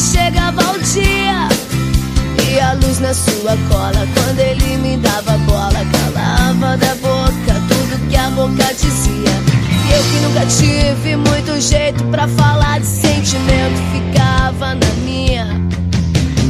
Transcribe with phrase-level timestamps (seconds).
[0.00, 1.48] chegava o dia.
[2.48, 8.08] E a luz na sua cola Quando ele me dava bola Calava da boca tudo
[8.08, 9.34] que a boca dizia.
[9.86, 15.46] E eu que nunca tive muito jeito pra falar de sentimento Ficava na minha.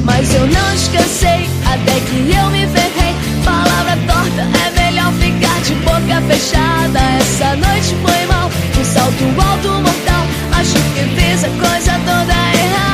[0.05, 3.15] Mas eu não descansei Até que eu me ferrei.
[3.45, 7.01] Palavra torta É melhor ficar de boca fechada.
[7.19, 8.49] Essa noite foi mal
[8.79, 10.25] Um salto alto mortal.
[10.53, 12.90] Acho que fiz a coisa toda errada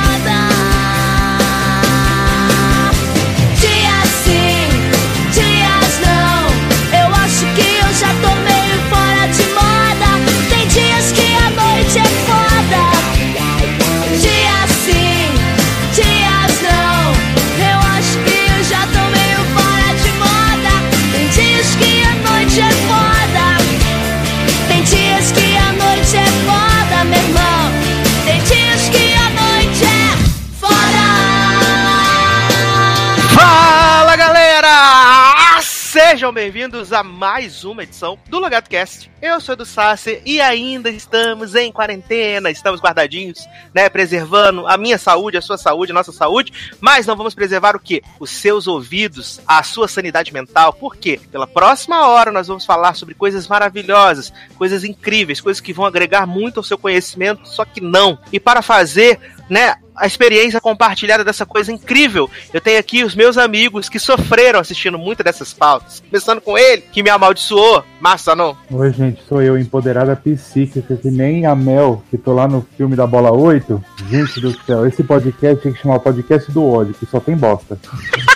[36.37, 39.11] bem-vindos a mais uma edição do Logado Cast.
[39.23, 43.89] Eu sou do Sassi e ainda estamos em quarentena, estamos guardadinhos, né?
[43.89, 47.81] Preservando a minha saúde, a sua saúde, a nossa saúde, mas não vamos preservar o
[47.81, 48.03] quê?
[48.21, 50.75] Os seus ouvidos, a sua sanidade mental.
[50.75, 51.19] Por quê?
[51.33, 56.27] Pela próxima hora nós vamos falar sobre coisas maravilhosas, coisas incríveis, coisas que vão agregar
[56.27, 58.19] muito ao seu conhecimento, só que não.
[58.31, 62.31] E para fazer, né, a experiência compartilhada dessa coisa incrível.
[62.53, 66.03] Eu tenho aqui os meus amigos que sofreram assistindo muito dessas pautas.
[66.09, 67.83] Começando com ele, que me amaldiçoou.
[68.01, 68.57] Massa, não?
[68.71, 72.95] Oi, gente, sou eu, empoderada psíquica, que nem a Mel, que tô lá no filme
[72.95, 73.83] da Bola 8.
[74.11, 77.79] Gente do céu, esse podcast tem que chamar podcast do ódio, que só tem bosta.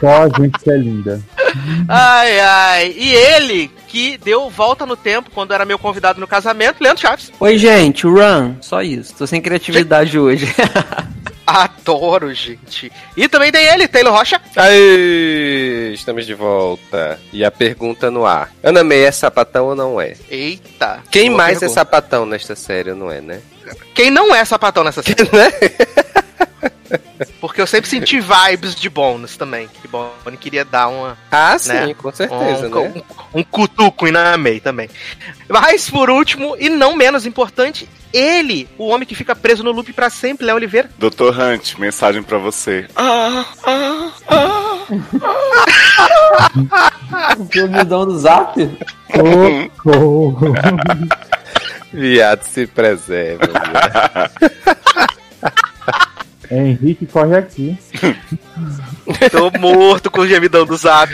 [0.00, 1.20] só a gente que é linda.
[1.88, 2.94] Ai, ai.
[2.96, 7.32] E ele, que deu volta no tempo quando era meu convidado no casamento, Leandro Chaves.
[7.40, 8.56] Oi, gente, run.
[8.60, 9.14] Só isso.
[9.16, 10.46] Tô sem criatividade hoje.
[11.46, 12.92] Adoro, gente.
[13.16, 14.38] E também tem ele, Taylor Rocha.
[14.54, 17.18] Aí, estamos de volta.
[17.32, 18.52] E a pergunta no ar.
[18.62, 20.14] Ana May é sapatão ou não é?
[20.28, 21.00] Eita.
[21.10, 21.80] Quem mais é pergunta.
[21.80, 23.40] sapatão nesta série, não é, né?
[23.94, 25.16] Quem não é sapatão nessa série?
[27.40, 29.68] Porque eu sempre senti vibes de Bones também.
[29.68, 31.16] Que Bonnie queria dar uma.
[31.30, 31.94] Ah, sim, Né?
[31.94, 33.02] com certeza, um, né?
[33.34, 34.88] um, um cutuco em Namei também.
[35.48, 39.92] Mas, por último, e não menos importante, ele, o homem que fica preso no loop
[39.92, 40.90] pra sempre, Léo Oliveira.
[40.98, 41.38] Dr.
[41.38, 42.86] Hunt, mensagem pra você.
[47.36, 48.54] o humildão do zap?
[49.14, 50.54] Socorro.
[51.92, 53.48] Viado se preserva.
[56.48, 56.66] viado.
[56.66, 57.78] Henrique corre aqui.
[59.30, 61.12] Tô morto com o gemidão do zap.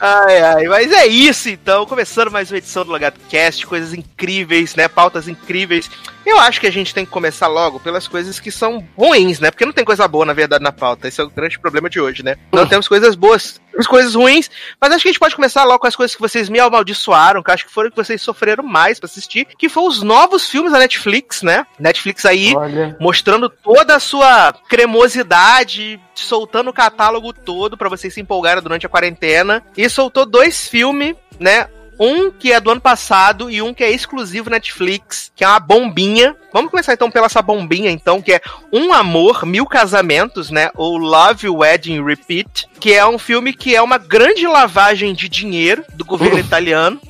[0.00, 4.74] Ai, ai, mas é isso então, começando mais uma edição do Logado Cast, coisas incríveis,
[4.74, 5.90] né, pautas incríveis.
[6.24, 9.50] Eu acho que a gente tem que começar logo pelas coisas que são ruins, né,
[9.50, 12.00] porque não tem coisa boa, na verdade, na pauta, esse é o grande problema de
[12.00, 12.36] hoje, né.
[12.52, 15.80] Não temos coisas boas, temos coisas ruins, mas acho que a gente pode começar logo
[15.80, 18.98] com as coisas que vocês me amaldiçoaram, que acho que foram que vocês sofreram mais
[18.98, 22.96] pra assistir, que foram os novos filmes da Netflix, né, Netflix aí, Olha.
[23.00, 28.88] mostrando toda a sua cremosidade, soltando o catálogo todo pra vocês se empolgarem durante a
[28.88, 29.62] quarentena.
[29.76, 31.68] E soltou dois filmes, né?
[31.98, 35.60] Um que é do ano passado e um que é exclusivo Netflix, que é uma
[35.60, 36.34] bombinha.
[36.52, 38.40] Vamos começar então pela essa bombinha, então, que é
[38.72, 40.70] Um Amor, Mil Casamentos, né?
[40.76, 45.84] Ou Love, Wedding, Repeat, que é um filme que é uma grande lavagem de dinheiro
[45.94, 47.00] do governo italiano,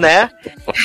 [0.00, 0.30] né?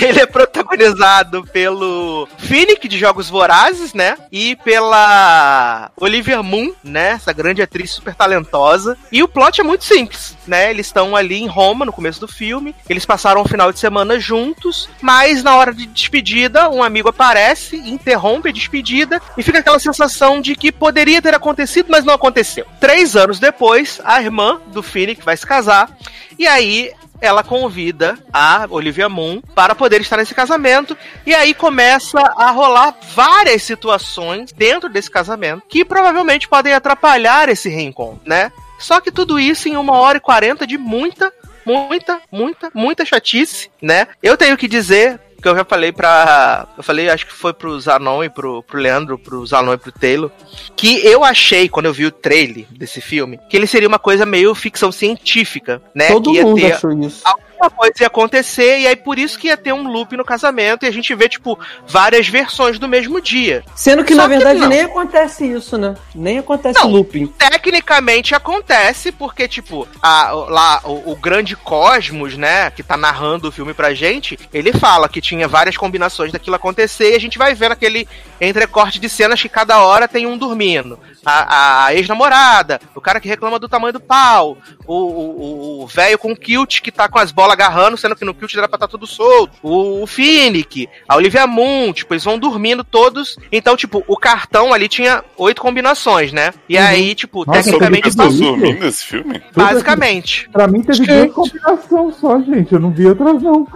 [0.02, 4.18] Ele é protagonizado pelo Finnick de Jogos Vorazes, né?
[4.32, 7.12] E pela Olivia Moon, né?
[7.12, 8.98] Essa grande atriz super talentosa.
[9.12, 10.70] E o plot é muito simples, né?
[10.70, 12.76] Eles estão ali em Roma no começo do filme.
[12.90, 17.78] Eles passaram um final de semana juntos, mas na hora de despedida, um amigo aparece,
[17.78, 22.66] interrompe a despedida e fica aquela sensação de que poderia ter acontecido, mas não aconteceu.
[22.80, 25.90] Três anos depois, a irmã do Finnick vai se casar.
[26.38, 30.98] E aí ela convida a Olivia Moon para poder estar nesse casamento.
[31.26, 37.70] E aí começa a rolar várias situações dentro desse casamento que provavelmente podem atrapalhar esse
[37.70, 38.52] reencontro, né?
[38.80, 41.34] Só que tudo isso em uma hora e quarenta de muita,
[41.66, 44.08] muita, muita, muita chatice, né?
[44.24, 46.68] Eu tenho que dizer que eu já falei pra.
[46.78, 49.92] Eu falei, acho que foi pro Zanon e pro, pro Leandro, pro Zanon e pro
[49.92, 50.32] Taylor,
[50.76, 54.26] que eu achei, quando eu vi o trailer desse filme, que ele seria uma coisa
[54.26, 56.08] meio ficção científica, né?
[56.08, 57.24] Todo que ia mundo ter achou isso.
[57.60, 60.86] Uma coisa ia acontecer, e aí por isso que ia ter um loop no casamento,
[60.86, 61.58] e a gente vê, tipo,
[61.88, 63.64] várias versões do mesmo dia.
[63.76, 64.68] Sendo que, Só na que verdade, não.
[64.68, 65.96] nem acontece isso, né?
[66.14, 66.90] Nem acontece Não.
[66.90, 67.28] looping.
[67.28, 73.52] Tecnicamente acontece, porque, tipo, a, lá o, o grande Cosmos, né, que tá narrando o
[73.52, 77.54] filme pra gente, ele fala que tinha várias combinações daquilo acontecer e a gente vai
[77.54, 78.08] vendo aquele
[78.40, 81.00] entrecorte de cenas que cada hora tem um dormindo.
[81.26, 84.58] A, a ex-namorada, o cara que reclama do tamanho do pau,
[84.88, 88.24] o- o o velho com o kilt que tá com as bolas agarrando, sendo que
[88.26, 92.24] no kilt era pra estar tudo solto, o, o Finnick, a Olivia Moon, tipo, eles
[92.24, 93.38] vão dormindo todos.
[93.52, 96.52] Então, tipo, o cartão ali tinha oito combinações, né?
[96.68, 99.42] E aí, tipo, Nossa, tecnicamente tá dormindo esse filme?
[99.56, 100.50] Basicamente.
[100.52, 102.74] Pra mim teve duas combinações só, gente.
[102.74, 103.68] Eu não vi outras, não.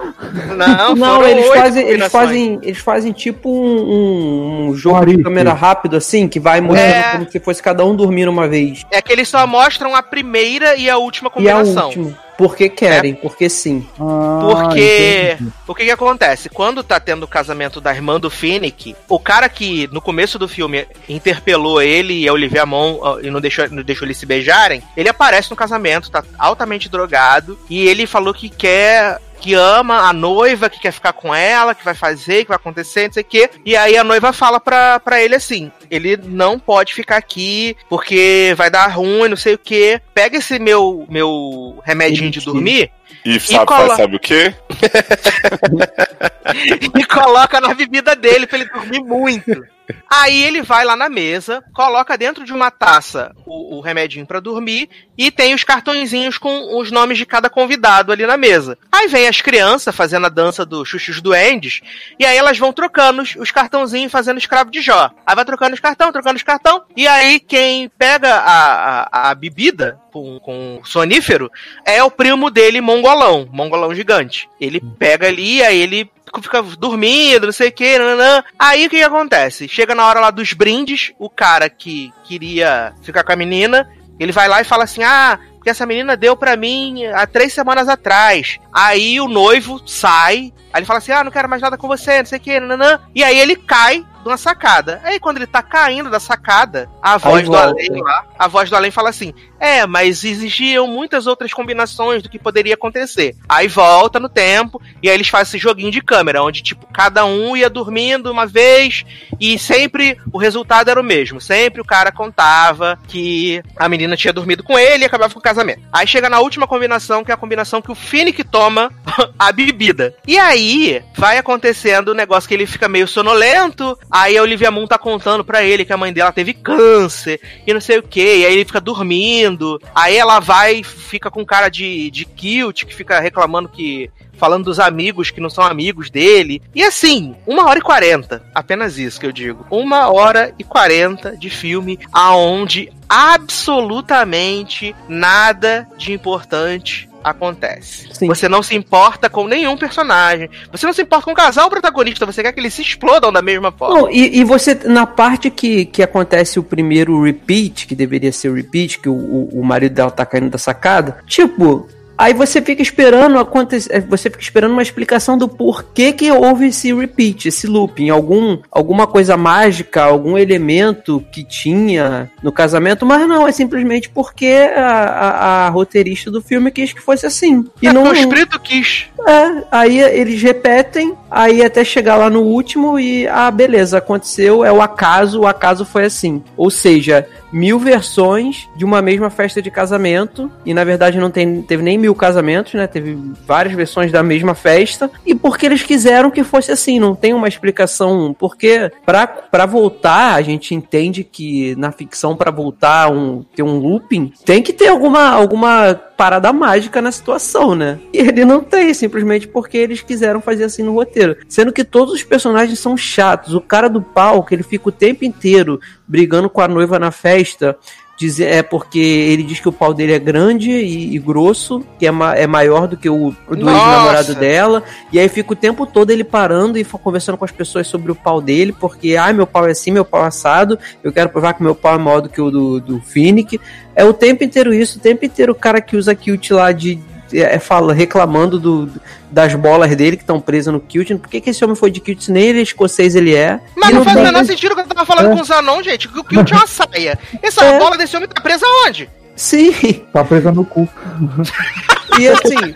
[0.58, 5.24] Não, Não, eles fazem, eles fazem, eles fazem tipo um, um- jogo de Arife.
[5.24, 7.12] câmera rápido, assim, que vai mostrando É.
[7.14, 8.84] como se fosse cada um dormindo uma vez.
[8.92, 11.88] É que eles só mostram a primeira e a última E a combinação.
[11.88, 12.24] última.
[12.38, 13.88] Porque querem, porque sim.
[14.00, 15.52] Ah, Porque entendi.
[15.68, 16.50] o que que acontece?
[16.50, 20.48] Quando tá tendo o casamento da irmã do Finnick, o cara que no começo do
[20.48, 24.82] filme interpelou ele e a Olivia Mon e não deixou, não deixou eles se beijarem,
[24.98, 30.14] ele aparece no casamento, tá altamente drogado e ele falou que quer que ama a
[30.14, 33.26] noiva, que quer ficar com ela, que vai fazer, que vai acontecer, não sei o
[33.26, 33.50] quê.
[33.66, 38.54] E aí a noiva fala pra, pra ele assim: ele não pode ficar aqui porque
[38.56, 40.02] vai dar ruim, não sei o quê.
[40.14, 42.90] Pega esse meu, meu remedinho de dormir
[43.26, 44.56] E sabe, faz, sabe o quê?
[46.98, 49.62] e coloca na bebida dele pra ele dormir muito.
[50.10, 54.40] Aí ele vai lá na mesa, coloca dentro de uma taça o, o remedinho pra
[54.40, 58.78] dormir e tem os cartõezinhos com os nomes de cada convidado ali na mesa.
[58.92, 61.82] Aí vem as crianças fazendo a dança do Xuxus Duendes
[62.20, 65.12] e aí elas vão trocando os, os cartãozinhos fazendo escravo de Jó.
[65.26, 69.36] Aí vai trocando os cartão, trocando os cartão e aí quem pega a, a, a
[69.36, 71.52] bebida com, com sonífero
[71.86, 74.48] é o primo dele, mongolão, mongolão gigante.
[74.62, 76.10] Ele pega ali, aí ele
[76.42, 78.44] fica dormindo, não sei o que, nananã.
[78.58, 79.68] Aí o que, que acontece?
[79.68, 83.90] Chega na hora lá dos brindes, o cara que queria ficar com a menina,
[84.20, 85.40] ele vai lá e fala assim: ah.
[85.64, 88.60] Que essa menina deu pra mim há três semanas atrás.
[88.70, 90.52] Aí o noivo sai.
[90.74, 92.60] Aí ele fala assim: Ah, não quero mais nada com você, não sei o que,
[92.60, 93.00] nananã.
[93.16, 95.02] E aí ele cai de uma sacada.
[95.04, 97.70] Aí quando ele tá caindo da sacada, a voz do volta.
[97.70, 102.30] além lá, a voz do além fala assim: É, mas exigiam muitas outras combinações do
[102.30, 103.36] que poderia acontecer.
[103.48, 107.26] Aí volta no tempo, e aí eles fazem esse joguinho de câmera, onde, tipo, cada
[107.26, 109.06] um ia dormindo uma vez,
[109.40, 111.40] e sempre o resultado era o mesmo.
[111.40, 115.44] Sempre o cara contava que a menina tinha dormido com ele e acabava com o
[115.44, 115.82] casamento.
[115.92, 118.92] Aí chega na última combinação, que é a combinação que o Finnick toma
[119.38, 120.16] a bebida.
[120.28, 123.98] E aí vai acontecendo o negócio que ele fica meio sonolento.
[124.14, 127.74] Aí a Olivia Moon tá contando pra ele que a mãe dela teve câncer e
[127.74, 128.22] não sei o que.
[128.22, 129.82] E aí ele fica dormindo.
[129.96, 134.12] Aí ela vai fica com cara de, de cute, que fica reclamando que.
[134.36, 136.62] Falando dos amigos que não são amigos dele.
[136.76, 138.44] E assim, uma hora e quarenta.
[138.54, 139.66] Apenas isso que eu digo.
[139.70, 148.08] Uma hora e quarenta de filme aonde absolutamente nada de importante acontece.
[148.14, 148.28] Sim.
[148.28, 150.50] Você não se importa com nenhum personagem.
[150.72, 152.26] Você não se importa com o casal protagonista.
[152.26, 154.02] Você quer que eles se explodam da mesma forma.
[154.02, 158.50] Não, e, e você, na parte que, que acontece o primeiro repeat, que deveria ser
[158.50, 161.88] o repeat, que o, o, o marido dela tá caindo da sacada, tipo.
[162.18, 166.94] Aí você fica esperando acontecer, você fica esperando uma explicação do porquê que houve esse
[166.94, 173.48] repeat, esse looping, algum alguma coisa mágica, algum elemento que tinha no casamento, mas não,
[173.48, 177.66] é simplesmente porque a, a, a roteirista do filme quis que fosse assim.
[177.82, 179.08] E é não, o espírito quis.
[179.28, 184.72] é, aí eles repetem, aí até chegar lá no último e, ah, beleza, aconteceu, é
[184.72, 186.44] o acaso, o acaso foi assim.
[186.56, 191.62] Ou seja, mil versões de uma mesma festa de casamento, e na verdade não tem,
[191.62, 192.88] teve nem mil casamentos, né?
[192.88, 197.34] Teve várias versões da mesma festa, e porque eles quiseram que fosse assim, não tem
[197.34, 203.64] uma explicação, porque pra voltar, a gente entende que na ficção, pra voltar, um, ter
[203.64, 208.00] um looping, tem que ter alguma, alguma parada mágica na situação, né?
[208.14, 211.38] E ele não tem, simplesmente porque eles quiseram fazer assim no roteiro.
[211.50, 213.54] Sendo que todos os personagens são chatos.
[213.54, 215.80] O cara do palco, ele fica o tempo inteiro
[216.14, 217.76] brigando com a noiva na festa.
[218.16, 222.06] Dizer, é porque ele diz que o pau dele é grande e, e grosso, que
[222.06, 223.76] é, ma- é maior do que o, do Nossa!
[223.76, 224.84] ex-namorado dela.
[225.12, 228.16] E aí fica o tempo todo ele parando e conversando com as pessoas sobre o
[228.16, 231.56] pau dele, porque, ai, meu pau é assim, meu pau é assado, eu quero provar
[231.56, 233.60] que meu pau é maior do que o do, do Finnick.
[233.96, 237.00] É o tempo inteiro isso, o tempo inteiro o cara que usa kilt lá de.
[237.34, 238.90] É, fala, reclamando do,
[239.32, 241.10] das bolas dele que estão presas no kilt.
[241.18, 242.22] Por que, que esse homem foi de kilt?
[242.22, 243.60] se Nem ele é escocês ele é.
[243.76, 245.36] Mas E não faz o menor sentido que eu tava falando É.
[245.36, 246.08] com o Zanon, gente.
[246.08, 247.18] Que o Kill tinha uma saia.
[247.42, 247.80] Essa É.
[247.80, 249.10] bola desse homem tá presa onde?
[249.36, 249.72] Sim,
[250.14, 250.88] Tá presa no cu.
[252.20, 252.74] e assim,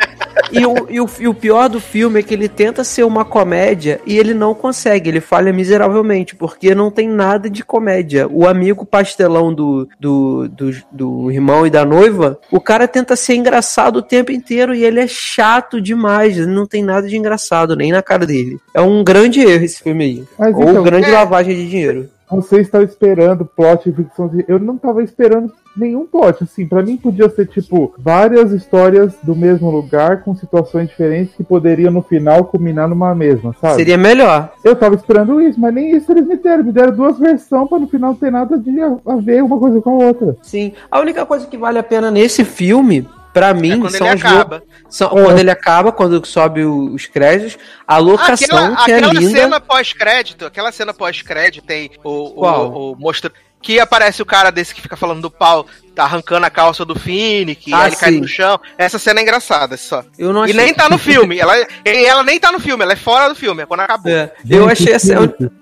[0.51, 3.25] e, o, e, o, e o pior do filme é que ele tenta ser uma
[3.25, 8.27] comédia e ele não consegue, ele falha miseravelmente, porque não tem nada de comédia.
[8.27, 13.35] O amigo pastelão do, do, do, do irmão e da noiva, o cara tenta ser
[13.35, 17.75] engraçado o tempo inteiro e ele é chato demais, ele não tem nada de engraçado,
[17.75, 18.59] nem na cara dele.
[18.73, 20.23] É um grande erro esse filme aí.
[20.37, 21.13] Mas Ou então, grande é.
[21.13, 22.09] lavagem de dinheiro.
[22.29, 24.29] Você está esperando plot e ficção.
[24.47, 26.43] Eu não tava esperando nenhum plot.
[26.43, 31.43] Assim, pra mim podia ser tipo várias histórias do mesmo lugar com situações diferentes que
[31.43, 33.75] poderiam no final culminar numa mesma, sabe?
[33.75, 34.51] Seria melhor.
[34.63, 36.63] Eu tava esperando isso, mas nem isso eles me deram.
[36.63, 40.01] Me deram duas versões pra no final ter nada de a ver uma coisa com
[40.01, 40.35] a outra.
[40.41, 40.73] Sim.
[40.91, 43.07] A única coisa que vale a pena nesse filme,
[43.37, 44.63] pra mim, É quando são ele os acaba.
[44.89, 45.23] São, É.
[45.23, 49.39] Quando ele acaba, quando sobe o- os créditos, a locação Aquela, que é aquela linda.
[49.39, 52.09] cena pós-crédito, aquela cena pós-crédito tem o,
[52.45, 53.31] o, o mostra
[53.67, 56.97] que aparece o cara desse que fica falando do pau, tá arrancando a calça do
[56.97, 58.57] Finnick, Ah, ele cai no chão.
[58.77, 60.05] Essa cena é engraçada, só.
[60.17, 60.61] Eu não E achei.
[60.63, 61.37] nem tá no filme.
[61.37, 61.53] Ela,
[61.85, 64.09] e ela nem tá no filme, ela é fora do filme, é quando acabou.
[64.09, 65.15] É, eu achei essa.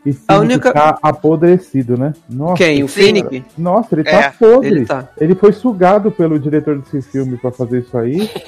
[0.05, 2.13] esse a única- tá apodrecido, né?
[2.29, 2.83] Nossa, Quem?
[2.83, 2.87] O.
[2.87, 3.43] Finnick?
[3.57, 4.67] Nossa, ele tá É, podre.
[4.69, 5.39] Ele Ele, tá.
[5.39, 8.29] foi sugado pelo diretor desse filme pra fazer isso aí.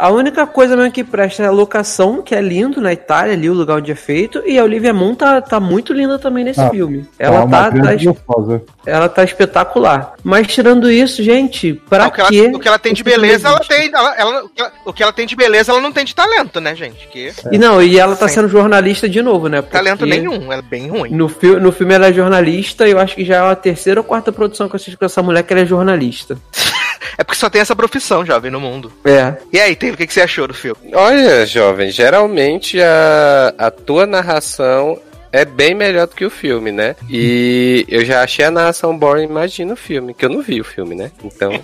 [0.00, 3.50] A única coisa mesmo que presta é a locação, que é lindo na Itália, ali
[3.50, 6.60] o lugar onde é feito, e a Olivia Munn tá, tá muito linda também nesse
[6.60, 7.06] Ah, filme.
[7.18, 8.62] Ela uma tá, tá, gostosa.
[8.86, 10.14] ela tá espetacular.
[10.24, 12.50] Mas tirando isso, gente, pra o, que ela, quê?
[12.54, 13.90] o que ela tem de beleza, ela tem.
[13.92, 14.44] Ela, ela-
[14.86, 17.06] o, que ela, ela tem de beleza, ela não tem de talento, né, gente?
[17.08, 18.34] Que E não, e ela tá Sim.
[18.36, 19.60] sendo jornalista de novo, né?
[19.60, 21.10] talento nenhum, ela é bem ruim.
[21.10, 24.00] No, fi no filme ela é jornalista, e eu acho que já é a terceira
[24.00, 26.38] ou quarta produção que eu assisto com essa mulher que ela é jornalista.
[27.18, 28.90] É porque só tem essa profissão, jovem, no mundo.
[29.04, 29.34] É.
[29.52, 30.80] E aí, Taylor, o que, que você achou do filme?
[30.94, 34.98] Olha, jovem, geralmente a, a tua narração
[35.32, 36.96] é bem melhor do que o filme, né?
[37.10, 40.64] E eu já achei a narração boring, imagina o filme, que eu não vi o
[40.64, 41.10] filme, né?
[41.22, 41.52] Então,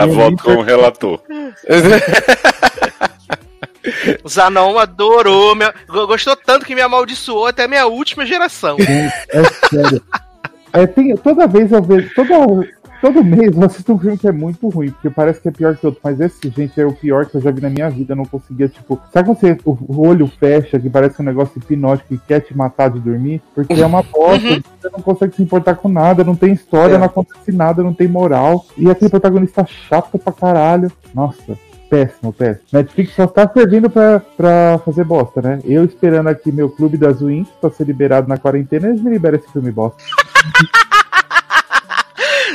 [0.00, 1.20] A voto com o relator.
[4.22, 8.76] O Zanon adorou, me- gostou tanto que me amaldiçoou até a minha última geração.
[8.78, 10.02] É sério.
[10.72, 12.12] É, tem, toda vez eu vejo.
[12.14, 12.68] Toda,
[13.00, 15.76] todo mês eu assisto um filme que é muito ruim, porque parece que é pior
[15.76, 16.00] que outro.
[16.02, 18.12] Mas esse, gente, é o pior que eu já vi na minha vida.
[18.12, 19.00] Eu não conseguia, tipo.
[19.12, 22.90] Sabe quando você, o, olho fecha, que parece um negócio hipnótico e quer te matar
[22.90, 23.42] de dormir?
[23.54, 24.62] Porque é uma bosta.
[24.80, 26.98] Você não consegue se importar com nada, não tem história, É.
[26.98, 28.64] não acontece nada, não tem moral.
[28.76, 30.90] E aquele protagonista chato pra caralho.
[31.14, 31.58] Nossa.
[31.90, 32.64] Péssimo, péssimo.
[32.72, 35.58] Netflix só tá servindo pra, pra fazer bosta, né?
[35.64, 39.36] Eu esperando aqui meu clube das Wins pra ser liberado na quarentena, eles me liberam
[39.36, 40.00] esse filme bosta.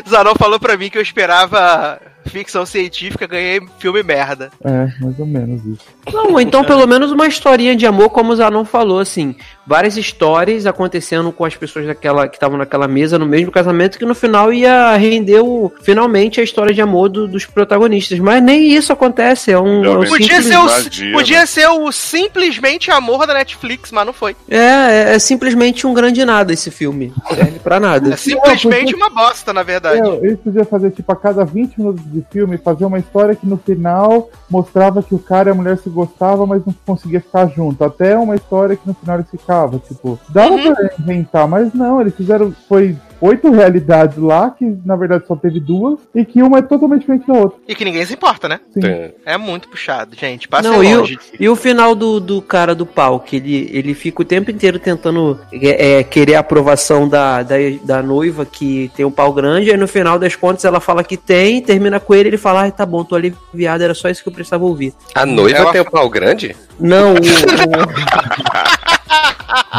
[0.08, 4.50] Zanon falou pra mim que eu esperava ficção científica, ganhei filme merda.
[4.63, 5.82] É, mais ou menos isso.
[6.13, 9.36] Não, ou então pelo menos uma historinha de amor, como o Zanon falou, assim.
[9.67, 14.05] Várias histórias acontecendo com as pessoas daquela, que estavam naquela mesa no mesmo casamento, que
[14.05, 18.20] no final ia render o, finalmente a história de amor do- dos protagonistas.
[18.20, 19.84] Mas nem isso acontece, é um.
[19.84, 21.46] é um Podia ser, o, Vadia, podia né?
[21.48, 24.36] ser o simplesmente amor da Netflix, mas não foi.
[24.50, 27.12] É, é, é simplesmente um grande nada esse filme.
[27.29, 28.13] Serve pra nada.
[28.13, 30.00] É simplesmente uma bosta, na verdade.
[30.08, 33.45] É, eles podiam fazer, tipo, a cada 20 minutos de filme, fazer uma história que
[33.48, 37.48] no final mostrava que o cara e a mulher se gostavam, mas não conseguia ficar
[37.48, 37.84] junto.
[37.84, 40.74] Até uma história que no final eles ficavam, tipo, dava Uhum.
[40.74, 45.60] pra inventar, mas não, eles fizeram, foi oito realidades lá, que na verdade só teve
[45.60, 47.57] duas, e que uma é totalmente diferente da outra.
[47.67, 48.60] E que ninguém se importa, né?
[48.74, 48.79] Sim.
[48.81, 50.48] tem- É muito puxado, gente.
[50.48, 51.17] Passem Não, e o, longe.
[51.39, 54.79] e o final do, do cara do pau, que ele, ele fica o tempo inteiro
[54.79, 59.72] tentando é, é, querer a aprovação da, da, da noiva que tem um pau grande,
[59.72, 62.72] aí no final das contas ela fala que tem, termina com ele ele fala, ai
[62.72, 64.93] tá bom, tô aliviado, era só isso que eu precisava ouvir.
[65.13, 66.55] a noiva Ela- tem o pau grande?
[66.79, 67.15] Não, o,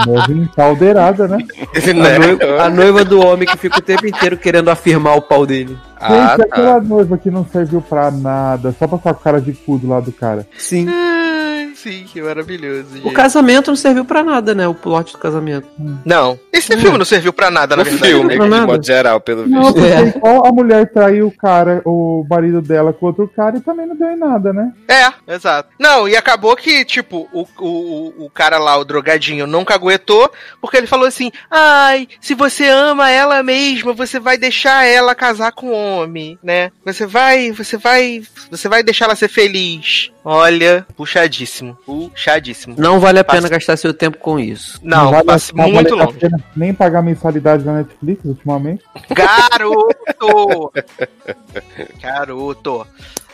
[0.07, 1.39] Noiva empaldeirada, né?
[1.75, 5.23] o- a, noiva, a noiva do homem que fica o tempo inteiro querendo afirmar o
[5.23, 5.77] pau dele.
[5.99, 6.45] Ah, Gente, tá.
[6.45, 9.89] aquela noiva que não serviu pra nada, só pra ficar com cara de cu do
[9.89, 10.47] lado do cara.
[10.59, 10.87] Sim.
[11.75, 12.87] Sim, que maravilhoso.
[12.95, 13.13] O gente.
[13.13, 14.67] casamento não serviu pra nada, né?
[14.67, 15.69] O plot do casamento.
[16.05, 16.39] Não.
[16.53, 18.13] Esse filme não serviu pra nada, na O verdade.
[18.13, 18.37] filme, né?
[18.37, 18.67] Não, de nada.
[18.67, 19.85] modo geral, pelo Não, visto.
[19.85, 20.09] É.
[20.09, 23.95] igual a mulher traiu o cara, o marido dela com outro cara e também não
[23.95, 24.73] deu em nada, né?
[24.89, 25.69] É, exato.
[25.79, 30.79] Não, e acabou que, tipo, o, o, o cara lá, o drogadinho, não caguetou, porque
[30.79, 35.69] ele falou assim: ai, se você ama ela mesma, você vai deixar ela casar com
[35.69, 35.86] um homem,
[36.43, 36.71] né?
[36.85, 40.11] Você vai, você vai, você vai deixar ela ser feliz.
[40.25, 42.75] Olha, puxadíssimo, puxadíssimo.
[42.79, 44.81] Não vale a Passa- pena gastar seu tempo com isso.
[44.83, 46.19] Não, vale, passa não muito vale a longe.
[46.19, 48.83] pena nem pagar mensalidade da Netflix ultimamente.
[49.11, 50.73] Garoto!
[52.03, 52.87] Garoto!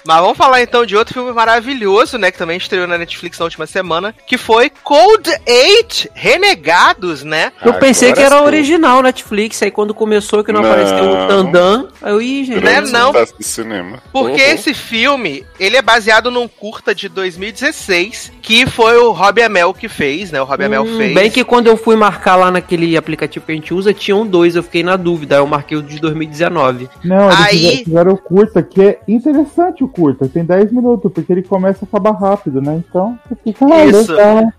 [0.04, 2.30] Mas vamos falar então de outro filme maravilhoso, né?
[2.30, 7.52] Que também estreou na Netflix na última semana, que foi Cold Eight Renegados, né?
[7.64, 8.46] Eu pensei Agora que era sim.
[8.46, 10.70] original Netflix, aí quando começou que não, Não.
[10.70, 12.64] apareceu o Tandan, aí eu, ih, gente.
[12.64, 13.12] Né, não.
[13.12, 14.02] sucesso do cinema.
[14.12, 14.52] Porque Uhum.
[14.52, 19.88] esse filme, ele é baseado num curta de 2016, que foi o Robbie Amell que
[19.88, 20.40] fez, né?
[20.40, 21.14] O Robbie Amell Hum, fez.
[21.14, 24.56] Bem que quando eu fui marcar lá naquele aplicativo que a gente usa, tinham dois,
[24.56, 26.88] eu fiquei na dúvida, aí eu marquei o de 2019.
[27.04, 31.12] Não, eles Aí- fizeram- fizeram o curta, que é interessante o curta, tem 10 minutos,
[31.12, 32.82] porque ele começa a acabar rápido, né?
[32.88, 34.12] Então, você fica, ah, Isso.
[34.12, 34.52] legal.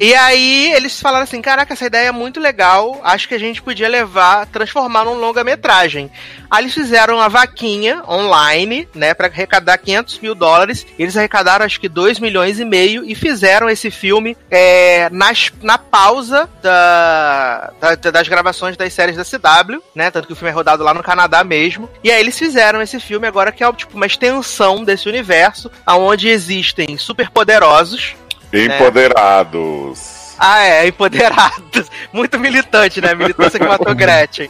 [0.00, 3.00] E aí eles falaram assim: caraca, essa ideia é muito legal.
[3.04, 6.10] Acho que a gente podia levar, transformar num longa-metragem.
[6.50, 10.84] Aí eles fizeram uma vaquinha online, né, pra arrecadar 500 mil dólares.
[10.98, 15.78] Eles arrecadaram acho que 2 milhões e meio e fizeram esse filme é, nas, na
[15.78, 20.10] pausa da, da- das gravações das séries da CW, né?
[20.10, 21.88] Tanto que o filme é rodado lá no Canadá mesmo.
[22.02, 26.28] E aí eles fizeram esse filme agora que é tipo uma extensão desse universo, onde
[26.28, 28.14] existem superpoderosos.
[28.52, 30.20] Empoderados.
[30.42, 31.90] Ah, é, empoderados.
[32.10, 33.14] Muito militante, né?
[33.14, 34.48] Militância que matou Gretchen.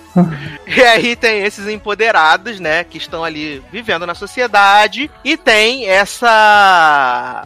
[0.64, 2.84] E aí tem esses empoderados, né?
[2.84, 5.10] Que estão ali vivendo na sociedade.
[5.24, 7.44] E tem essa.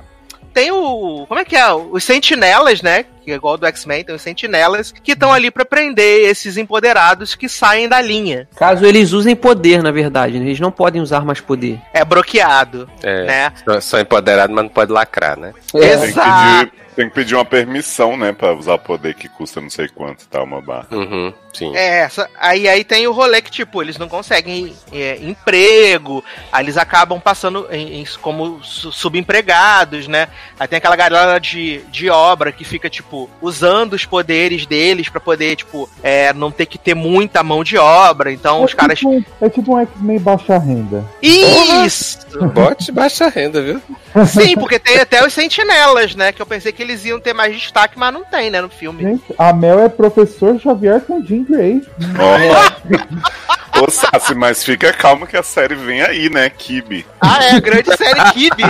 [0.52, 1.24] Tem o.
[1.26, 1.72] Como é que é?
[1.72, 3.06] Os sentinelas, né?
[3.24, 7.34] Que é igual do X-Men, tem os sentinelas que estão ali pra prender esses empoderados
[7.34, 8.46] que saem da linha.
[8.54, 10.44] Caso eles usem poder, na verdade, né?
[10.46, 11.80] eles não podem usar mais poder.
[11.92, 13.52] É bloqueado, É, né?
[13.64, 15.52] só, só empoderado, mas não pode lacrar, né?
[15.72, 16.30] Tem que, Exato.
[16.30, 18.32] pedir, tem que pedir uma permissão, né?
[18.32, 20.42] Pra usar poder que custa não sei quanto, tá?
[20.42, 20.86] Uma barra.
[20.92, 21.74] Uhum, sim.
[21.74, 26.64] É, essa, aí, aí tem o rolê que, tipo, eles não conseguem é, emprego, aí
[26.64, 30.28] eles acabam passando em, em- como su- subempregados, né?
[30.58, 35.20] Aí tem aquela galera de, de obra que fica, tipo, usando os poderes deles pra
[35.20, 38.32] poder, tipo, é, não ter que ter muita mão de obra.
[38.32, 38.98] Então os é, caras.
[38.98, 41.04] tipo, é tipo um X-Men baixa renda.
[41.22, 42.18] Isso!
[42.54, 43.80] Bote baixa renda, viu?
[44.26, 46.32] Sim, porque tem até os sentinelas, né?
[46.32, 49.02] Que eu pensei que eles iam ter mais destaque, mas não tem, né, no filme.
[49.02, 51.82] Gente, a Mel é professor Xavier com Jean Grey.
[52.18, 53.54] Ó.
[53.80, 56.48] Ô, Sassi, mas fica calmo que a série vem aí, né?
[56.48, 57.04] Kibi.
[57.20, 58.62] Ah, é, a grande série Kibi.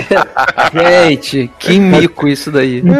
[0.72, 2.80] Gente, que mico isso daí.
[2.80, 2.90] Do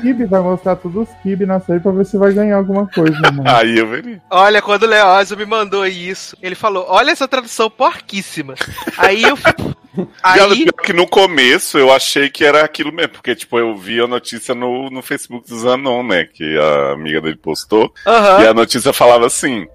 [0.00, 3.20] Kibe, vai mostrar todos os Kibe na série pra ver se vai ganhar alguma coisa,
[3.20, 3.44] mano.
[3.44, 4.22] Aí eu veria.
[4.30, 8.54] Olha, quando o Leózio me mandou isso, ele falou: Olha essa tradução porquíssima.
[8.96, 9.36] Aí eu.
[9.36, 10.64] Viado, Aí.
[10.64, 14.06] pior que no começo eu achei que era aquilo mesmo, porque, tipo, eu vi a
[14.06, 16.24] notícia no, no Facebook do Zanon, né?
[16.24, 17.92] Que a amiga dele postou.
[18.06, 18.42] Aham.
[18.42, 19.66] E a notícia falava assim: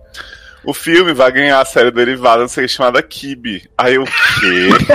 [0.66, 3.64] o filme vai ganhar a série derivada, não sei, chamada Kibi.
[3.78, 4.70] Aí eu, o quê?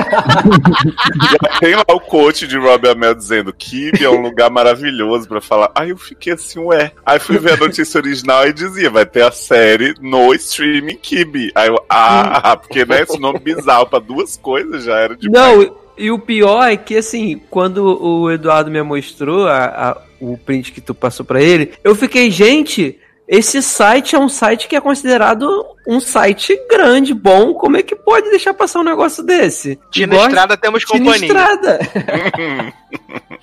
[1.15, 5.29] e aí tem lá o coach de Robbie Amell dizendo: Kibi é um lugar maravilhoso
[5.29, 5.71] pra falar.
[5.75, 6.93] Aí eu fiquei assim, ué.
[7.05, 11.51] Aí fui ver a notícia original e dizia: vai ter a série no streaming Kibi.
[11.55, 15.77] Aí eu, ah, porque, né, esse nome bizarro pra duas coisas já era de Não,
[15.97, 20.73] e o pior é que, assim, quando o Eduardo me mostrou a- a- o print
[20.73, 22.99] que tu passou pra ele, eu fiquei, gente,
[23.33, 27.55] esse site é um site que é considerado um site grande, bom.
[27.55, 29.79] Como é que pode deixar passar um negócio desse?
[29.95, 31.27] Igual- Estrada temos companhia.
[31.29, 31.79] Estrada.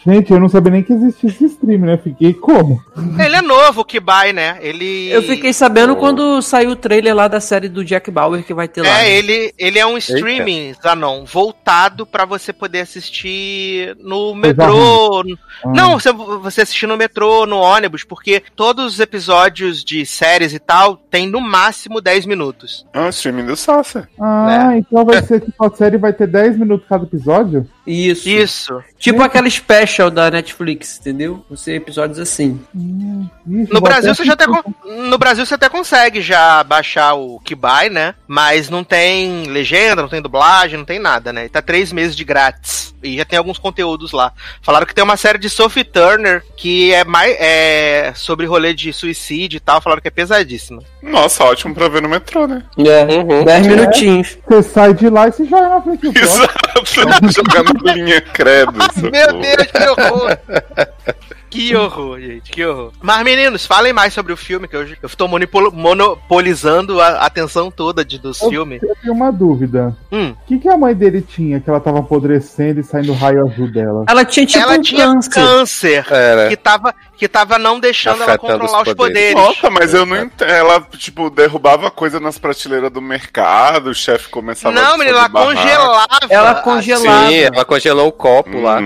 [0.06, 1.98] Gente, eu não sabia nem que existia esse stream, né?
[1.98, 2.82] Fiquei como?
[3.20, 4.58] Ele é novo, o Kibai, né?
[4.62, 5.10] Ele.
[5.10, 8.68] Eu fiquei sabendo quando saiu o trailer lá da série do Jack Bauer que vai
[8.68, 9.02] ter lá.
[9.02, 9.12] É, né?
[9.12, 15.24] ele, ele é um streaming, Zanon, voltado pra você poder assistir no metrô.
[15.64, 15.70] Ah.
[15.74, 20.60] Não, você, você assistir no metrô, no ônibus, porque todos os episódios de séries e
[20.60, 22.86] tal tem no máximo 10 minutos.
[22.94, 24.08] Ah, o streaming do Sasha.
[24.20, 27.68] Ah, então vai ser tipo a série vai ter 10 minutos cada episódio?
[27.88, 28.28] Isso.
[28.30, 28.84] Isso.
[29.00, 31.46] Tipo aquela special da Netflix, entendeu?
[31.50, 32.60] Você episódios assim.
[32.76, 37.14] Ixi, No vou Brasil, você já até, con- no Brasil você até consegue já baixar
[37.14, 38.14] o Kibai, né?
[38.28, 41.46] Mas não tem legenda, não tem dublagem, não tem nada, né?
[41.46, 42.94] E tá três meses de grátis.
[43.04, 44.34] E já tem alguns conteúdos lá.
[44.62, 48.92] Falaram que tem uma série de Sophie Turner que é mais é, sobre rolê de
[48.92, 49.80] suicídio e tal.
[49.80, 50.82] Falaram que é pesadíssima.
[51.04, 52.64] Nossa, ótimo pra ver no metrô, né?
[52.80, 53.46] É, Uhum.
[53.46, 54.38] 10 minutinhos.
[54.50, 56.44] Você sai de lá e se joga na frente do próximo.
[56.44, 56.68] Exato.
[57.32, 58.74] Jogando linha credo.
[59.12, 60.38] Meu Deus, que horror!
[61.58, 62.92] Que horror, gente, que horror.
[63.02, 68.04] Mas, meninos, falem mais sobre o filme, que eu, eu tô monopolizando a atenção toda
[68.06, 68.82] de, dos Eu- filmes.
[68.84, 69.96] Eu tenho uma dúvida.
[70.12, 70.32] Hum.
[70.32, 73.72] O que, que a mãe dele tinha que ela tava apodrecendo e saindo raio azul
[73.72, 74.06] dela?
[74.08, 75.32] Ela tinha tipo ela um tinha câncer.
[75.34, 76.50] câncer, Era.
[76.50, 79.36] que tava, que tava não deixando ela Afetando controlar os os poderes.
[79.36, 80.50] Nossa, mas eu não entendo.
[80.50, 85.28] Ela, tipo, derrubava coisa nas prateleiras do mercado, o chefe começava Não, a menina, ela
[85.28, 85.52] barraco.
[85.56, 86.08] congelava.
[86.30, 87.28] Ela congelava.
[87.28, 88.80] Sim, ela congelou o copo lá.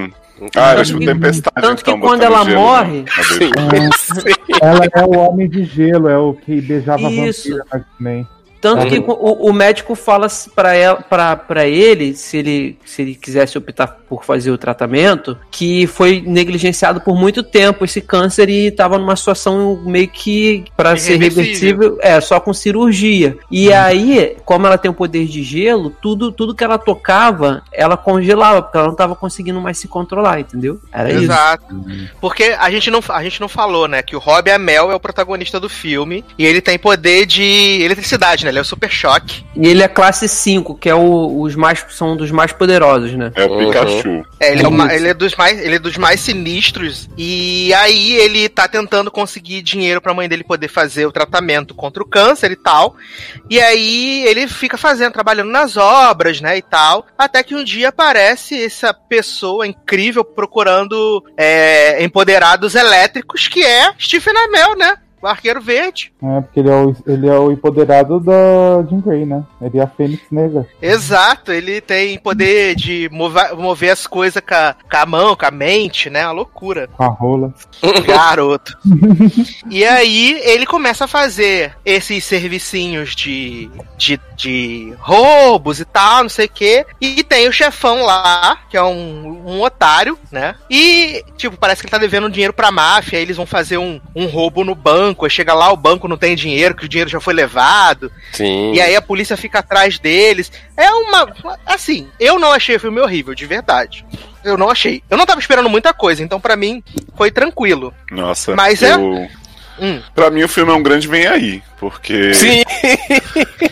[0.56, 1.62] Ah, Tanto tipo que- tempestade.
[1.68, 3.52] tanto que então, quando botando ela gelo morre- na Sim.
[4.62, 7.50] Ela é o homem de gelo, é o que beijava Isso.
[7.50, 8.28] vampiro na X-Men.
[8.62, 8.90] Tanto Uhum.
[8.90, 14.52] que o, o médico fala pra ele, se ele, se ele quisesse optar por fazer
[14.52, 20.08] o tratamento, que foi negligenciado por muito tempo esse câncer e estava numa situação meio
[20.08, 23.38] que para ser reversível, é, só com cirurgia.
[23.50, 27.98] E aí, como ela tem o poder de gelo, tudo, tudo que ela tocava, ela
[27.98, 30.80] congelava, porque ela não estava conseguindo mais se controlar, entendeu?
[30.92, 31.24] Era isso.
[31.24, 31.66] Exato.
[32.20, 34.04] Porque a gente, não, a gente não falou, né?
[34.04, 36.24] Que o Rob Amell é o protagonista do filme.
[36.38, 38.51] E ele tem poder de eletricidade, né?
[38.52, 39.44] Ele é o super choque.
[39.56, 43.32] E ele é classe 5, que é o- os mais, são dos mais poderosos, né?
[43.36, 43.66] É o Uhum.
[43.68, 44.24] Pikachu.
[44.40, 44.96] É, ele, é uma- isso.
[44.96, 47.10] ele é dos mais, ele é dos mais sinistros.
[47.18, 52.04] E aí ele tá tentando conseguir dinheiro pra mãe dele poder fazer o tratamento contra
[52.04, 52.96] o câncer e tal.
[53.50, 57.06] E aí ele fica fazendo, trabalhando nas obras, né, e tal.
[57.18, 64.36] Até que um dia aparece essa pessoa incrível procurando é, empoderados elétricos, que é Stephen
[64.38, 64.96] Amell, né?
[65.22, 66.12] O arqueiro verde.
[66.22, 69.44] É, porque ele é, o, ele é o empoderado da Jean Grey, né?
[69.62, 70.68] Ele é a Fênix Negra.
[70.82, 75.46] Exato, ele tem poder de mover, mover as coisas com a, com a mão, com
[75.46, 76.26] a mente, né?
[76.26, 76.88] Uma loucura.
[76.88, 77.54] Com a rola.
[78.06, 78.78] Garoto.
[79.70, 86.30] e aí ele começa a fazer esses servicinhos de, de, de roubos e tal, não
[86.30, 86.86] sei o quê.
[87.00, 90.56] E tem o chefão lá, que é um, um otário, né?
[90.70, 93.18] E, tipo, parece que ele tá devendo dinheiro pra máfia.
[93.18, 95.11] Aí eles vão fazer um, um roubo no banco.
[95.20, 98.12] Aí chega lá, o banco não tem dinheiro, que o dinheiro já foi levado.
[98.34, 98.74] Sim.
[98.74, 100.52] E aí a polícia fica atrás deles.
[100.78, 101.34] É uma.
[101.66, 104.06] Assim, eu não achei o filme horrível, de verdade.
[104.44, 105.04] Eu não achei.
[105.10, 106.84] Eu não tava esperando muita coisa, então pra mim
[107.16, 107.94] foi tranquilo.
[108.10, 108.56] Nossa.
[108.56, 109.30] Mas é- eu...
[109.80, 110.00] Hum.
[110.14, 111.64] Pra mim o filme é um grande vem aí.
[111.80, 112.34] Porque.
[112.36, 112.62] Sim.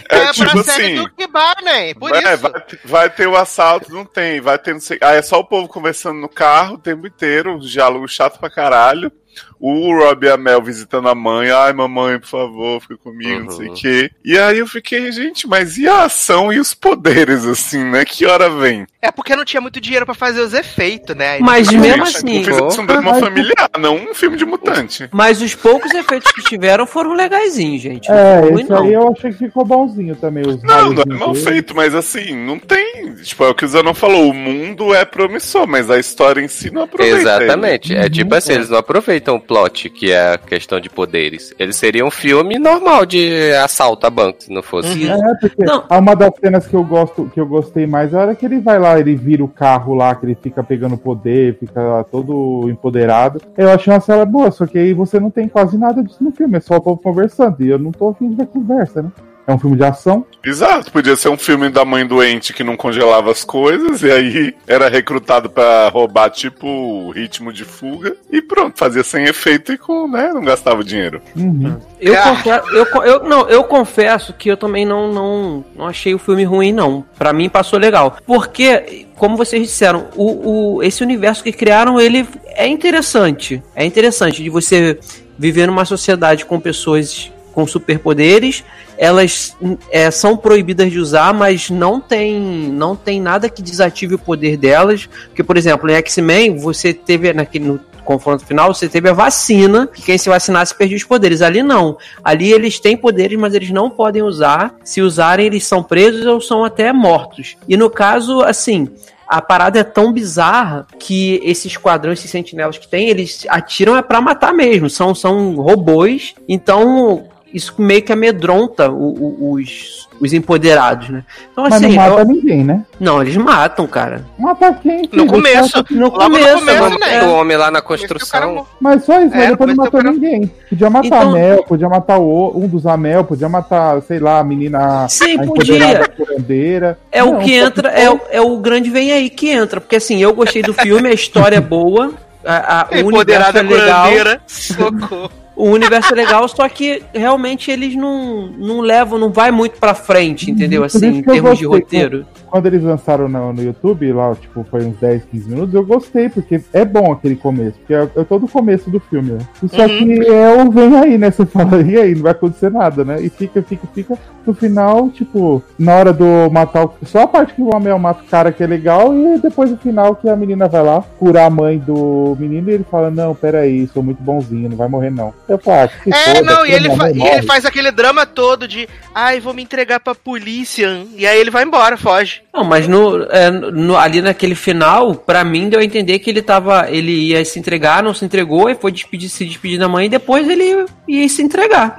[0.10, 0.96] É, tipo pra série assim.
[0.96, 2.42] do que Barney, por É, isso.
[2.42, 2.52] vai,
[2.84, 4.42] vai ter o assalto, não tem.
[4.42, 4.98] Vai ter não sei.
[5.02, 8.50] Ah, é só o povo conversando no carro o tempo inteiro, um diálogo chato pra
[8.50, 9.12] caralho.
[9.60, 11.52] O Rob e a Mel visitando a mãe.
[11.52, 13.76] Ai, mamãe, por favor, fica comigo, não sei o Uhum.
[13.76, 14.12] quê.
[14.24, 18.06] E aí eu fiquei, gente, mas e a ação e os poderes, assim, né?
[18.06, 18.88] Que hora vem?
[19.02, 21.32] É porque não tinha muito dinheiro pra fazer os efeitos, né?
[21.32, 25.10] Aí Mas eles- mesmo Gente, assim, Fiz um drama familiar, não um filme de mutante.
[25.12, 28.10] Mas os poucos efeitos que tiveram foram legaisinhos, gente.
[28.10, 28.84] Não É, foi esse não.
[28.84, 30.46] aí eu achei que ficou bonzinho também.
[30.48, 33.14] Os Não, não é de mal feito, mas assim, não tem.
[33.24, 36.48] Tipo, é o que o Zanon falou: o mundo é promissor, mas a história em
[36.48, 37.20] si não aproveita.
[37.20, 37.96] Exatamente.
[37.96, 41.54] É tipo assim, eles não aproveitam o plot, que é a questão de poderes.
[41.60, 45.08] Ele seria um filme normal de assalto a banco, se não fosse.
[45.08, 45.84] É, porque Não.
[45.90, 48.60] uma das cenas que eu gosto, que eu gostei mais é a hora que ele
[48.60, 53.42] vai lá, ele vira o carro lá, que ele fica pegando poder, fica todo empoderado.
[53.58, 56.32] Eu achei uma cena boa, só que aí você não tem quase nada disso no
[56.32, 57.64] filme, é só o povo conversando.
[57.64, 59.12] E eu não tô afim de ver conversa, né?
[59.50, 60.24] É um filme de ação.
[60.46, 64.56] Exato, podia ser um filme da mãe doente que não congelava as coisas, e aí
[64.68, 69.78] era recrutado pra roubar, tipo, o ritmo de fuga, e pronto, fazia sem efeito e
[69.78, 71.20] com, né, não gastava dinheiro.
[71.36, 71.78] Uhum.
[72.00, 72.30] Eu, Ah.
[72.30, 76.44] confesso, eu, eu- não, eu confesso que eu também não, não, não achei o filme
[76.44, 77.04] ruim, não.
[77.18, 78.18] Pra mim passou legal.
[78.28, 83.62] Porque, como vocês disseram, o, o, esse universo que criaram, ele é interessante.
[83.76, 85.00] É interessante de você
[85.38, 88.64] viver numa sociedade com pessoas com superpoderes.
[88.98, 89.56] Elas
[89.92, 94.56] é, são proibidas de usar, mas não tem, não tem nada que desative o poder
[94.56, 95.10] delas.
[95.28, 99.88] Porque, por exemplo, em X-Men, você teve naquele, no confronto final, você teve a vacina,
[99.88, 101.42] que quem se vacinasse perdia os poderes.
[101.42, 101.98] Ali não.
[102.24, 104.74] Ali eles têm poderes, mas eles não podem usar.
[104.84, 107.58] Se usarem, eles são presos ou são até mortos.
[107.68, 108.88] E no caso, assim,
[109.28, 114.02] a parada é tão bizarra que esses quadrões, esses sentinelas que tem, eles atiram é
[114.02, 114.90] pra matar mesmo.
[114.90, 116.34] São, são robôs.
[116.48, 121.24] Então, isso meio que amedronta o- o- os, os empoderados, né?
[121.52, 122.86] Então, Mas assim, não mata eu- ninguém, né?
[123.00, 124.26] não, eles matam, cara.
[124.38, 125.08] Mata quem?
[125.12, 125.84] No começo.
[125.92, 127.24] No começo, né?
[127.26, 128.66] O homem lá na cara construção.
[128.80, 130.52] Mas só isso, É, mas depois não matou quero- ninguém.
[130.70, 134.40] Podia matar Então- a Mel, podia matar o, um dos Amel, podia matar, sei lá,
[134.40, 135.08] a menina.
[135.10, 135.76] Sim, a podia.
[135.76, 137.00] empoderada curandeira.
[137.12, 139.80] É o Não, que só entra, é, o- é o grande vem aí que entra.
[139.82, 142.12] Porque assim, eu gostei do filme, a história é boa,
[142.46, 144.02] a, a, o universo Empoderada é legal.
[144.04, 144.42] curandeira.
[144.48, 145.32] Socorro.
[145.60, 149.94] O universo é legal, só que realmente eles não, não levam, não vai muito pra
[149.94, 150.86] frente, entendeu?
[150.86, 152.26] Assim, em termos de roteiro.
[152.50, 156.30] Quando eles lançaram no, no YouTube, lá, tipo, foi uns 10, 15 minutos, eu gostei,
[156.30, 159.40] porque é bom aquele começo, porque é, é todo o começo do filme, né?
[159.70, 159.98] Só Uhum.
[160.00, 161.32] que é o vem aí, né?
[161.32, 163.22] Você fala, e aí, não vai acontecer nada, né?
[163.22, 164.18] E fica, fica, fica.
[164.46, 166.94] No final, tipo, na hora do matar o.
[167.06, 169.78] Só a parte que o Amel mata o cara que é legal, e depois no
[169.78, 173.36] final que a menina vai lá curar a mãe do menino e ele fala, não,
[173.36, 175.34] peraí, sou muito bonzinho, não vai morrer não.
[175.48, 178.26] Eu falo, ah, que É, foda, não, e ele, fa- e ele faz aquele drama
[178.26, 181.06] todo de ai, vou me entregar pra polícia.
[181.16, 182.39] E aí ele vai embora, foge.
[182.54, 186.42] Não, mas no, é, no- ali naquele final, pra mim deu a entender que ele
[186.42, 186.88] tava.
[186.90, 190.10] Ele ia se entregar, não se entregou, e foi despedir, se despedir da mãe e
[190.10, 191.98] depois ele ia se entregar.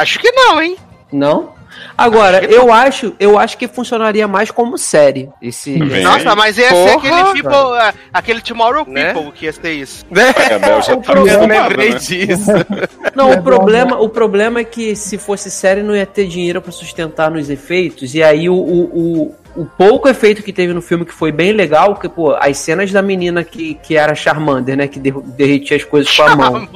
[0.00, 0.76] Acho que não, hein?
[1.12, 1.56] Não?
[1.96, 5.28] Agora, eu acho, eu acho que funcionaria mais como série.
[5.40, 5.76] Esse.
[5.76, 9.12] Nossa, mas ia ser Porra, aquele people, ah, aquele Tomorrow Né?
[9.12, 10.04] People que ia ser isso.
[10.10, 11.98] É, Mel já O tá problema- Eu acostumada, lembrei né?
[11.98, 12.50] disso.
[13.14, 16.60] Não, É o problema, o problema é que se fosse série não ia ter dinheiro
[16.60, 20.80] pra sustentar nos efeitos e aí o, o, o, o pouco efeito que teve no
[20.80, 24.76] filme que foi bem legal, que pô, as cenas da menina que, que era Charmander,
[24.76, 26.68] né, que derretia as coisas com a mão.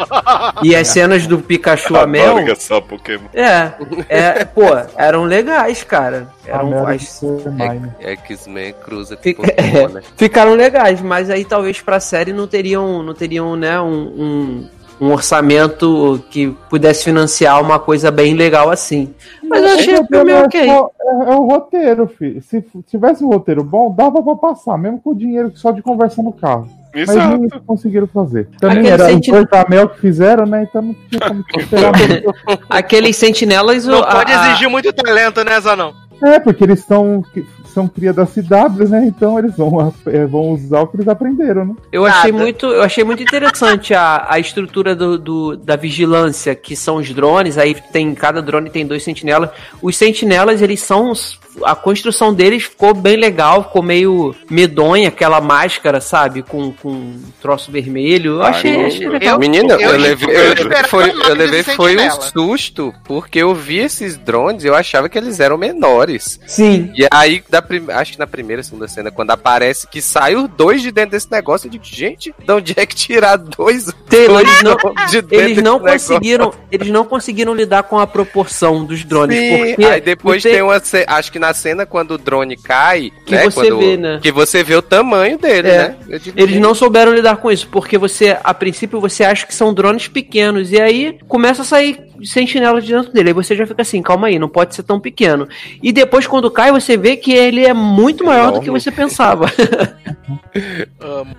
[0.63, 3.27] E as cenas do Pikachu a Mel, é só Pokémon.
[3.33, 3.73] é,
[4.09, 4.63] é, pô,
[4.97, 6.29] eram legais, cara.
[6.45, 7.93] Eram as- ser mine.
[8.01, 9.43] X-Men cruza com
[9.93, 10.03] né?
[10.17, 14.69] ficaram legais, mas aí talvez pra série não teriam, não teriam, né, um, um,
[15.01, 19.13] um orçamento que pudesse financiar uma coisa bem legal assim.
[19.43, 20.61] Mas eu achei o filme é, ok.
[20.61, 22.43] é- é o roteiro, filho.
[22.43, 26.23] Se tivesse um roteiro bom, dava pra passar, mesmo com o dinheiro só de conversa
[26.23, 26.69] no carro.
[26.95, 27.39] Mas Exato.
[27.39, 28.49] não conseguiram fazer.
[28.61, 30.67] Também Aquele era senti- um portamel que fizeram, né?
[30.69, 32.35] Então não tinha como esperar muito.
[32.69, 33.87] Aqueles sentinelas.
[33.87, 35.93] Não o- a- pode a- exigir muito talento, né, Zanão?
[36.23, 37.25] É, porque eles são,
[37.73, 39.07] são cria da CW, né?
[39.07, 41.75] Então eles vão, é, vão usar o que eles aprenderam, né?
[41.91, 46.75] Eu achei muito, eu achei muito interessante a, a estrutura do, do- da vigilância, que
[46.77, 49.51] são os drones, aí tem cada drone tem dois sentinelas.
[49.81, 55.41] Os sentinelas, eles são os- a construção deles ficou bem legal, ficou meio medonha aquela
[55.41, 58.33] máscara, sabe, com, com um troço vermelho.
[58.37, 59.39] Eu Ai, achei, não, achei eu- legal.
[59.39, 63.39] Menino, eu, eu- levei, eu eu, levei- esperava foi, eu levei foi um susto, porque
[63.41, 66.41] eu vi esses drones e eu achava que eles eram menores.
[66.47, 66.93] Sim.
[66.97, 67.85] E aí, da prim...
[67.89, 71.31] acho que na primeira, segunda cena, quando aparece que sai os dois de dentro desse
[71.31, 73.87] negócio, eu digo, gente, de onde é que tirar dois?
[74.09, 76.09] Taylor, dois eles não, de dentro eles não desse negócio?
[76.15, 80.49] conseguiram, eles não conseguiram lidar com a proporção dos drones, Sim, porque aí depois o
[80.49, 80.81] Te- tem uma.
[81.09, 83.11] Acho que na cena quando o drone cai.
[83.27, 84.21] Que né, você quando- vê, né?
[84.23, 85.79] Que você vê o tamanho dele, É.
[86.07, 86.19] né?
[86.23, 89.75] Digo, Eles não souberam lidar com isso, porque você, a princípio, você acha que são
[89.75, 93.31] drones pequenos, e aí começa a sair sentinelas de dentro dele.
[93.31, 95.49] Aí você já fica assim, calma aí, não pode ser tão pequeno.
[95.83, 98.81] E depois, quando cai, você vê que ele é muito maior do que Enorme.
[98.81, 99.47] você pensava.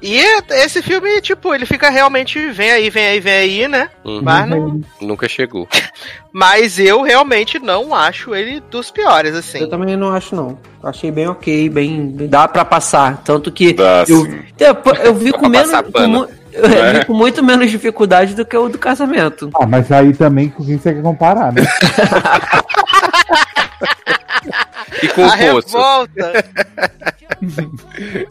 [0.01, 0.19] E
[0.51, 3.89] esse filme, tipo, ele fica realmente vem aí, vem aí, vem aí, né?
[4.03, 4.21] Uhum.
[4.21, 5.67] Mas, não- Nunca chegou.
[6.33, 9.59] mas eu realmente não acho ele dos piores, assim.
[9.59, 10.57] Eu também não acho, não.
[10.83, 12.15] Achei bem ok, bem.
[12.27, 13.21] dá pra passar.
[13.23, 14.25] Tanto que Dá, eu,
[14.59, 15.71] eu, eu vi com menos.
[16.53, 16.93] Eu É.
[16.99, 19.49] vi com muito menos dificuldade do que o do casamento.
[19.55, 21.61] Ah, mas aí também com quem você quer comparar, né?
[25.01, 25.37] E com a o poço.
[25.77, 26.45] revolta.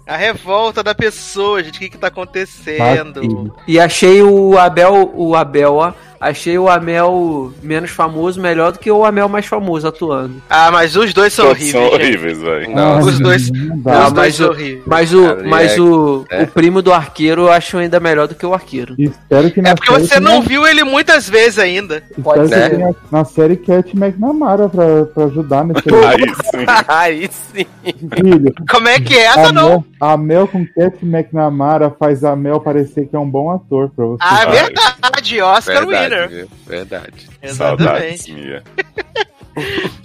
[0.07, 1.77] a revolta da pessoa, gente.
[1.77, 3.53] O que que tá acontecendo?
[3.67, 5.93] E achei o Abel, o Abel, ó.
[6.25, 10.35] Achei o Amel menos famoso melhor do que o Amel mais famoso atuando.
[10.49, 11.73] Ah, mas os dois são Todos horríveis.
[11.91, 12.71] são horríveis, velho.
[12.77, 14.83] Não, os dois- não Os dois são horríveis.
[14.87, 16.43] Mas o, Cara, mas é- o, é.
[16.45, 18.95] o primo do arqueiro eu acho ainda melhor do que o arqueiro.
[18.97, 22.03] Espero que na É porque você não tenha- viu ele muitas vezes ainda.
[22.17, 22.71] Espero ser.
[22.71, 26.67] tenha na série Cat McNamara pra, pra ajudar nesse Aí sim.
[26.89, 27.67] Aí sim.
[28.15, 28.55] filho.
[28.71, 29.69] Como é que é essa, A não?
[29.69, 33.91] Mel, a Mel com Cat McNamara faz a Mel parecer que é um bom ator
[33.95, 34.19] pra você.
[34.21, 35.41] Ah, é verdade.
[35.43, 36.29] Oscar Verdade, winner.
[36.29, 36.48] viu?
[36.66, 37.29] Verdade.
[37.55, 38.33] Saudades, Exatamente.
[38.33, 38.62] Mia.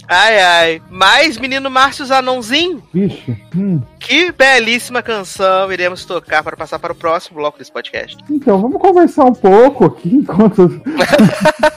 [0.06, 0.82] Ai, ai.
[0.90, 3.80] Mas, menino Márcio Zanonzinho, Vixe, hum.
[3.98, 8.16] que belíssima canção iremos tocar para passar para o próximo bloco desse podcast.
[8.30, 10.82] Então, vamos conversar um pouco aqui enquanto.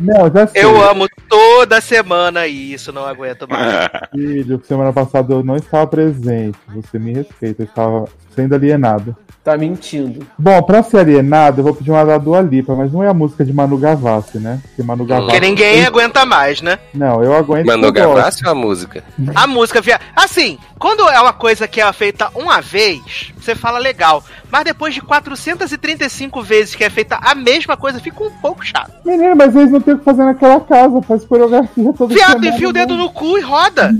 [0.00, 0.64] Não, já sei.
[0.64, 3.88] Eu amo toda semana isso, não aguento mais.
[4.12, 6.58] Filho, semana passada eu não estava presente.
[6.74, 9.16] Você me respeita, eu estava sendo alienado.
[9.42, 10.26] Tá mentindo.
[10.38, 13.14] Bom, pra ser alienado, eu vou pedir uma da Dua Lipa, mas não é a
[13.14, 14.60] música de Manu Gavassi, né?
[14.62, 15.30] Porque Manu Gavassi.
[15.30, 16.78] Porque ninguém aguenta mais, né?
[16.92, 17.66] Não, eu aguento.
[17.66, 17.92] Manu eu.
[17.92, 19.02] Gavassi ou a música?
[19.34, 19.98] A música via.
[20.14, 24.22] Assim, quando é uma coisa que é feita uma vez, você fala legal.
[24.50, 28.92] Mas depois de 435 vezes que é feita a mesma coisa, fica um pouco chato.
[29.04, 32.48] Menino, mas eles não têm o que fazer naquela casa, faz coreografia toda Viado, semana,
[32.48, 33.02] enfia o dedo né?
[33.02, 33.92] no cu e roda.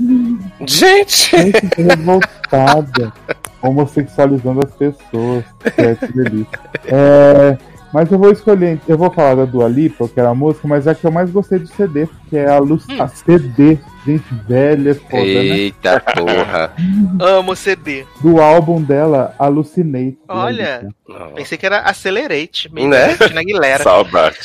[0.65, 1.37] Gente!
[1.37, 3.13] Gente, revoltada.
[3.61, 5.43] Homossexualizando as pessoas.
[5.77, 6.59] É, que delícia.
[6.85, 7.57] É,
[7.93, 10.85] mas eu vou escolher, eu vou falar da Dua Lipa, que era a música, mas
[10.87, 13.01] é a que eu mais gostei do CD, que é a, Lu Hum.
[13.01, 13.77] a CD.
[14.05, 15.23] Gente, velha, foda, né?
[15.23, 16.71] Eita porra.
[17.19, 18.05] Amo CD.
[18.21, 20.17] Do álbum dela, Alucinate.
[20.27, 20.87] Olha.
[21.07, 21.33] Não.
[21.33, 22.71] Pensei que era Accelerate.
[22.73, 23.17] meio Né?
[23.33, 23.83] Na Aguilera.
[23.83, 24.37] Saudade.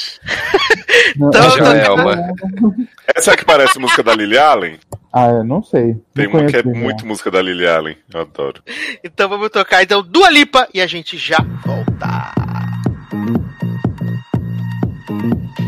[1.16, 2.16] Não, Então, essa- Joelma.
[3.14, 4.78] Essa é a que parece música da Lily Allen?
[5.12, 5.96] Ah, eu não sei.
[6.12, 7.96] Tem não uma que é conheço, muito música da Lily Allen.
[8.12, 8.60] Eu adoro.
[9.04, 12.34] Então vamos tocar então Dua Lipa e a gente já volta.
[15.24, 15.63] Thank you.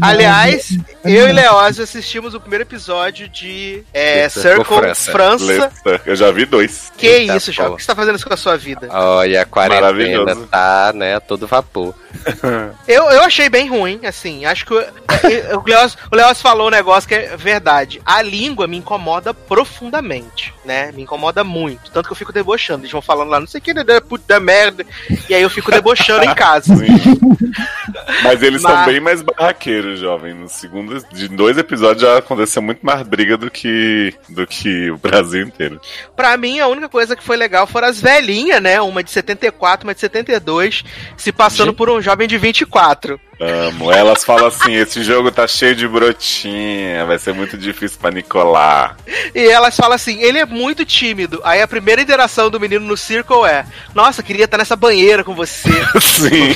[0.00, 5.12] Aliás, eu e Leózio assistimos o primeiro episódio de é, Circle Circle França.
[5.12, 5.72] França.
[6.04, 6.92] Eu já vi dois.
[6.96, 7.72] Que Eita, isso, João?
[7.72, 8.88] O que você tá fazendo isso com a sua vida?
[8.90, 10.46] Olha, a quarentena Maravilhoso.
[10.46, 11.94] tá, né, a todo vapor.
[12.86, 14.44] Eu, eu achei bem ruim, assim.
[14.44, 18.00] Acho que o, é, o Leoz, Leoz falou um negócio que é verdade.
[18.04, 20.90] A língua me incomoda profundamente, né?
[20.92, 21.90] Me incomoda muito.
[21.90, 22.82] Tanto que eu fico debochando.
[22.82, 24.84] Eles vão falando lá, não sei o que, né, puta merda.
[25.28, 26.74] E aí eu fico debochando em casa.
[26.76, 27.20] Sim.
[28.22, 30.34] Mas eles Mas- são bem mais barraqueiros, jovem.
[30.34, 34.96] No segundo, de dois episódios já aconteceu muito mais briga do que, do que o
[34.96, 35.80] Brasil inteiro.
[36.16, 38.80] Pra mim, a única coisa que foi legal foram as velhinhas, né?
[38.80, 40.84] Uma de 74, uma de 72,
[41.16, 43.20] se passando por um jovem de 24.
[43.40, 43.90] Amo.
[43.90, 48.98] Elas falam assim: esse jogo tá cheio de brotinha, vai ser muito difícil pra Nicolar.
[49.34, 51.40] E elas falam assim, ele é muito tímido.
[51.42, 55.34] Aí a primeira interação do menino no Circle é: Nossa, queria estar nessa banheira com
[55.34, 55.70] você.
[56.00, 56.54] Sim.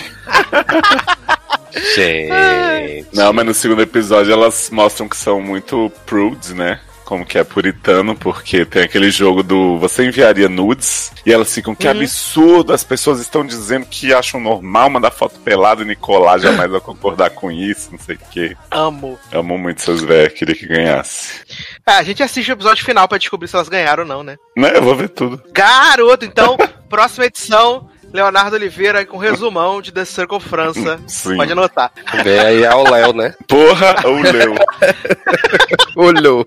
[1.95, 3.09] Gente.
[3.15, 6.81] Não, mas no segundo episódio elas mostram que são muito prudes, né?
[7.05, 11.75] Como que é puritano, porque tem aquele jogo do você enviaria nudes e elas ficam
[11.75, 16.71] que absurdo, as pessoas estão dizendo que acham normal mandar foto pelada e Nicolás jamais
[16.71, 18.57] vai concordar com isso, não sei o quê.
[18.71, 19.19] Amo.
[19.33, 21.43] Amo muito seus velhos, queria que ganhasse.
[21.85, 24.37] Ah, a gente assiste o episódio final pra descobrir se elas ganharam ou não, né?
[24.57, 25.43] Né, eu vou ver tudo.
[25.53, 26.57] Garoto, então,
[26.89, 31.01] próxima edição, Leonardo Oliveira com resumão de The Circle França.
[31.09, 31.37] Sim.
[31.37, 31.91] Pode anotar.
[32.23, 33.35] Vem aí ao Léo, né?
[33.49, 34.55] Porra, o Leo.
[35.97, 36.47] Olhou.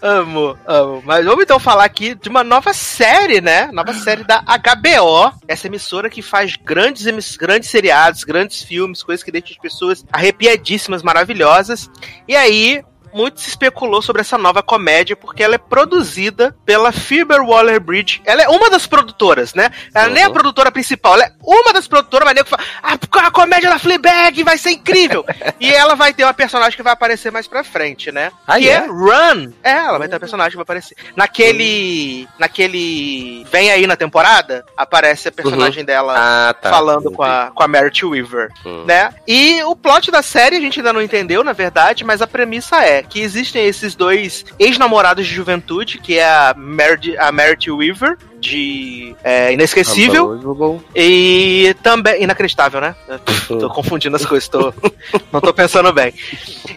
[0.00, 1.02] Amo, amo.
[1.04, 3.70] Mas vamos então falar aqui de uma nova série, né?
[3.70, 5.30] Nova série da HBO.
[5.46, 11.02] Essa emissora que faz grandes, grandes seriados, grandes filmes, coisas que deixam as pessoas arrepiadíssimas,
[11.02, 11.90] maravilhosas.
[12.26, 12.82] E aí.
[13.12, 18.22] Muito se especulou sobre essa nova comédia, porque ela é produzida pela Phoebe Waller-Bridge.
[18.24, 19.70] Ela é uma das produtoras, né?
[19.94, 20.34] Ela nem é a Uhum.
[20.34, 24.42] produtora principal, ela é uma das produtoras, mas nego fala, ah, a comédia da Fleabag
[24.42, 25.24] vai ser incrível!
[25.60, 28.30] e ela vai ter uma personagem que vai aparecer mais pra frente, né?
[28.46, 28.72] Ah, que é?
[28.72, 29.52] é Run.
[29.62, 30.96] É, ela vai ter um personagem que vai aparecer.
[31.16, 32.26] Naquele.
[32.38, 33.44] Naquele.
[33.50, 36.70] Vem aí na temporada, aparece a personagem dela Ah, tá.
[36.70, 38.50] falando com a, com a Merit Weaver,
[38.86, 39.12] né?
[39.26, 42.76] E o plot da série a gente ainda não entendeu, na verdade, mas a premissa
[42.84, 48.16] é que existem esses dois ex-namorados de juventude, que é a Merit, a Merit Weaver,
[48.40, 50.80] de é, Inesquecível, Unbelievable.
[50.94, 52.22] e também.
[52.22, 52.94] Inacreditável, né?
[53.08, 54.74] Eu Tô confundindo as coisas, tô,
[55.32, 56.12] não tô pensando bem.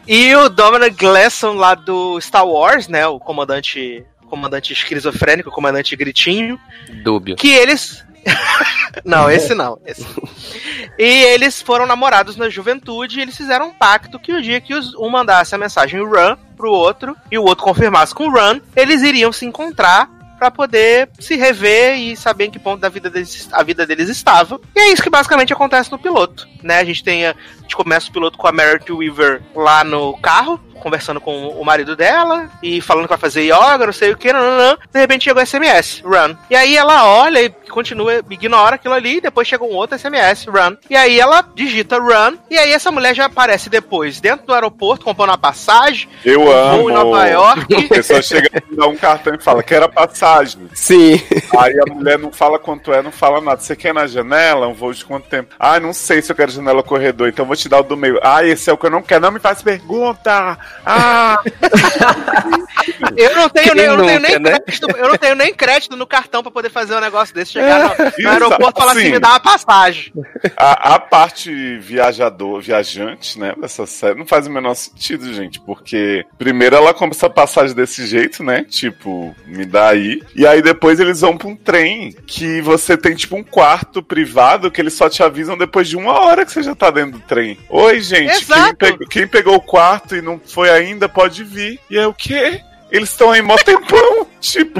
[0.08, 3.06] E o Dominic Gleeson lá do Star Wars, né?
[3.08, 4.06] O comandante.
[4.28, 6.60] Comandante esquizofrênico, comandante gritinho.
[7.04, 7.36] Dúbio.
[7.36, 8.04] Que eles.
[9.06, 9.80] não, esse não.
[9.86, 10.06] esse.
[10.98, 14.74] E eles foram namorados na juventude e eles fizeram um pacto que o dia que
[14.98, 19.32] um mandasse a mensagem run pro outro e o outro confirmasse com run, eles iriam
[19.32, 23.64] se encontrar pra poder se rever e saber em que ponto da vida deles, a
[23.64, 24.60] vida deles estava.
[24.76, 26.80] E é isso que basicamente acontece no piloto, né?
[26.80, 30.18] A gente tem a, a gente começa o piloto com a Merit Weaver lá no
[30.18, 34.18] carro, conversando com o marido dela e falando que vai fazer yoga, não sei o
[34.18, 34.78] que, não, não, não.
[34.92, 36.36] de repente chega o SMS, run.
[36.50, 40.46] E aí ela olha e continua, ignora aquilo ali, e depois chega um outro SMS,
[40.46, 40.78] run.
[40.90, 45.06] E aí ela digita run, e aí essa mulher já aparece depois dentro do aeroporto,
[45.06, 46.90] comprando uma passagem, Eu voo amo.
[46.90, 47.76] em Nova York.
[47.76, 50.70] A pessoa chega e dá um cartão e fala, quero a passagem.
[50.74, 51.22] Sim.
[51.58, 53.62] Aí a mulher não fala quanto é, não fala nada.
[53.62, 54.68] Você quer ir na janela?
[54.68, 55.56] Um voo de quanto tempo?
[55.60, 57.98] Ah, não sei se eu quero janela ou corredor, então vou te dar o do
[57.98, 58.20] meio.
[58.22, 59.22] Ah, esse é o que eu não quero.
[59.22, 60.58] Não me faz pergunta.
[60.86, 61.42] Ah,
[63.18, 64.60] Eu não tenho, nem, eu não tenho nem né?
[64.60, 67.98] crédito, eu não tenho nem crédito no cartão pra poder fazer um negócio desse, chegar
[67.98, 70.14] no, no aeroporto e falar assim, me dá uma passagem.
[70.58, 76.26] a, a parte viajador, viajante, né, dessa série não faz o menor sentido, gente, porque
[76.38, 81.00] primeiro ela compra essa passagem desse jeito, né, tipo, me dá aí, e aí depois
[81.00, 85.10] eles vão pra um trem que você tem, tipo, um quarto privado que eles só
[85.10, 87.58] te avisam depois de uma hora que você já tá dentro do trem.
[87.70, 91.82] Oi, gente, quem, pegou- quem pegou o quarto e não foi ainda pode vir.
[91.92, 92.62] E é o quê?
[92.90, 94.80] Eles estão aí mó tempão, tipo.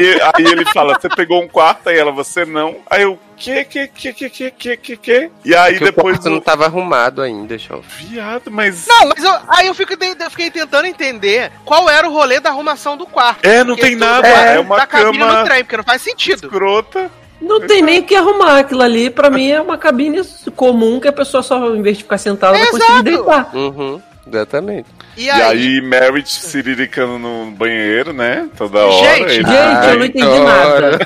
[0.00, 2.76] e aí ele fala, você pegou um quarto, aí ela, você não.
[2.88, 5.30] Aí eu, que, que, que, que, que, que, que, que?
[5.44, 7.82] E aí Porque depois o quarto não o tava arrumado ainda, show.
[7.98, 8.86] viado, mas...
[8.86, 12.48] Não, mas eu- aí eu, fico, eu fiquei tentando entender qual era o rolê da
[12.48, 13.44] arrumação do quarto.
[13.44, 15.84] É, não Porque tem nada, é é uma da cabine cama- no trem, porque não
[15.84, 16.46] faz sentido.
[16.46, 17.10] Escrota.
[17.40, 19.10] Não tem nem o que arrumar aquilo ali.
[19.10, 20.22] Pra mim é uma cabine
[20.54, 23.50] comum que a pessoa só, em vez de ficar sentada, vai conseguir deitar.
[23.54, 24.00] Uhum.
[24.26, 24.86] Exatamente.
[25.16, 28.48] E E aí, aí, Merit siriricando no banheiro, né?
[28.56, 29.16] Toda hora.
[29.16, 30.98] Gente, ele- Gente, eu não entendi nada.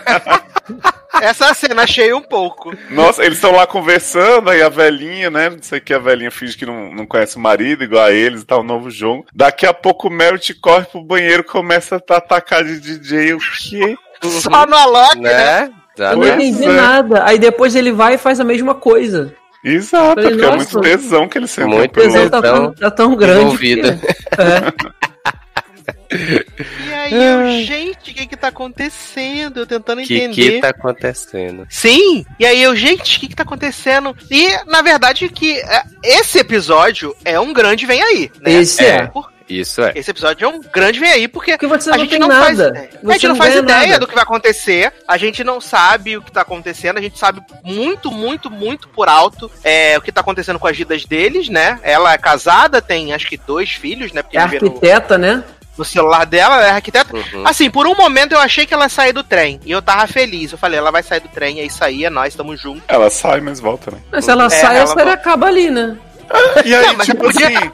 [1.20, 2.72] essa cena achei um pouco.
[2.90, 5.50] Nossa, eles estão lá conversando, aí a velhinha, né?
[5.50, 8.12] Não sei o que a velhinha finge que não, não conhece o marido, igual a
[8.12, 9.26] eles e tal, um novo jogo.
[9.34, 13.34] Daqui a pouco o Merit corre pro banheiro e começa a atacar de DJ.
[13.34, 13.96] O quê?
[14.22, 15.70] Só no Alok, né?
[15.98, 16.12] Né?
[16.12, 16.72] Eu não entendi é.
[16.72, 17.24] nada.
[17.24, 19.34] Aí depois ele vai e faz a mesma coisa.
[19.68, 21.66] Exato, Falei, porque é muito tesão que ele sente.
[21.68, 23.40] Muito O tesão tá, tão- tá tão grande.
[23.42, 23.96] envolvida.
[23.98, 24.06] que-
[24.40, 24.96] É.
[26.88, 29.60] E aí eu, gente, o que que tá acontecendo?
[29.60, 30.52] Eu tentando O que entender.
[30.52, 31.66] que tá acontecendo?
[31.68, 34.16] Sim, e aí eu, gente, o que que tá acontecendo?
[34.30, 38.52] E, na verdade, que é, esse episódio é um grande vem aí, né?
[38.52, 39.06] Esse é.
[39.08, 39.92] Por- Isso é.
[39.94, 42.30] Esse episódio é um grande vem aí, porque Porque você a não gente tem não
[42.30, 42.68] faz nada.
[42.70, 42.90] ideia.
[43.02, 43.98] Você a gente não, não faz ideia nada.
[44.00, 47.40] do que vai acontecer, a gente não sabe o que tá acontecendo, a gente sabe
[47.62, 51.78] muito, muito, muito por alto é, o que tá acontecendo com as vidas deles, né?
[51.82, 54.22] Ela é casada, tem acho que dois filhos, né?
[54.22, 55.44] Porque É vê no, arquiteta, né?
[55.78, 57.14] no celular dela, ela é arquiteta.
[57.14, 57.46] Uhum.
[57.46, 59.60] Assim, por um momento eu achei que ela ia sair do trem.
[59.64, 60.50] E eu tava feliz.
[60.50, 62.82] Eu falei, ela vai sair do trem, é isso aí, é nós, estamos juntos.
[62.88, 63.98] Ela sai, mas volta, né?
[64.10, 65.96] Mas se ela É, sai, ela a série vai- acaba ali, né?
[66.64, 67.70] E aí, Não, mas tipo podia- assim.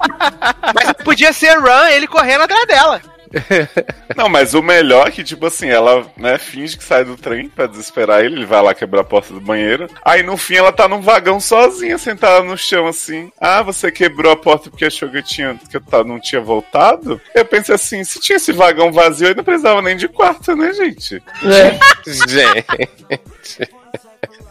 [0.74, 3.00] Mas podia ser Run, ele correndo atrás dela.
[4.14, 7.48] Não, mas o melhor é que, tipo assim, ela, né, finge que sai do trem
[7.48, 9.88] pra desesperar ele, ele vai lá quebrar a porta do banheiro.
[10.04, 13.32] Aí no fim ela tá num vagão sozinha, sentada no chão, assim.
[13.40, 16.42] Ah, você quebrou a porta porque achou que eu, tinha, que eu tá- não tinha
[16.42, 17.18] voltado?
[17.34, 20.70] Eu pensei assim, se tinha esse vagão vazio, eu não precisava nem de quarto, né,
[20.74, 21.22] gente?
[21.42, 21.78] É.
[22.28, 23.72] Gente.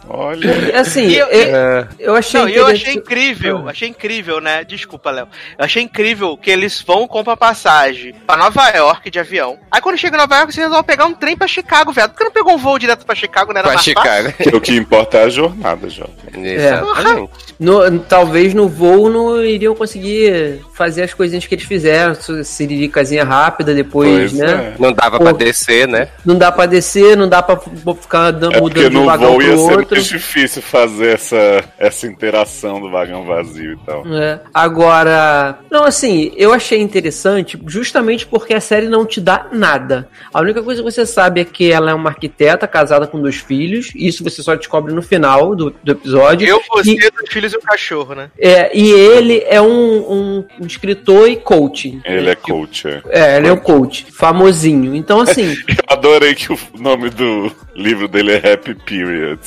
[0.08, 0.52] Olha.
[0.80, 3.70] Assim, E eu- É, eu achei Não, e eu achei incrível, Ah.
[3.70, 4.64] achei incrível, né?
[4.64, 5.28] Desculpa, Léo.
[5.58, 9.58] Eu achei incrível que eles vão comprar passagem pra Nova York de avião.
[9.70, 12.08] Aí quando chega em Nova York, vocês vão pegar um trem pra Chicago, velho.
[12.10, 13.60] Por que não pegou um voo direto pra Chicago, né?
[13.60, 13.78] Era pra?
[13.78, 14.32] Chicago.
[14.52, 16.12] O que importa é a jornada, jovem.
[16.34, 17.30] Exatamente.
[17.58, 22.14] No- talvez no voo não iriam conseguir fazer as coisinhas que eles fizeram,
[22.44, 24.74] siriricazinha rápida depois, Pois né?
[24.76, 24.82] é.
[24.82, 25.24] Não dava Pô.
[25.24, 26.08] pra descer, né?
[26.24, 27.56] Não dá pra descer, não dá pra
[28.00, 29.96] ficar dando, É mudando de um vagão pro ser outro.
[29.96, 34.04] mais difícil fazer essa, essa interação do vagão vazio e tal.
[34.14, 34.40] É.
[34.52, 40.08] Agora, não, assim, eu achei interessante justamente porque a série não te dá nada.
[40.32, 43.36] A única coisa que você sabe é que ela é uma arquiteta casada com dois
[43.36, 43.90] filhos.
[43.94, 46.46] Isso você só descobre no final do, do episódio.
[46.48, 48.30] Eu, você, E- dois filhos e um cachorro, né?
[48.38, 52.00] É, e ele é um, um escritor e coach.
[52.04, 53.02] Ele é coach, é.
[53.10, 54.94] É, ele é um coach, famosinho.
[54.94, 59.40] Então, assim, Eu adorei que o nome do livro dele é Happy Period.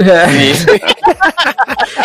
[0.00, 0.26] É.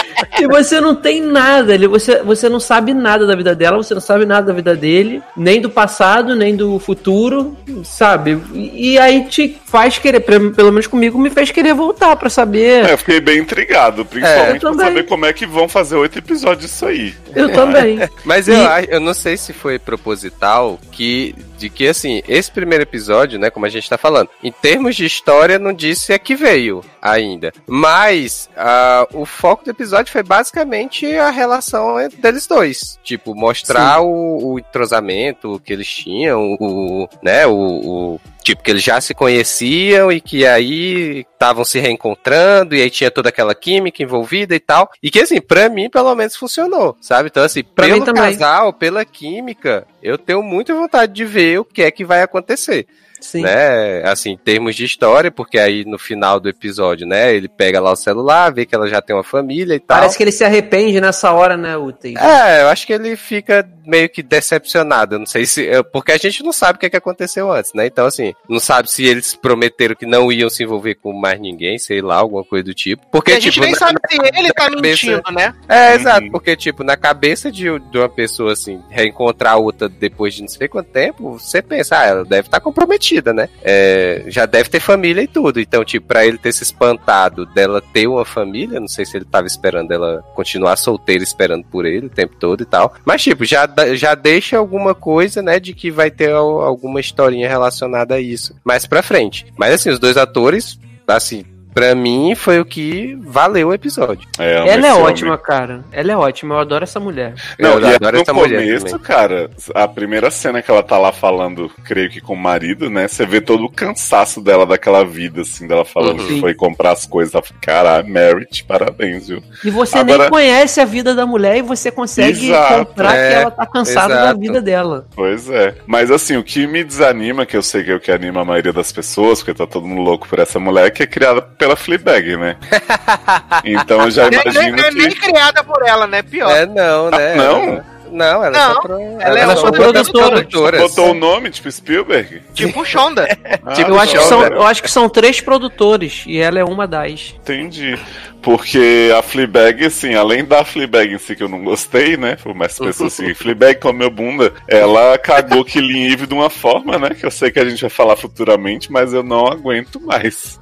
[0.39, 3.93] e você não tem nada, ele, você, você não sabe nada da vida dela, você
[3.93, 8.41] não sabe nada da vida dele, nem do passado, nem do futuro, sabe?
[8.53, 12.85] E, aí te faz querer, pelo menos comigo, me fez querer voltar pra saber.
[12.85, 16.17] É, eu fiquei bem intrigado, principalmente É, pra saber como é que vão fazer oito
[16.19, 17.13] episódios disso aí.
[17.35, 17.99] Eu também.
[18.23, 22.51] Mas E- eu, acho- eu não sei se foi proposital que de que assim, esse
[22.51, 26.19] primeiro episódio, né, como a gente tá falando, em termos de história não disse a
[26.19, 27.53] que veio ainda.
[27.65, 34.01] Mas ah, o foco do episódio foi basicamente a relação entre deles dois, tipo mostrar
[34.01, 39.15] o, o entrosamento que eles tinham, o, né, o, o Tipo, que eles já se
[39.15, 44.59] conheciam e que aí estavam se reencontrando e aí tinha toda aquela química envolvida e
[44.59, 44.87] tal.
[45.01, 47.29] E que, assim, pra mim, pelo menos, funcionou, sabe?
[47.29, 51.81] Então, assim, Pra pelo casal, pela química, eu tenho muita vontade de ver o que
[51.81, 52.85] é que vai acontecer.
[53.25, 53.41] Sim.
[53.41, 54.03] Né?
[54.03, 57.91] Assim, em termos de história, porque aí no final do episódio, né, ele pega lá
[57.91, 59.97] o celular, vê que ela já tem uma família e tal.
[59.97, 62.15] Parece que ele se arrepende nessa hora, né, Utei?
[62.17, 65.15] É, eu acho que ele fica meio que decepcionado.
[65.15, 65.67] eu Não sei se.
[65.91, 67.85] Porque a gente não sabe o que, é que aconteceu antes, né?
[67.85, 71.77] Então, assim, não sabe se eles prometeram que não iam se envolver com mais ninguém,
[71.77, 73.01] sei lá, alguma coisa do tipo.
[73.11, 75.53] Porque, Porque a gente tipo, nem na- sabe se ele tá cabeça- mentindo, né?
[75.67, 75.95] É, Uhum.
[75.95, 80.41] exato, porque, tipo, na cabeça de, de uma pessoa, assim, reencontrar a outra depois de
[80.41, 83.49] não sei quanto tempo, você pensa, ah, ela deve estar comprometida, né?
[83.63, 85.59] É, já deve ter família e tudo.
[85.59, 89.25] Então, tipo, pra ele ter se espantado dela ter uma família, não sei se ele
[89.25, 92.93] tava esperando ela continuar solteira, esperando por ele o tempo todo e tal.
[93.05, 97.47] Mas, tipo, já, já deixa alguma coisa, né, de que vai ter al- alguma historinha
[97.47, 99.45] relacionada a isso mais pra frente.
[99.57, 101.43] Mas, assim, os dois atores, assim,
[101.75, 104.27] pra mim foi o que valeu o episódio.
[104.39, 105.03] É, Ela é esse homem.
[105.03, 105.83] ótima, cara.
[105.91, 107.35] Ela é ótima, eu adoro essa mulher.
[107.59, 108.99] Não, eu e adoro no essa mulher começo, também.
[109.01, 113.07] cara, a primeira cena que ela tá lá falando, creio que com o marido, né?
[113.07, 116.27] Você vê todo o cansaço dela daquela vida, assim, dela falando Uhum.
[116.27, 117.33] que foi comprar as coisas.
[117.35, 119.43] Ela fala, Cara, Merit, parabéns, viu?
[119.63, 122.85] E você Agora- nem conhece a vida da mulher e você consegue Exato.
[122.85, 124.39] comprar É, que ela tá cansada da exato.
[124.39, 125.07] vida dela.
[125.15, 125.75] Pois é.
[125.85, 128.45] Mas assim, o que me desanima, que eu sei que é o que anima a
[128.45, 131.75] maioria das pessoas, porque tá todo mundo louco por essa mulher, que é criada pela
[131.75, 132.55] Fleabag, né?
[133.65, 135.19] Então eu já Nem, nem, imagino nem- nem que.
[135.19, 136.21] criada por ela, né?
[136.21, 136.49] Pior.
[136.51, 137.33] É, não, né?
[137.33, 137.95] Ah, não?
[138.11, 138.99] Não, ela Não, é só, pro...
[139.19, 140.29] ela é só só uma das produtora.
[140.43, 140.81] produtoras.
[140.81, 142.41] Botou o nome, tipo Spielberg?
[142.53, 143.25] Tipo Shonda.
[143.65, 146.59] Ah, Tipo, eu, acho que então, são, eu acho que são três produtores e ela
[146.59, 147.33] é uma das.
[147.41, 147.97] Entendi.
[148.43, 152.37] Porque a Fleabag, assim, além da Fleabag em si que eu não gostei, né?
[152.41, 156.49] Por mais pessoas assim, Fleabag com a minha bunda, ela cagou Killing Eve de uma
[156.49, 157.09] forma, né?
[157.19, 160.59] Que eu sei que a gente vai falar futuramente, mas eu não aguento mais.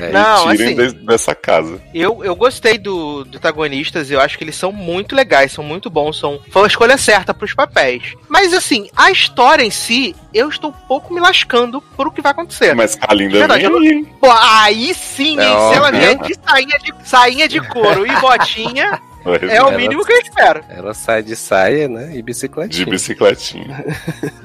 [0.00, 1.80] É, Não, Tirem assim, de- dessa casa.
[1.94, 5.88] eu, eu gostei do, do protagonistas, eu acho que eles são muito legais, são muito
[5.90, 8.14] bons, são, foi a escolha certa pros papéis.
[8.28, 12.20] Mas assim, a história em si, eu estou um pouco me lascando por o que
[12.22, 12.74] vai acontecer.
[12.74, 14.08] Mas a Linda Verdade, vem eu aí, hein?
[14.20, 15.56] Pô, aí sim, É hein?
[15.70, 16.00] Se ela óbvio.
[16.00, 20.20] vier de sainha de, sainha de couro e botinha, é o Ela- mínimo que eu
[20.20, 20.64] espero.
[20.68, 22.10] Ela sai de saia, né?
[22.12, 22.86] E De bicicletinha.
[22.86, 23.84] bicicletinha.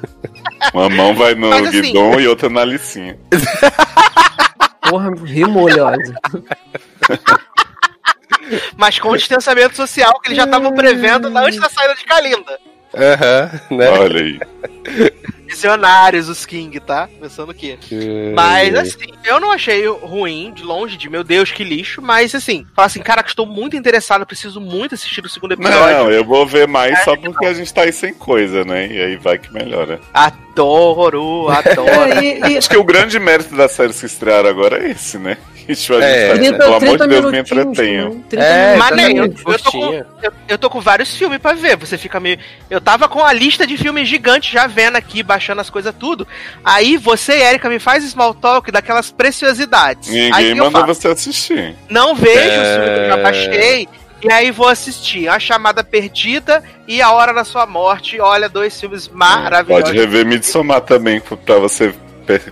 [0.74, 3.18] Uma mão vai no Mas assim- guidão e outra na licinha.
[4.90, 6.16] Porra, rimolhosa.
[8.76, 12.60] Mas com o distanciamento social que eles já estavam prevendo antes da saída de Kalinda.
[12.96, 13.90] Aham, né?
[13.90, 14.40] Olha aí.
[15.50, 17.10] Visionários, os King, tá?
[17.20, 17.78] Pensando que.
[18.36, 22.66] Mas assim, eu não achei ruim, de longe de meu Deus, que lixo, mas assim,
[22.76, 25.80] fala assim, cara, que estou muito interessado, preciso muito assistir o segundo episódio.
[25.80, 28.88] Não, eu vou ver mais só porque a gente tá aí sem coisa, né?
[28.88, 30.00] E aí vai que melhora.
[30.14, 31.90] Adoro, adoro.
[31.90, 35.18] É, e, e- Acho que o grande mérito das séries que estrearam agora é esse,
[35.18, 35.38] né?
[35.76, 36.28] Gente É.
[36.30, 38.10] tá- 30, pelo amor 30 de Deus, me entretenham.
[38.16, 38.22] né?
[38.30, 41.54] 30 É, Mas nem, eu, eu tô com, eu, eu tô com vários filmes pra
[41.54, 41.78] ver.
[41.78, 42.40] Você fica meio.
[42.70, 46.28] Eu tava com a lista de filmes gigante já vendo aqui, baixando as coisas tudo.
[46.66, 50.10] Aí você e Erika me faz small talk daquelas preciosidades.
[50.10, 51.02] aí Ninguém eu mandou faço?
[51.02, 51.76] você assistir.
[51.90, 52.62] Não vejo É.
[52.62, 53.88] os filmes que eu já baixei.
[54.22, 58.20] E aí vou assistir A Chamada Perdida e A Hora da Sua Morte.
[58.20, 59.86] Olha, dois filmes maravilhosos.
[59.92, 61.94] Pode rever Midsommar também, pra você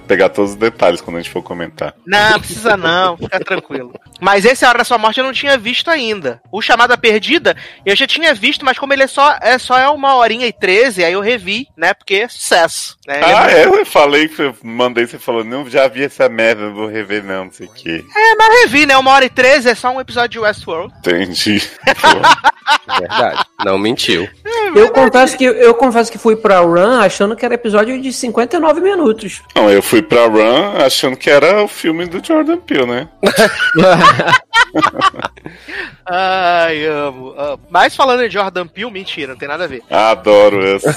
[0.07, 1.93] pegar todos os detalhes quando a gente for comentar.
[2.05, 3.93] Não, precisa não, fica tranquilo.
[4.19, 6.41] Mas esse A Hora da Sua Morte eu não tinha visto ainda.
[6.51, 7.55] O Chamada Perdida
[7.85, 10.53] eu já tinha visto, mas como ele é só é, só é uma horinha e
[10.53, 11.93] treze, aí eu revi, né?
[11.93, 12.97] Porque é sucesso.
[13.07, 13.21] Né?
[13.23, 13.65] Ah, é?
[13.65, 17.45] Eu falei, eu mandei você falou, não, já vi essa merda, não vou rever não,
[17.45, 18.05] não sei o que.
[18.15, 18.97] É, mas eu revi, né?
[18.97, 20.93] Uma hora e treze é só um episódio de Westworld.
[20.99, 21.61] Entendi.
[22.01, 23.45] Pô, Verdade.
[23.63, 24.27] Não mentiu.
[24.75, 28.81] Eu confesso que eu confesso que fui pra Run achando que era episódio de 59
[28.81, 29.41] minutos.
[29.55, 33.07] Não, eu fui pra Run achando que era o filme do Jordan Peele, né?
[36.05, 37.59] Ai, amo, amo.
[37.69, 39.83] Mas falando em Jordan Peele, mentira, não tem nada a ver.
[39.89, 40.87] Adoro esse.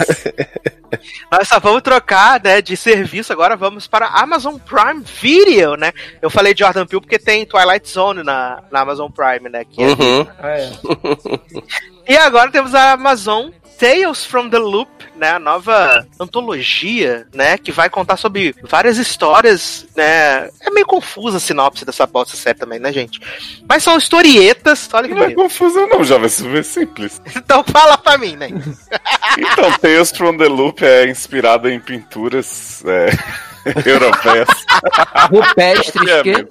[1.30, 5.92] Nós só vamos trocar, né, de serviço agora, vamos para Amazon Prime Video, né?
[6.22, 9.64] Eu falei de Jordan Peele porque tem Twilight Zone na, na Amazon Prime, né?
[9.64, 10.26] Que é- Uhum.
[12.08, 13.50] E agora temos a Amazon
[13.80, 15.30] Tales from the Loop, né?
[15.30, 17.56] A nova antologia, né?
[17.56, 20.50] Que vai contar sobre várias histórias, né?
[20.60, 23.18] É meio confusa a sinopse dessa bosta série também, né, gente?
[23.66, 25.36] Mas são historietas, olha que Não é bonito.
[25.38, 27.20] confuso não, já vai ser simples.
[27.34, 28.48] Então fala pra mim, né?
[29.38, 33.08] Então, Tales from the Loop é inspirado em pinturas é,
[33.88, 34.48] europeias.
[35.30, 36.48] Rupestres, É que.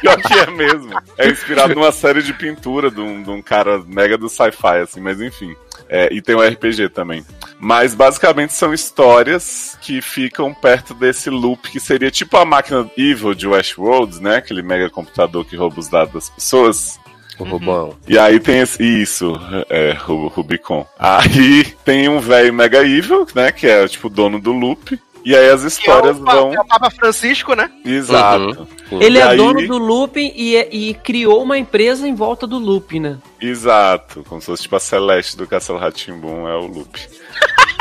[0.00, 0.98] Pior que é mesmo.
[1.18, 5.00] É inspirado numa série de pintura de um, de um cara mega do sci-fi, assim,
[5.00, 5.54] mas enfim.
[5.92, 7.24] É, e tem um RPG também.
[7.58, 13.34] Mas basicamente são histórias que ficam perto desse loop que seria tipo a máquina evil
[13.34, 14.36] de Westworld, né?
[14.36, 17.00] Aquele mega computador que rouba os dados das pessoas.
[17.40, 17.96] O Rubão.
[18.06, 19.32] E aí tem esse, isso,
[19.68, 20.86] é, o Rubicon.
[20.98, 23.50] Aí tem um velho mega evil, né?
[23.50, 25.00] Que é tipo o dono do loop.
[25.24, 26.54] E aí as Que é histórias o, vão.
[26.54, 27.70] é o Papa Francisco, né?
[27.84, 28.66] Exato.
[28.92, 30.56] ele E é aí- dono do looping e,
[30.90, 33.18] e criou uma empresa em volta do looping, né?
[33.40, 34.24] Exato.
[34.28, 36.98] Como se fosse tipo a Celeste do Castelo Ratimbum, é o loop.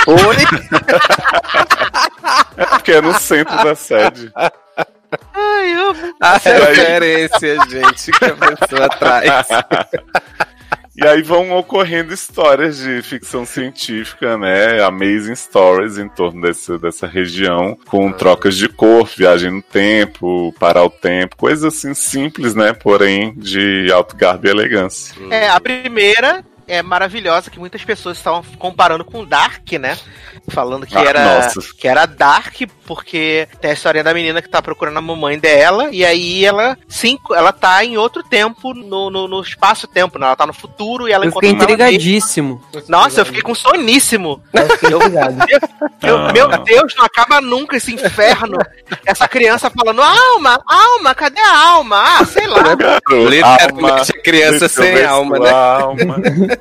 [0.07, 0.17] Oi?
[2.57, 4.31] É porque é no centro da sede.
[4.35, 6.13] Ai, amo.
[6.19, 9.47] A referência, gente, que a pessoa traz.
[11.01, 14.83] E aí vão ocorrendo histórias de ficção científica, né?
[14.83, 20.83] Amazing stories em torno desse, dessa região, com trocas de cor, viagem no tempo, parar
[20.83, 22.73] o tempo, coisas assim simples, né?
[22.73, 25.15] Porém, de alto garbo e elegância.
[25.31, 29.97] É, a primeira é maravilhosa, que muitas pessoas estavam comparando com Dark, né?
[30.49, 31.59] Falando que Ah, era nossa.
[31.77, 32.55] que era Dark,
[32.85, 36.77] porque tem a história da menina que tá procurando a mamãe dela, e aí ela
[36.87, 40.27] sim, ela tá em outro tempo, no, no, no espaço-tempo, né?
[40.27, 41.91] Ela tá no futuro e ela Eu fiquei encontra ela mesma.
[41.91, 42.63] intrigadíssimo.
[42.87, 44.41] Nossa, eu fiquei com soníssimo.
[44.53, 44.89] Eu fiquei.
[46.01, 46.31] Eu- Ah.
[46.33, 48.57] Meu Deus, não acaba nunca esse inferno.
[49.05, 51.97] Essa criança falando, alma, alma, cadê a alma?
[52.19, 52.63] Ah, sei lá.
[53.29, 55.49] Literalmente a criança sem alma, né?
[55.51, 56.15] alma.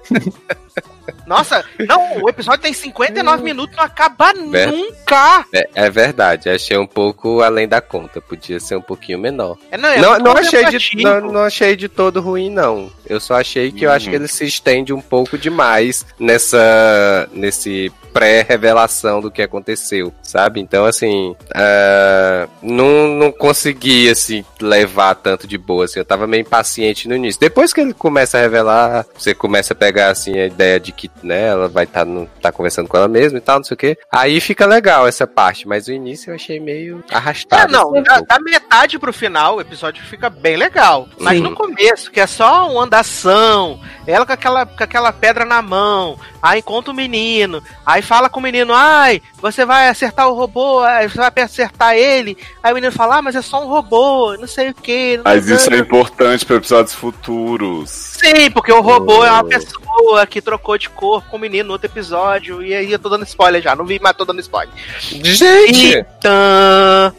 [1.26, 5.44] Nossa, não, o episódio tem 59 minutos, não acaba Ver- nunca.
[5.52, 8.20] É, é verdade, achei um pouco além da conta.
[8.20, 9.56] Podia ser um pouquinho menor.
[9.70, 12.90] É, não, é não, não, achei de, não, não achei de todo ruim, não.
[13.06, 14.22] Eu só achei que eu acho que Uhum.
[14.22, 17.28] ele se estende um pouco demais nessa.
[17.32, 20.60] nesse pré-revelação do que aconteceu, sabe?
[20.60, 26.40] Então, assim, ah, não, não consegui, assim, levar tanto de boa, assim, eu tava meio
[26.40, 27.38] impaciente no início.
[27.40, 31.10] Depois que ele começa a revelar, você começa a pegar assim a ideia de que,
[31.22, 32.12] né, ela vai estar tá,
[32.42, 33.98] tá conversando com ela mesma e tal, não sei o quê.
[34.10, 37.72] Aí fica legal essa parte, mas o início eu achei meio É, arrastado.
[37.72, 41.08] não, assim, um da, da metade pro final o episódio fica bem legal.
[41.18, 41.44] Mas Sim.
[41.44, 46.18] no começo, que é só uma andação, ela com aquela, com aquela pedra na mão,
[46.42, 50.80] aí encontra o menino, aí fala com o menino, ai, você vai acertar o robô,
[50.80, 54.36] aí você vai acertar ele, aí o menino fala, ah, mas é só um robô,
[54.36, 55.20] não sei o que.
[55.24, 57.90] Mas isso é importante para episódios futuros.
[57.90, 61.72] Sim, porque o robô é uma pessoa que trocou de corpo com o menino no
[61.72, 64.74] outro episódio, e aí eu tô dando spoiler já, não vi, mas tô dando spoiler.
[64.98, 65.98] Gente!
[66.18, 67.14] Então.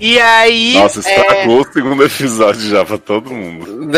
[0.00, 0.74] E aí.
[0.74, 3.90] Nossa, é, estragou o segundo episódio já pra todo mundo.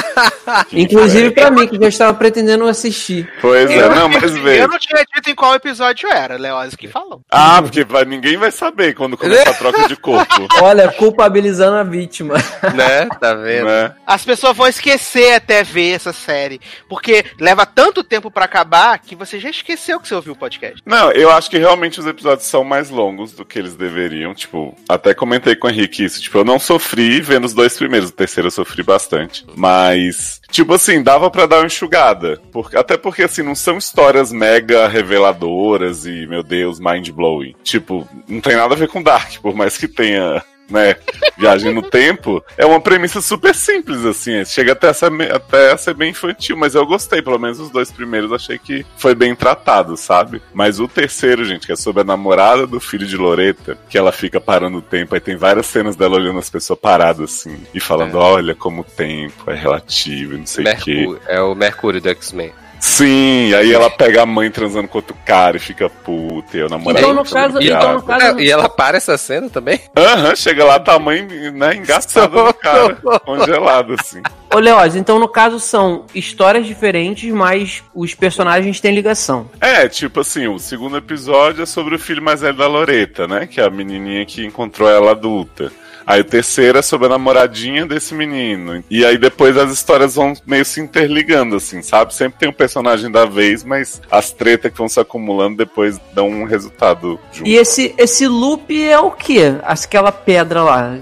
[0.72, 3.30] Inclusive pra mim, que já estava pretendendo assistir.
[3.40, 4.68] Pois é, eu, não, mas eu veio.
[4.68, 7.20] não tinha dito em qual episódio era, Leoz que falou.
[7.30, 10.48] Ah, porque vai, ninguém vai saber quando começar a troca de corpo.
[10.62, 12.34] Olha, culpabilizando a vítima.
[12.74, 13.06] né?
[13.20, 13.66] Tá vendo?
[13.66, 13.94] né?
[14.06, 16.60] As pessoas vão esquecer até ver essa série.
[16.88, 20.82] Porque leva tanto tempo pra acabar que você já esqueceu que você ouviu o podcast.
[20.86, 24.34] Não, eu acho que realmente os episódios são mais longos do que eles deveriam.
[24.34, 26.20] Tipo, até comentei com o Henrique isso.
[26.20, 28.10] Tipo, eu não sofri vendo os dois primeiros.
[28.10, 29.44] O terceiro eu sofri bastante.
[29.56, 32.40] Mas, tipo assim, dava pra dar uma enxugada.
[32.52, 37.54] Por- até porque, assim, não são histórias mega reveladoras e, meu Deus, mind-blowing.
[37.62, 40.42] Tipo, não tem nada a ver com Dark, por mais que tenha.
[40.70, 40.94] Né,
[41.36, 44.44] viagem no tempo, é uma premissa super simples, assim.
[44.44, 47.70] Chega até a, ser, até a ser bem infantil, mas eu gostei, pelo menos os
[47.70, 50.40] dois primeiros achei que foi bem tratado, sabe?
[50.54, 54.12] Mas o terceiro, gente, que é sobre a namorada do filho de Loreta, que ela
[54.12, 57.80] fica parando o tempo, aí tem várias cenas dela olhando as pessoas paradas, assim, e
[57.80, 58.20] falando: É.
[58.20, 61.18] olha como o tempo é relativo, e não sei o quê.
[61.26, 62.52] É o Mercúrio do X-Men.
[62.80, 66.68] Sim, aí ela pega a mãe transando com outro cara e fica puta, e o
[66.68, 66.98] namorado.
[66.98, 69.78] Então, no fica caso, então, no caso, e ela para essa cena também?
[69.96, 71.22] Aham, chega lá, tá a mãe,
[71.52, 74.22] né, engaçada no cara, congelado, assim.
[74.52, 79.48] Ô, Leoz, então no caso são histórias diferentes, mas os personagens têm ligação.
[79.60, 83.46] É, tipo assim, o segundo episódio é sobre o filho mais velho da Loreta, né?
[83.46, 85.70] Que é a menininha que encontrou ela adulta.
[86.06, 88.82] Aí o terceiro é sobre a namoradinha desse menino.
[88.90, 92.14] E aí depois as histórias vão meio se interligando, assim, sabe?
[92.14, 96.28] Sempre tem um personagem da vez, mas as tretas que vão se acumulando depois dão
[96.28, 97.48] um resultado junto.
[97.48, 99.54] E esse, esse loop é o quê?
[99.62, 100.96] Aquela pedra lá.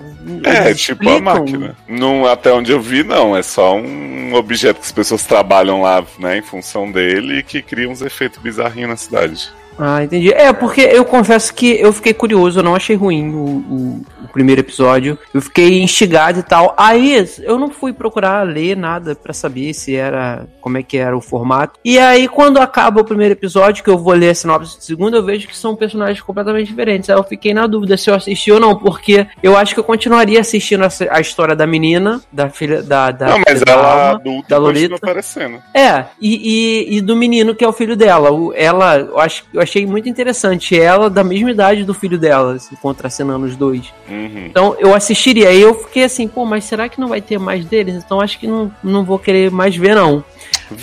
[0.45, 1.21] É, Eles tipo a explicam?
[1.23, 1.77] máquina.
[1.89, 3.37] Não, até onde eu vi, não.
[3.37, 7.63] É só um objeto que as pessoas trabalham lá, né, em função dele e que
[7.63, 9.51] cria uns efeitos bizarrinhos na cidade.
[9.79, 10.33] Ah, entendi.
[10.33, 14.29] É, porque eu confesso que eu fiquei curioso, eu não achei ruim o, o- o
[14.33, 15.17] primeiro episódio.
[15.33, 16.75] Eu fiquei instigado e tal.
[16.77, 20.47] Aí eu não fui procurar ler nada pra saber se era.
[20.61, 21.79] como é que era o formato.
[21.85, 25.17] E aí, quando acaba o primeiro episódio, que eu vou ler a sinopse do segundo,
[25.17, 27.09] eu vejo que são personagens completamente diferentes.
[27.09, 29.85] Aí eu fiquei na dúvida se eu assisti ou não, porque eu acho que eu
[29.85, 33.11] continuaria assistindo essa- a história da menina, da filha da.
[33.11, 34.11] da não, mas da ela Alma.
[34.21, 34.97] adulta da Lolita.
[34.97, 35.59] aparecendo.
[35.73, 38.31] É, e, e, e do menino que é o filho dela.
[38.31, 40.79] O, ela, eu, acho, eu achei muito interessante.
[40.79, 43.93] Ela da mesma idade do filho dela, assim, contracenando os dois.
[44.09, 44.47] Uhum.
[44.47, 45.49] Então eu assistiria.
[45.49, 47.95] Aí eu fiquei assim, pô, mas será que não vai ter mais deles?
[47.95, 50.25] Então acho que não, não vou querer mais ver, não.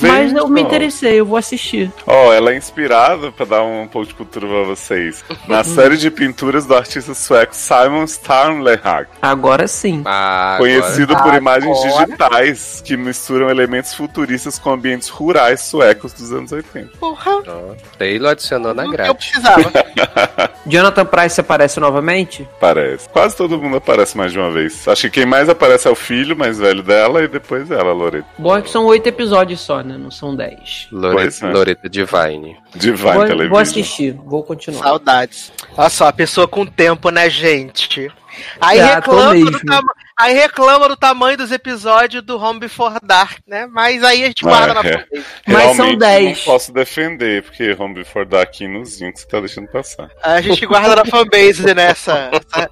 [0.01, 1.91] Mas eu me interessei, eu vou assistir.
[2.07, 6.09] Ó, ela é inspirada, pra dar um pouco de cultura pra vocês, na série de
[6.11, 10.01] pinturas do artista sueco Simon Starnlehag, Agora sim.
[10.05, 16.31] Ah, conhecido por Agora- imagens digitais que misturam elementos futuristas com ambientes rurais suecos dos
[16.31, 16.97] anos 80.
[16.99, 17.77] Porra, agora.
[17.97, 19.15] Taylor adicionou na o que eu grade.
[19.15, 19.71] precisava.
[20.65, 22.47] Jonathan Price aparece novamente?
[22.59, 23.07] Parece.
[23.09, 24.87] Quase todo mundo aparece mais de uma vez.
[24.87, 28.25] Acho que quem mais aparece é o filho mais velho dela e depois ela, Loreto.
[28.37, 29.97] Bom é que são oito episódios só, né?
[29.97, 30.87] Não são dez.
[30.89, 31.51] Pois Loreta, é.
[31.51, 32.57] Loreta Divine.
[32.75, 33.49] Divine Vou, Television.
[33.49, 34.83] vou assistir, vou continuar.
[34.83, 35.51] Saudades.
[35.77, 38.11] Olha só, a pessoa com tempo, né, gente?
[38.59, 43.37] Aí, Ah, reclama do tama- aí reclama do tamanho dos episódios do Home Before Dark,
[43.47, 43.65] né?
[43.65, 44.83] Mas aí a gente Ah, guarda na é.
[44.91, 45.25] fanbase.
[45.47, 46.37] Mas são Realmente 10.
[46.39, 50.09] Não posso defender, porque Home Before Dark nozinho que você tá deixando passar.
[50.21, 52.69] A gente guarda na fanbase nessa, essa-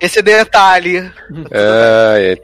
[0.00, 1.10] esse detalhe.
[1.50, 2.36] Ah, é.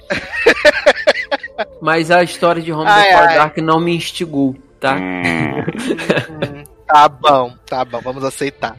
[1.81, 3.37] Mas a história de Home Ai, Before ai.
[3.37, 4.97] Dark não me instigou, tá?
[6.93, 8.77] Tá bom, tá bom, vamos aceitar.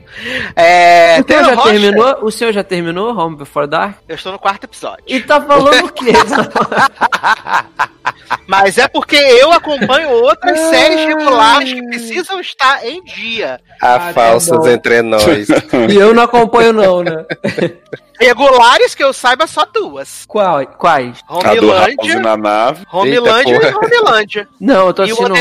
[0.56, 2.18] É, O já Rocha, terminou?
[2.22, 3.98] O senhor já terminou Home Before Dark?
[4.08, 5.04] Eu estou no quarto episódio.
[5.08, 6.12] E tá falando o quê?
[8.48, 13.60] Mas é porque eu acompanho outras séries regulares que precisam estar em dia.
[13.82, 14.68] Há Ah, tá falsas bom.
[14.68, 15.24] entre nós.
[15.90, 17.26] e eu não acompanho não, né?
[18.20, 20.24] Regulares que eu saiba só duas.
[20.28, 21.18] Qual, quais?
[21.28, 22.86] a do House Homilândia, na nave.
[22.92, 24.48] Homilândia Eita, e Homilândia.
[24.60, 25.34] Não, eu tô E o assistindo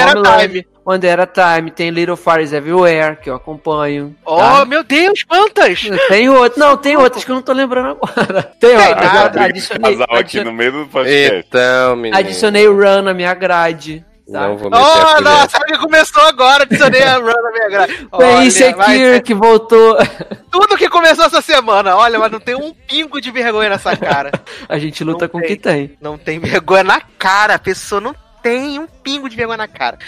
[0.85, 1.43] One at a Homeland, Time.
[1.45, 4.15] One At a Time, tem Little Fires Everywhere, que eu acompanho.
[4.25, 4.65] Oh, tá?
[4.65, 5.81] meu Deus, quantas!
[6.09, 8.43] Tem outras, não, tem outras que eu não tô lembrando agora.
[8.59, 9.43] Tem, Tem nada.
[9.45, 11.45] adicionei, Casal aqui no meio do podcast.
[11.49, 12.17] Então, menino.
[12.17, 14.05] adicionei o Run na minha grade.
[14.31, 14.49] Tá?
[14.49, 15.21] Não vou meter Oh, a colher.
[15.23, 18.09] nossa, sabe que começou agora, adicionei a run na minha grade.
[18.13, 19.99] Vai Insecure que voltou.
[20.51, 24.31] tudo que começou essa semana, olha, mas não tem um pingo de vergonha nessa cara.
[24.69, 25.51] A gente luta Não com o tem.
[25.51, 25.97] que tem.
[26.01, 29.99] Não tem vergonha na cara, a pessoa não tem um pingo de vergonha na cara.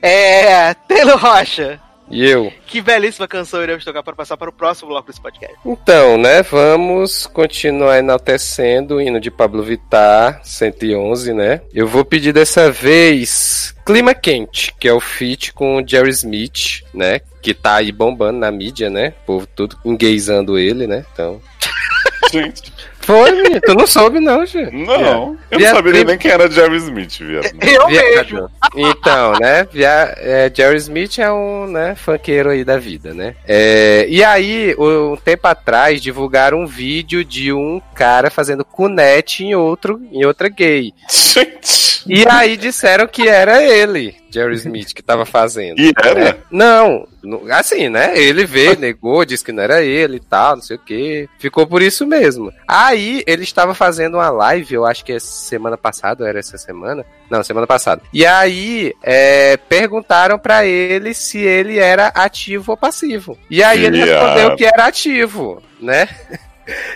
[0.00, 0.74] É.
[0.74, 1.80] Taylor Rocha.
[2.12, 2.52] E eu?
[2.66, 5.56] Que belíssima canção iremos tocar para passar para o próximo bloco desse podcast.
[5.64, 11.62] Então, né, vamos continuar enaltecendo o hino de Pablo Vittar, 111, né?
[11.72, 16.82] Eu vou pedir dessa vez Clima Quente, que é o feat com o Jerry Smith,
[16.92, 17.18] né?
[17.40, 19.14] Que tá aí bombando na mídia, né?
[19.22, 21.06] O povo tudo engueizando ele, né?
[21.14, 21.40] Então.
[22.30, 22.72] Gente,
[23.02, 23.60] Foi, menino.
[23.60, 24.72] Tu não soube, não, gente.
[24.72, 25.36] não.
[25.50, 27.46] Eu Via- não sabia nem quem era Jerry Smith, viado.
[27.60, 28.50] Eu mesmo.
[28.74, 29.66] Então, né?
[29.70, 33.34] via- é, Jerry Smith é um né, funkeiro aí da vida, né?
[33.46, 39.54] É, e aí, um tempo atrás, divulgaram um vídeo de um cara fazendo cunete em
[39.54, 40.92] outro, em outra gay.
[41.10, 42.02] Gente.
[42.06, 45.78] E aí disseram que era ele, Jerry Smith, que tava fazendo.
[45.78, 46.24] E era?
[46.24, 46.34] né?
[46.50, 47.06] Não,
[47.50, 48.18] assim, né?
[48.18, 51.28] Ele veio, negou, disse que não era ele e tal, não sei o que.
[51.38, 52.52] Ficou por isso mesmo.
[52.66, 56.56] Aí ele estava fazendo uma live, eu acho que é semana passada, ou era essa
[56.56, 57.04] semana?
[57.30, 58.02] Não, semana passada.
[58.12, 63.38] E aí é, perguntaram pra ele se ele era ativo ou passivo.
[63.50, 66.08] E aí ele respondeu que era ativo, né?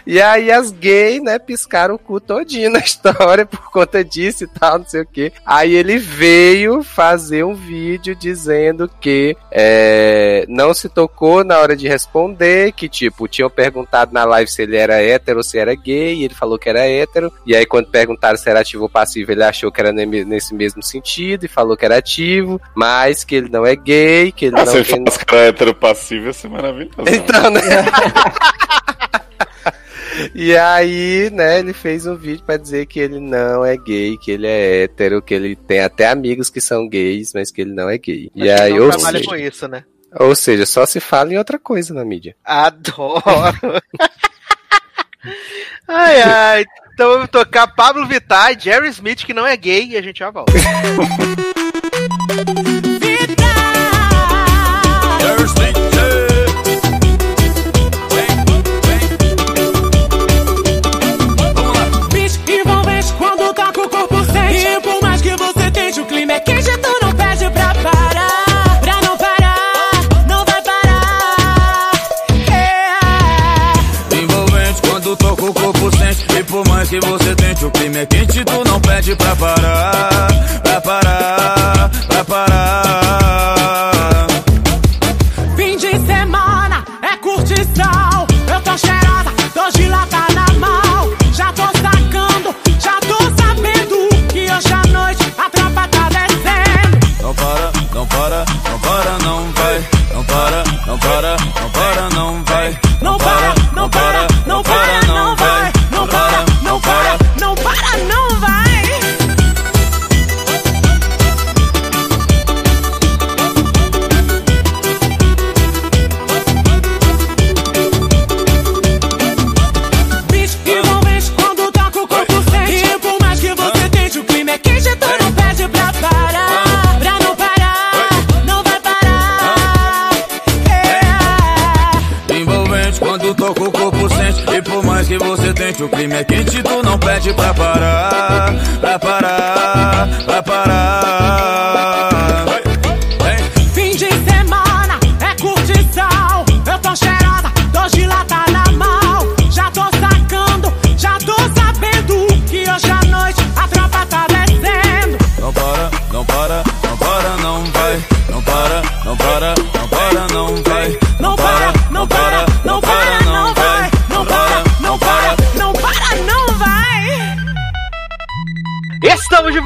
[0.07, 4.47] E aí as gays, né, piscaram o cu todinho na história por conta disso e
[4.47, 5.33] tal, não sei o que.
[5.45, 11.89] Aí ele veio fazer um vídeo dizendo que é, não se tocou na hora de
[11.89, 16.15] responder, que tipo, tinham perguntado na live se ele era hétero ou se era gay,
[16.15, 17.33] e ele falou que era hétero.
[17.47, 20.55] E aí quando perguntaram se era ativo ou passivo, ele achou que era ne- nesse
[20.55, 24.57] mesmo sentido e falou que era ativo, mas que ele não é gay, que ele
[24.57, 26.95] Ah, não se ele tem faz cara hétero passivo, ia ser maravilhoso.
[27.09, 27.61] então, né?
[30.39, 34.31] E aí, né, ele fez um vídeo pra dizer que ele não é gay, que
[34.33, 37.89] ele é hétero, que ele tem até amigos que são gays, mas que ele não
[37.89, 38.31] é gay.
[38.35, 39.85] E Acho que aí, não ou trabalha seja, com isso, né?
[40.21, 42.37] ou seja, só se fala em outra coisa na mídia.
[42.45, 43.23] Adoro.
[45.89, 46.65] ai, ai.
[46.93, 50.19] Então vamos tocar Pablo Vittar e Jerry Smith, que não é gay, e a gente
[50.19, 50.53] já volta.
[76.97, 80.29] E que você tente o clima é quente Tu não pede pra parar
[80.63, 83.26] Pra parar, pra parar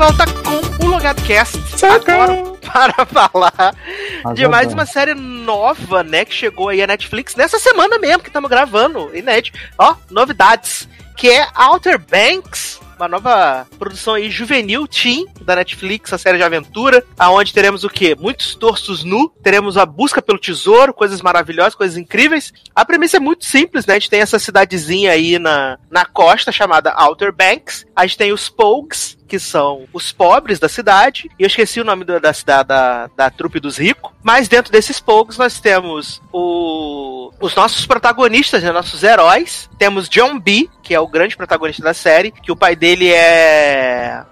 [0.01, 1.59] volta com o Logado Cast.
[1.85, 2.43] Agora
[2.73, 3.77] para falar
[4.25, 6.25] Mas de mais uma série nova, né?
[6.25, 9.15] Que chegou aí a Netflix nessa semana mesmo que estamos gravando.
[9.15, 9.59] Inédito.
[9.77, 10.89] Ó, novidades.
[11.19, 12.81] Que é Outer Banks.
[12.97, 17.89] Uma nova produção aí juvenil, teen, da Netflix, a série de aventura, aonde teremos o
[17.89, 18.15] quê?
[18.19, 22.53] Muitos torsos nu, teremos a busca pelo tesouro, coisas maravilhosas, coisas incríveis.
[22.75, 23.95] A premissa é muito simples, né?
[23.95, 27.87] A gente tem essa cidadezinha aí na, na costa chamada Outer Banks.
[27.97, 31.31] A gente tem os Pogues, que são os pobres da cidade.
[31.39, 34.11] E eu esqueci o nome da cidade da, da trupe dos ricos.
[34.25, 39.71] Mas dentro desses Pogues nós temos o, os nossos protagonistas, né, nossos heróis.
[39.79, 44.25] Temos John B, que é o grande protagonista da série, que o pai dele é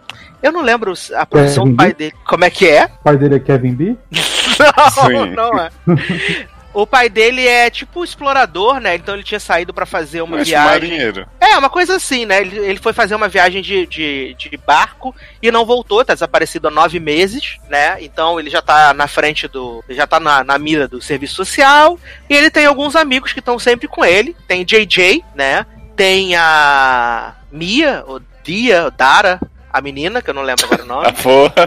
[0.42, 1.94] Eu não lembro a profissão Kevin do pai B?
[1.94, 2.14] dele.
[2.26, 2.86] Como é que é?
[2.86, 3.96] O pai dele é Kevin B?
[4.58, 5.30] Não, Sim.
[5.36, 5.70] não é.
[6.72, 8.94] O pai dele é tipo explorador, né?
[8.94, 10.70] Então ele tinha saído pra fazer uma Mas viagem.
[10.70, 11.26] marinheiro.
[11.40, 12.40] É, uma coisa assim, né?
[12.40, 16.68] Ele, ele foi fazer uma viagem de, de, de barco e não voltou, tá desaparecido
[16.68, 17.96] há nove meses, né?
[18.00, 19.82] Então ele já tá na frente do.
[19.88, 21.98] Já tá na, na mira do serviço social.
[22.28, 24.36] E ele tem alguns amigos que estão sempre com ele.
[24.46, 25.66] Tem JJ, né?
[25.96, 29.40] Tem a Mia, ou Dia, ou Dara,
[29.72, 31.12] a menina, que eu não lembro agora o nome.
[31.22, 31.66] Porra,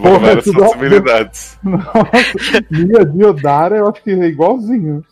[0.00, 1.58] Porra, várias possibilidades.
[1.62, 5.04] Nossa, Mia Diodara, eu acho que é igualzinho.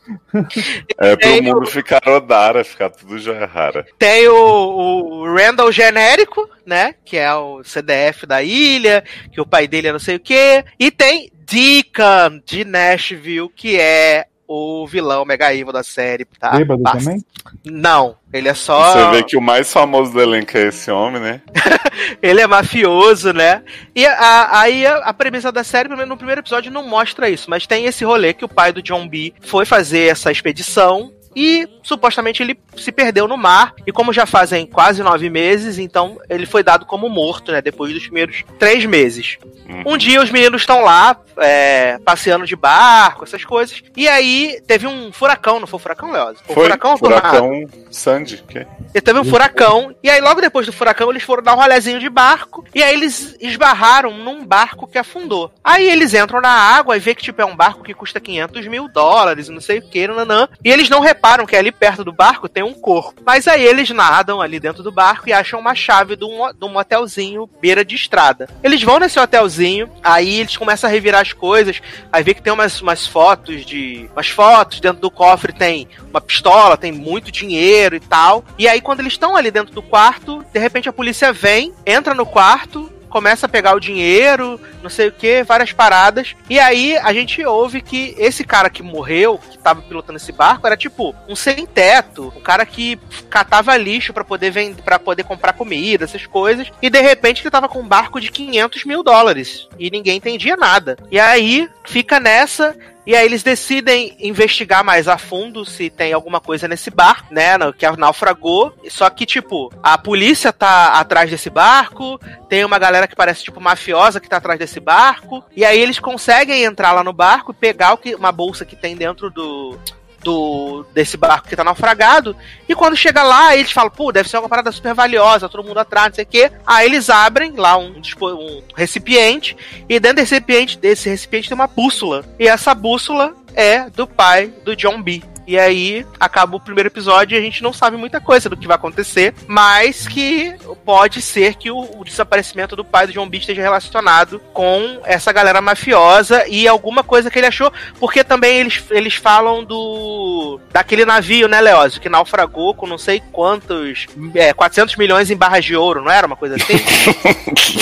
[0.99, 3.87] É pro Tem mundo o- ficar odara, ficar tudo já rara.
[3.99, 6.95] Tem o, o Randall genérico, né?
[7.05, 10.65] Que é o CDF da ilha, que o pai dele é não sei o quê.
[10.79, 16.51] E tem Deacon de Nashville, que é o vilão mega evil da série, tá?
[16.51, 17.25] Bêbado Basta- também?
[17.65, 18.93] Não, ele é só.
[18.93, 21.41] Você vê que o mais famoso do elenco é esse homem, né?
[22.23, 23.63] Ele é mafioso, né?
[23.95, 27.29] E a- aí a, a premissa da série, pelo menos no primeiro episódio, não mostra
[27.29, 31.13] isso, mas tem esse rolê que o pai do John B foi fazer essa expedição.
[31.35, 33.75] E supostamente ele se perdeu no mar.
[33.87, 37.61] E como já fazem quase nove meses, então ele foi dado como morto, né?
[37.61, 39.39] Depois dos primeiros três meses.
[39.69, 39.95] Uhum.
[39.95, 43.83] Um dia os meninos estão lá, é, passeando de barco, essas coisas.
[43.97, 46.39] E aí teve um furacão, não foi furacão, Leoz?
[46.45, 47.23] Foi Foi furacão ou tornado?
[47.23, 48.45] furacão Sandy.
[48.49, 48.67] Que?
[48.95, 51.99] E teve um furacão, e aí logo depois do furacão eles foram dar um rolezinho
[51.99, 55.51] de barco, e aí eles esbarraram num barco que afundou.
[55.65, 58.67] Aí eles entram na água e vê que tipo é um barco que custa 500
[58.67, 60.49] mil dólares, e não sei o que, nanã.
[60.63, 63.23] E eles não reparam que ali perto do barco tem um corpo.
[63.25, 66.65] Mas aí eles nadam ali dentro do barco e acham uma chave de um, de
[66.65, 68.49] um motelzinho beira de estrada.
[68.63, 71.81] Eles vão nesse hotelzinho, aí eles começam a revirar as coisas,
[72.13, 74.09] aí vê que tem umas, umas fotos de.
[74.13, 78.45] umas fotos, dentro do cofre tem uma pistola, tem muito dinheiro e tal.
[78.59, 82.15] E aí, quando eles estão ali dentro do quarto, de repente a polícia vem, entra
[82.15, 82.92] no quarto.
[83.13, 86.35] Começa a pegar o dinheiro, não sei o que, várias paradas.
[86.49, 90.67] E aí a gente ouve que esse cara que morreu, que tava pilotando esse barco,
[90.67, 92.99] era tipo um sem teto, um cara que
[93.29, 96.73] catava lixo pra poder vender, para poder comprar comida, essas coisas.
[96.81, 100.57] E de repente ele tava com um barco de 500 mil dólares e ninguém entendia
[100.57, 100.97] nada.
[101.11, 102.75] E aí fica nessa
[103.05, 107.53] e aí eles decidem investigar mais a fundo se tem alguma coisa nesse barco, né?
[107.77, 108.73] Que naufragou.
[108.89, 113.61] Só que, tipo, a polícia tá atrás desse barco, tem uma galera que parece, tipo,
[113.61, 115.45] mafiosa que tá atrás desse barco.
[115.57, 118.77] E aí eles conseguem entrar lá no barco e pegar o que, uma bolsa que
[118.77, 119.77] tem dentro do.
[120.23, 122.37] Do, desse barco que tá naufragado,
[122.69, 125.79] e quando chega lá, eles falam, pô, deve ser uma parada super valiosa, todo mundo
[125.79, 126.53] atrás, não sei o quê.
[126.65, 129.57] Aí eles abrem lá um, um recipiente,
[129.89, 132.25] e dentro desse recipiente, desse recipiente tem uma bússola.
[132.39, 135.23] E essa bússola é do pai do John B.
[135.47, 138.67] E aí acaba o primeiro episódio e a gente não sabe muita coisa do que
[138.67, 143.39] vai acontecer, mas que pode ser que o, o desaparecimento do pai do John B
[143.39, 148.85] esteja relacionado com essa galera mafiosa e alguma coisa que ele achou, porque também eles,
[148.91, 154.97] eles falam do daquele navio, né, Leózio, que naufragou com não sei quantos, é, 400
[154.97, 156.75] milhões em barras de ouro, não era uma coisa assim?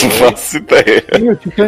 [0.02, 1.04] Não faço ideia.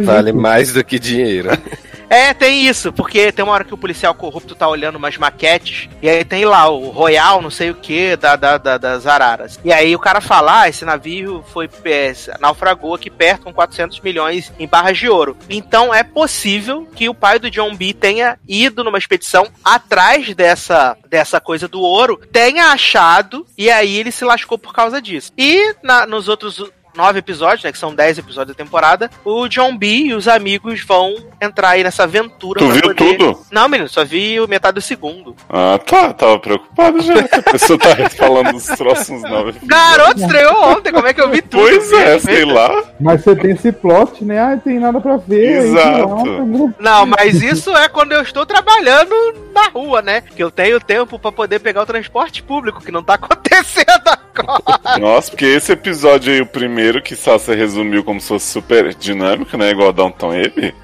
[0.05, 1.51] Vale mais do que dinheiro.
[2.15, 5.89] É, tem isso, porque tem uma hora que o policial corrupto tá olhando umas maquetes,
[6.03, 9.59] e aí tem lá o Royal, não sei o que, da, da, da- das araras.
[9.65, 13.99] E aí o cara fala, ah, esse navio foi é, naufragou aqui perto com 400
[14.01, 15.35] milhões em barras de ouro.
[15.49, 20.95] Então é possível que o pai do John B tenha ido numa expedição atrás dessa,
[21.09, 25.33] dessa coisa do ouro, tenha achado, e aí ele se lascou por causa disso.
[25.39, 26.63] E na- nos outros
[26.95, 27.73] nove episódios, né?
[27.73, 29.11] Que são dez episódios da temporada.
[29.25, 32.59] O John B e os amigos vão entrar aí nessa aventura.
[32.61, 33.39] Tu viu poder- tudo?
[33.51, 35.35] Não, menino, só vi o metade do segundo.
[35.49, 36.13] Ah, tá.
[36.13, 37.15] Tava preocupado já.
[37.21, 39.55] A pessoa tá falando dos próximos nove.
[39.63, 41.63] Garoto, estreou ontem, como é que eu vi tudo?
[41.63, 42.83] Pois é, sei lá.
[43.01, 44.39] Mas você tem esse plot, né?
[44.41, 45.61] Ah, tem nada pra ver.
[45.61, 46.09] aí Exato.
[46.09, 46.75] volta, né?
[46.79, 49.15] Não, mas isso é quando eu estou trabalhando
[49.55, 50.21] na rua, né?
[50.21, 54.03] Que eu tenho tempo pra poder pegar o transporte público, que não tá acontecendo
[54.35, 54.99] agora.
[54.99, 59.57] Nossa, porque esse episódio aí, o primeiro, que só resumiu como se fosse super dinâmico,
[59.57, 59.71] né?
[59.71, 60.75] Igual Downton Abbey.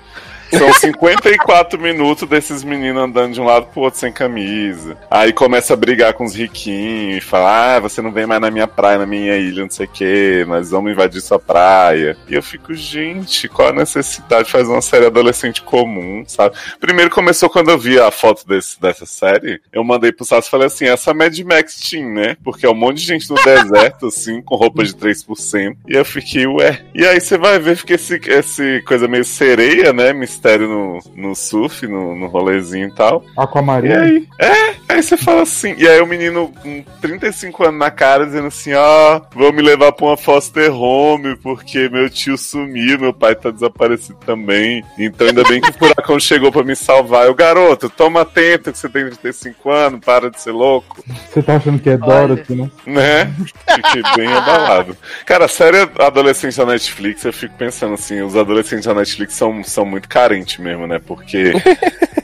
[0.51, 4.97] São 54 minutos desses meninos andando de um lado pro outro sem camisa.
[5.11, 8.51] Aí começa a brigar com os riquinhos e fala: Ah, você não vem mais na
[8.51, 12.17] minha praia, na minha ilha, não sei o que, nós vamos invadir sua praia.
[12.29, 16.57] E eu fico, gente, qual a necessidade de fazer uma série adolescente comum, sabe?
[16.81, 20.51] Primeiro começou quando eu vi a foto desse, dessa série, eu mandei pro Sassi e
[20.51, 22.37] falei assim: essa Mad Max Team, né?
[22.43, 25.77] Porque é um monte de gente no deserto, assim, com roupa de 3%.
[25.89, 26.81] E eu fiquei, ué.
[26.95, 30.13] E aí você vai ver, fica esse, esse coisa meio sereia, né?
[30.39, 33.25] Mistério no, no surf, no, no rolezinho e tal.
[33.27, 34.03] E Aquamarina.
[34.03, 34.29] aí?
[34.39, 35.75] É, aí você fala assim.
[35.77, 39.91] E aí o menino com 35 anos na cara dizendo assim: ó, vou me levar
[39.91, 44.85] pra uma foster home porque meu tio sumiu, meu pai tá desaparecido também.
[44.97, 47.27] Então ainda bem que o furacão chegou pra me salvar.
[47.27, 51.03] Eu, garoto, toma atento que você tem 35 anos, para de ser louco.
[51.29, 52.71] Você tá achando que é Dorothy, né?
[52.87, 53.35] Né?
[53.75, 54.97] Fiquei bem abalado.
[55.27, 59.65] Cara, a série adolescente da Netflix, eu fico pensando assim, os adolescentes da Netflix são,
[59.65, 60.99] são muito carentes mesmo, né?
[60.99, 61.53] Porque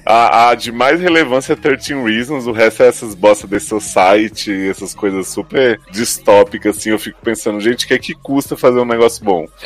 [0.04, 4.68] a, a de mais relevância é 13 Reasons, o resto é essas bosta desse society,
[4.68, 8.78] essas coisas super distópicas, assim, eu fico pensando, gente, o que é que custa fazer
[8.80, 9.46] um negócio bom?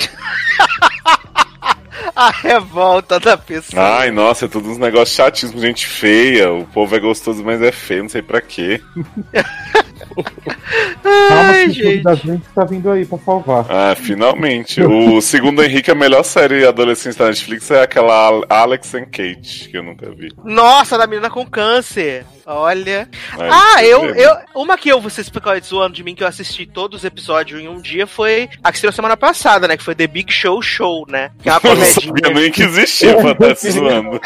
[2.14, 3.98] A revolta da pessoa.
[4.00, 7.70] Ai, nossa, é tudo uns negócios chatíssimos, gente feia, o povo é gostoso, mas é
[7.70, 8.82] feio, não sei pra quê.
[11.02, 12.02] Calma Ai, Clube gente.
[12.02, 13.66] das Lentes tá vindo aí pra salvar.
[13.68, 14.82] Ah, finalmente.
[14.82, 19.68] O segundo Henrique, a melhor série adolescente da Netflix é aquela Al- Alex and Kate,
[19.70, 20.28] que eu nunca vi.
[20.44, 22.24] Nossa, da menina com câncer.
[22.46, 23.08] Olha.
[23.38, 24.36] Aí, Ah, você eu, eu.
[24.54, 27.68] Uma que eu, vocês ficam zoando de mim, que eu assisti todos os episódios em
[27.68, 29.76] um dia, foi a que saiu semana passada, né?
[29.76, 31.30] Que foi The Big Show Show, né?
[31.42, 34.18] Que é uma Eu não sabia nem que existia pra estar se zoando.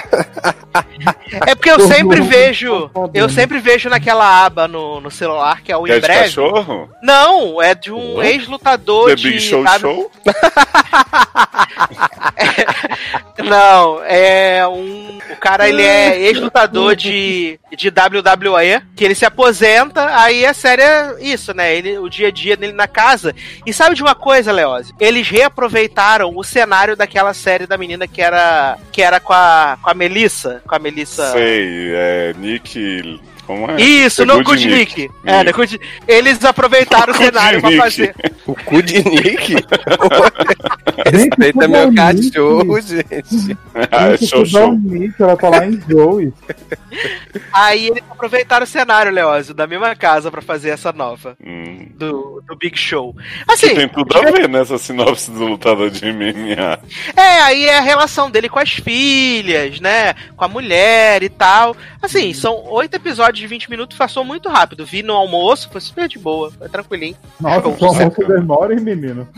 [1.46, 2.88] É porque eu Todo sempre vejo.
[2.90, 3.00] tá.
[3.14, 6.31] Eu sempre vejo naquela aba no, no celular, que é o Que é em breve.
[6.34, 6.88] Cachorro?
[7.02, 9.28] Não, é de um ex-lutador The de.
[9.30, 10.10] Big Show W- Show?
[13.38, 15.18] Não, é um.
[15.30, 20.82] O cara ele é ex-lutador de, de WWE, que ele se aposenta, aí a série
[20.82, 21.74] é isso, né?
[21.74, 23.34] Ele, o dia a dia dele na casa.
[23.66, 24.92] E sabe de uma coisa, Leose?
[25.00, 28.78] Eles reaproveitaram o cenário daquela série da menina que era.
[28.92, 30.62] que era com a, com a Melissa.
[30.66, 31.32] Com a Melissa.
[31.32, 33.20] Sei, é Nick.
[33.46, 33.80] Como é?
[33.80, 35.00] Isso, É no Good Nick.
[35.02, 35.10] Nick.
[35.24, 35.80] É, no.
[36.06, 38.14] Eles aproveitaram o Good cenário pra fazer.
[38.46, 39.54] O cu de Nick?
[41.12, 43.58] Gente, Respeita é meu cachorro, gente.
[43.90, 44.72] Ah, Gente, show tudo show.
[44.72, 46.32] Nick, ela tá lá em Joey.
[47.52, 51.36] Aí eles aproveitaram o cenário, Leózio, da mesma casa pra fazer essa nova.
[51.44, 51.88] Hum.
[51.94, 53.14] Do, do Big Show.
[53.14, 56.78] Que Assim, tem tudo a ver nessa sinopse do lutador de MMA.
[57.16, 60.14] É, aí é a relação dele com as filhas, né?
[60.36, 61.74] Com a mulher e tal.
[62.00, 64.84] Assim, são oito episódios de 20 minutos, passou muito rápido.
[64.84, 67.16] Vi no almoço, foi super de boa, foi tranquilinho.
[67.40, 69.28] Nossa, sua almoço demora, hein, menino?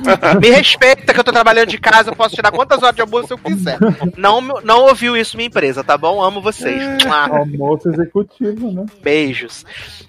[0.40, 3.32] Me respeita que eu tô trabalhando de casa, eu posso tirar quantas horas de almoço
[3.32, 3.78] eu quiser.
[4.16, 6.22] Não, não ouviu isso minha empresa, tá bom?
[6.22, 6.82] Amo vocês.
[7.04, 7.38] Mua.
[7.38, 8.86] Almoço executivo, né?
[9.02, 9.64] Beijos.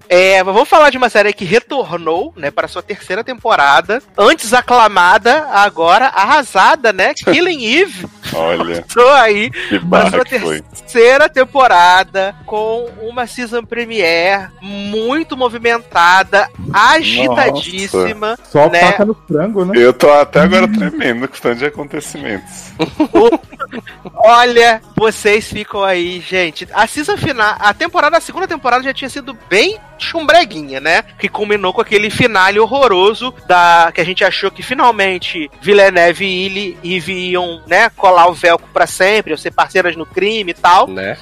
[0.07, 4.01] É, vamos falar de uma série que retornou, né, para sua terceira temporada.
[4.17, 7.13] Antes aclamada, agora arrasada, né?
[7.13, 8.07] Killing Eve.
[8.33, 10.61] Olha, Tô aí que barra que foi.
[10.61, 18.37] terceira temporada com uma season premiere muito movimentada, agitadíssima.
[18.43, 18.79] Só Né?
[18.79, 19.73] faca no frango, né?
[19.75, 22.73] Eu tô até agora tremendo com tanto de acontecimentos.
[24.15, 26.67] Olha, vocês ficam aí, gente.
[26.73, 31.03] A season final, a temporada, a segunda temporada já tinha sido bem chumbreguinha, né?
[31.19, 36.45] Que culminou com aquele finale horroroso da que a gente achou que finalmente Villeneuve e
[36.45, 40.53] Illy Eve iam, né, colar o velcro pra sempre, iam ser parceiras no crime e
[40.55, 40.87] tal.
[40.87, 41.17] Né?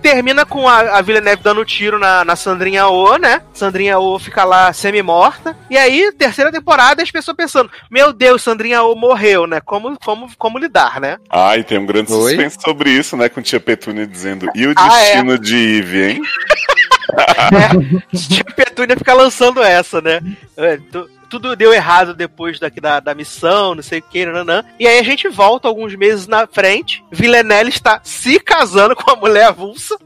[0.00, 3.42] Termina com a, a Villeneuve dando tiro na, na Sandrinha O, né?
[3.52, 5.54] Sandrinha O fica lá semi-morta.
[5.68, 9.60] E aí, terceira temporada, as pessoas pensando: Meu Deus, Sandrinha O morreu, né?
[9.60, 11.18] Como, como, como lidar, né?
[11.28, 12.30] Ah, e tem um grande Oi?
[12.30, 13.28] suspense sobre isso, né?
[13.28, 15.04] Com tia Petúnia dizendo, e o Ah, é.
[15.04, 16.22] destino de Eve, hein?
[18.28, 20.20] Tia Petúnia fica lançando essa, né?
[20.56, 24.64] É, tu- tudo deu errado depois daqui da, da missão, não sei o que, nanã.
[24.80, 27.04] E aí a gente volta alguns meses na frente.
[27.12, 29.96] Villanelle está se casando com a mulher avulsa.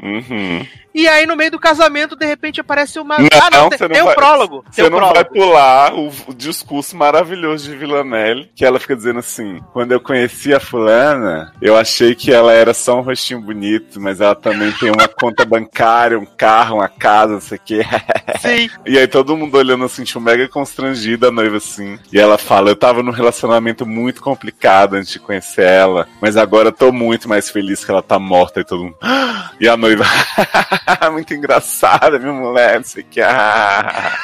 [0.00, 0.64] Uhum.
[0.98, 3.18] E aí, no meio do casamento, de repente aparece uma.
[3.18, 4.64] Não, ah, não, tem, não tem um vai- prólogo.
[4.64, 5.14] Tem Você um não prólogo.
[5.14, 10.00] vai pular o, o discurso maravilhoso de Villanelle, que ela fica dizendo assim: quando eu
[10.00, 14.72] conheci a fulana, eu achei que ela era só um rostinho bonito, mas ela também
[14.72, 17.82] tem uma conta bancária, um carro, uma casa, não sei o quê.
[18.42, 18.68] Sim.
[18.84, 21.96] E aí todo mundo olhando assim, tipo, mega constrangida a noiva assim.
[22.12, 26.68] E ela fala: Eu tava num relacionamento muito complicado antes de conhecer ela, mas agora
[26.68, 28.96] eu tô muito mais feliz que ela tá morta e todo mundo.
[29.60, 30.04] E a noiva,
[31.12, 33.20] muito engraçada, minha mulher, não sei o que.
[33.20, 34.18] Ah.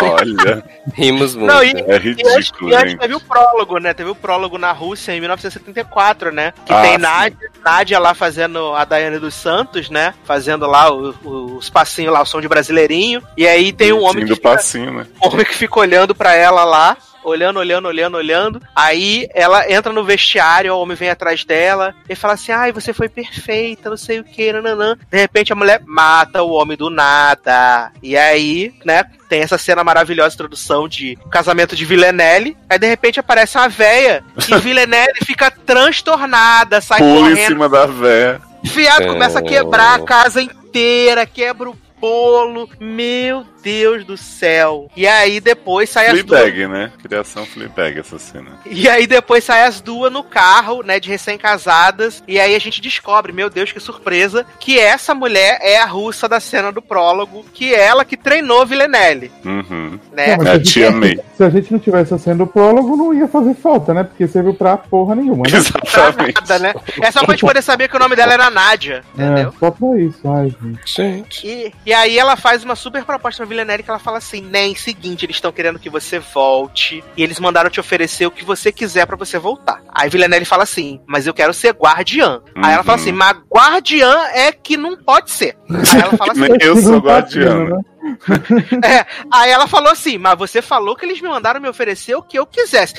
[0.00, 1.52] Olha, Rimos muito.
[1.52, 3.00] Não, e, é e antes, ridículo, e antes gente.
[3.00, 3.92] teve o prólogo, né?
[3.92, 6.52] Teve o prólogo na Rússia em 1974, né?
[6.64, 6.96] Que Ah, tem.
[6.98, 10.14] Nádia, Nádia lá fazendo a Daiane dos Santos, né?
[10.24, 13.20] Fazendo lá o- o- os passinhos lá, o som de brasileirinho.
[13.36, 15.06] E aí tem um homem que fica, passinho, né?
[15.22, 16.96] um homem que fica olhando pra ela lá.
[17.24, 18.62] Olhando, olhando, olhando, olhando.
[18.74, 22.92] Aí ela entra no vestiário, o homem vem atrás dela e fala assim: ai, você
[22.92, 24.96] foi perfeita, não sei o que, nananã.
[25.10, 27.90] De repente a mulher mata o homem do nada.
[28.02, 32.56] E aí, né, tem essa cena maravilhosa, introdução de casamento de Villenelle.
[32.68, 37.48] Aí de repente aparece uma véia e Villenelle fica transtornada, sai Pula em correndo.
[37.48, 38.40] cima da véia.
[38.64, 41.76] Fiado começa a quebrar a casa inteira, quebra o
[42.08, 42.68] bolo.
[42.78, 44.90] Meu Deus do céu.
[44.94, 46.40] E aí depois sai as duas.
[46.42, 46.92] Fleabag, né?
[47.02, 48.58] Criação Fleabag essa cena.
[48.66, 52.80] E aí depois sai as duas no carro, né, de recém-casadas, e aí a gente
[52.82, 57.44] descobre, meu Deus, que surpresa, que essa mulher é a russa da cena do prólogo,
[57.54, 59.98] que é ela que treinou Villenelle, Uhum.
[60.12, 60.36] né?
[60.36, 61.18] Não, É se a a gente- tia May.
[61.36, 64.04] Se a gente não tivesse sendo o prólogo, não ia fazer falta, né?
[64.04, 65.56] Porque serviu pra porra nenhuma, né?
[65.56, 66.34] Exatamente.
[66.40, 66.74] Nada, né?
[67.00, 69.48] É só pra gente poder saber que o nome dela era Nádia, entendeu?
[69.48, 70.20] É, só pra isso.
[70.28, 70.80] Ai, gente.
[70.94, 71.46] Gente.
[71.46, 74.74] E, e aí ela faz uma super proposta pra Villeneuve que ela fala assim, nem
[74.74, 78.70] seguinte, eles estão querendo que você volte e eles mandaram te oferecer o que você
[78.72, 79.80] quiser pra você voltar.
[79.94, 82.40] Aí Villeneuve fala assim, mas eu quero ser guardiã.
[82.56, 83.02] Aí ela fala Uhum.
[83.04, 85.56] assim, mas guardiã é que não pode ser.
[85.70, 87.84] Aí ela fala assim, eu sou Não
[88.84, 92.22] é, aí ela falou assim, mas você falou que eles me mandaram me oferecer o
[92.22, 92.94] que eu quisesse,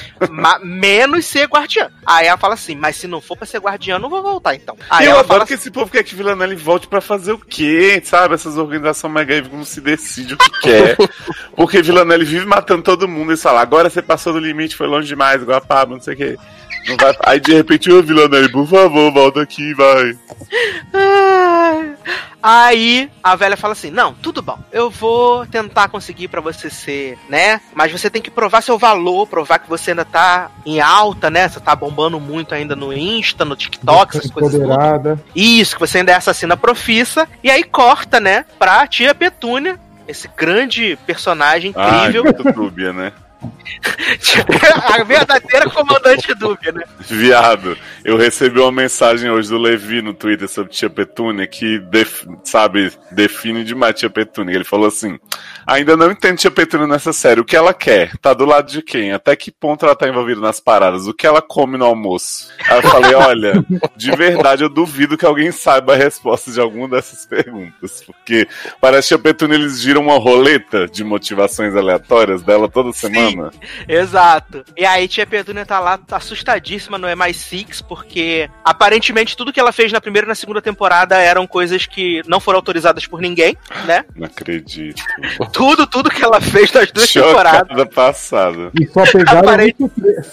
[0.64, 1.90] menos ser guardiã.
[2.06, 4.56] Aí ela fala assim, mas se não for pra ser guardiã, eu não vou voltar
[4.56, 4.76] então.
[4.90, 7.40] Aí eu ela adoro fala que esse povo quer que Villanelle volte pra fazer o
[7.40, 8.36] quê, sabe?
[8.36, 10.98] Essas organizações mega não se decide o que quer.
[11.56, 15.08] Porque Villanelle vive matando todo mundo e fala, agora você passou do limite, foi longe
[15.08, 16.38] demais, igual a Pablo, não sei o quê.
[16.88, 17.16] Não vai...
[17.26, 20.18] Aí de repente, ô Villanelle, por favor, volta aqui, vai.
[20.94, 21.96] Ai.
[22.48, 27.18] Aí a velha fala assim: Não, tudo bom, eu vou tentar conseguir pra você ser,
[27.28, 27.60] né?
[27.74, 31.50] Mas você tem que provar seu valor, provar que você ainda tá em alta, né?
[31.50, 34.54] Você tá bombando muito ainda no Insta, no TikTok, essas coisas.
[34.54, 35.20] Empoderada.
[35.36, 37.28] Isso, que você ainda é assassina profissa.
[37.44, 38.46] E aí corta, né?
[38.60, 39.80] Pra tia Petúnia.
[40.08, 42.26] Esse grande personagem incrível.
[42.26, 43.12] muito dúbia, né?
[45.00, 46.84] a verdadeira comandante dúbia, né?
[47.02, 52.26] Viado, eu recebi uma mensagem hoje do Levi no Twitter sobre Tia Petúnia que, def-
[52.44, 54.56] sabe, define demais Tia Petúnia.
[54.56, 55.20] Ele falou assim:
[55.66, 57.42] ainda não entendo Tia Petúnia nessa série.
[57.42, 58.18] O que ela quer?
[58.18, 59.12] Tá do lado de quem?
[59.12, 61.08] Até que ponto ela tá envolvida nas paradas?
[61.08, 62.52] O que ela come no almoço?
[62.70, 63.66] Aí eu falei: olha,
[63.96, 68.04] de verdade eu duvido que alguém saiba a resposta de alguma dessas perguntas.
[68.06, 68.48] Porque
[68.82, 73.35] parece que Tia Petúnia eles giram uma roleta de motivações aleatórias dela toda semana.
[73.88, 74.64] Exato.
[74.76, 79.92] E aí tia Petúnia tá lá assustadíssima no MI6, porque aparentemente tudo que ela fez
[79.92, 84.06] na primeira e na segunda temporada eram coisas que não foram autorizadas por ninguém, né?
[84.16, 85.02] Não acredito.
[85.52, 87.60] Tudo, tudo que ela fez nas duas temporadas.
[87.62, 88.72] Chocada passada.
[88.80, 89.76] E só pegaram Aparente-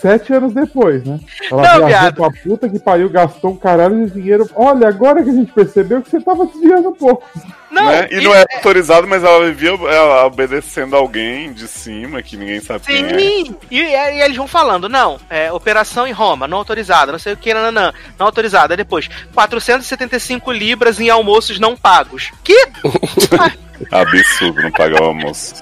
[0.00, 1.18] sete anos depois, né?
[1.50, 2.14] Ela Não, viajou viado.
[2.14, 4.48] pra puta que pariu, gastou um caralho de dinheiro.
[4.54, 7.26] Olha, agora que a gente percebeu que você tava desviando um pouco.
[7.72, 8.06] Não, né?
[8.10, 12.84] E não é autorizado, mas ela vivia ela obedecendo alguém de cima, que ninguém sabe
[12.84, 13.18] quem é.
[13.18, 13.56] Sim!
[13.70, 17.32] E, e aí eles vão falando, não, é, operação em Roma, não autorizada, não sei
[17.32, 18.76] o que, não, não, não autorizada.
[18.76, 22.30] Depois, 475 libras em almoços não pagos.
[22.44, 22.68] Que?
[23.90, 25.54] Absurdo não pagar o almoço.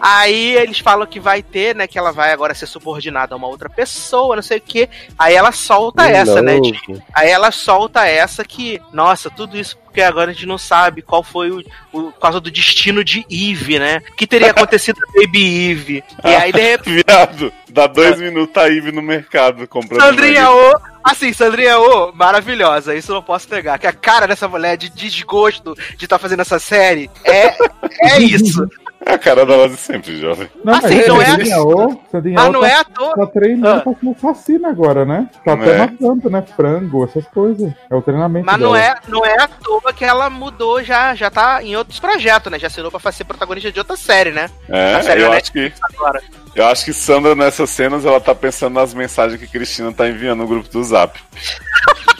[0.00, 3.46] Aí eles falam que vai ter, né, que ela vai agora ser subordinada a uma
[3.46, 4.88] outra pessoa, não sei o que.
[5.16, 10.00] Aí ela solta essa, né, de- Aí ela solta essa que, nossa, tudo isso porque
[10.00, 11.58] agora a gente não sabe qual foi o,
[11.92, 14.00] o por causa do destino de Eve, né?
[14.10, 16.04] O que teria acontecido com a Baby Eve?
[16.24, 20.00] E aí, de repente, Viado, dá dois minutos a Ivy no mercado comprando.
[20.00, 20.50] Sandrinha.
[20.50, 23.78] O, assim, Sandrinha O, maravilhosa, isso eu não posso negar.
[23.78, 27.54] Que a cara dessa mulher de desgosto de estar fazendo essa série é,
[28.02, 28.68] é isso.
[29.04, 30.48] É a cara dela de sempre, jovem.
[30.64, 33.14] Não, Assim, mas não é- Sandrinha O, O não tá, é à toa.
[33.14, 33.80] tá treinando Ah.
[33.80, 35.28] pra ser assassina agora, né?
[35.44, 35.78] Tá Não até é?
[35.78, 36.44] matando, né?
[36.56, 37.72] Frango, essas coisas.
[37.90, 38.84] É o treinamento Mas não dela.
[38.84, 42.58] é, não é à toa que ela mudou, já, já tá em outros projetos, né?
[42.58, 44.48] Já assinou pra ser protagonista de outra série, né?
[44.68, 45.72] É, A série eu acho que.
[45.94, 46.22] Agora.
[46.54, 50.40] Eu acho que Sandra, nessas cenas, ela tá pensando nas mensagens que Cristina tá enviando
[50.40, 51.18] no grupo do Zap.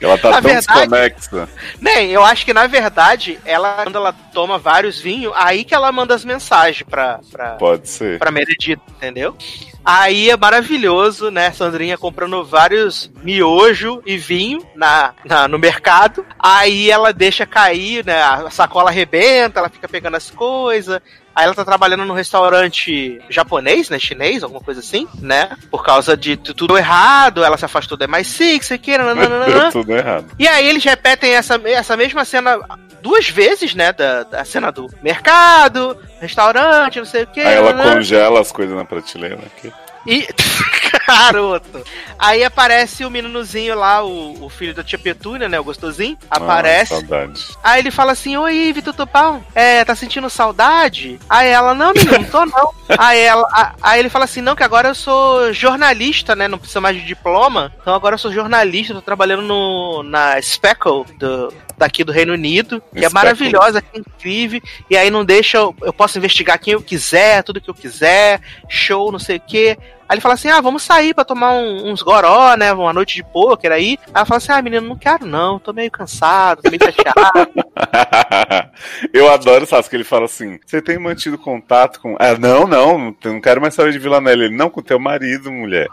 [0.00, 1.48] Ela tá Na tão verdade- desconexa.
[1.80, 5.92] Nem, eu acho que na verdade, ela, quando ela toma vários vinhos, aí que ela
[5.92, 8.18] manda as mensagens pra, pra, Pode ser.
[8.18, 9.36] pra Meredith, entendeu?
[9.84, 11.50] Aí é maravilhoso, né?
[11.52, 16.24] Sandrinha comprando vários miojo e vinho na, na- no mercado.
[16.38, 18.22] Aí ela deixa cair, né?
[18.22, 21.00] A sacola arrebenta, ela fica pegando as coisas.
[21.34, 23.98] Aí ela tá trabalhando num restaurante japonês, né?
[23.98, 25.56] Chinês, alguma coisa assim, né?
[25.70, 28.96] Por causa de tu- tudo errado, ela se afastou da MI6, sei que,
[29.70, 30.26] tudo errado.
[30.38, 32.58] E aí eles repetem essa, essa mesma cena
[33.00, 33.92] duas vezes, né?
[33.92, 37.40] Da, da cena do mercado, restaurante, não sei o que.
[37.40, 39.38] Aí ela congela as coisas na prateleira.
[39.56, 39.72] aqui.
[40.06, 40.26] E.
[41.16, 41.82] Garoto.
[42.18, 45.58] Aí aparece o meninozinho lá, o, o filho da tia Petúnia, né?
[45.58, 46.16] O gostosinho.
[46.30, 46.94] Aparece.
[46.94, 47.46] Ah, saudade.
[47.62, 51.18] Aí ele fala assim: Oi, Vitor Tupão, é, tá sentindo saudade?
[51.28, 52.72] Aí ela, não, menino, não tô não.
[52.98, 56.46] aí, ela, a- aí ele fala assim: Não, que agora eu sou jornalista, né?
[56.48, 57.72] Não precisa mais de diploma.
[57.80, 62.80] Então agora eu sou jornalista, tô trabalhando no, na Speckle do, daqui do Reino Unido,
[62.92, 64.60] que é maravilhosa, que é incrível.
[64.88, 68.40] E aí não deixa, eu, eu posso investigar quem eu quiser, tudo que eu quiser,
[68.68, 69.78] show, não sei o quê.
[70.10, 72.72] Aí ele fala assim: ah, vamos sair pra tomar um- uns goró, né?
[72.72, 73.96] Uma noite de pôquer aí.
[74.08, 77.52] Aí ela fala assim: ah, menino, não quero não, tô meio cansado, tô meio chateado.
[79.14, 82.16] eu adoro, sabe, que ele fala assim: você tem mantido contato com.
[82.18, 84.46] Ah, não, não, não quero mais saber de Villanelle.
[84.46, 85.86] Ele, não, com teu marido, mulher.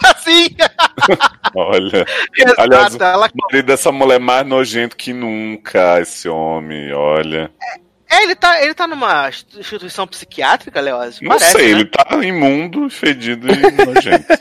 [0.04, 0.54] assim,
[1.54, 2.04] Olha.
[2.36, 2.60] exato.
[2.60, 7.50] Aliás, ela, O marido dessa mulher mais nojento que nunca, esse homem, olha.
[7.62, 7.80] é,
[8.10, 11.20] ele tá, ele tá numa instituição psiquiátrica, Leoz?
[11.20, 11.70] Não Parece, sei, né?
[11.70, 14.26] ele tá imundo, fedido e nojento.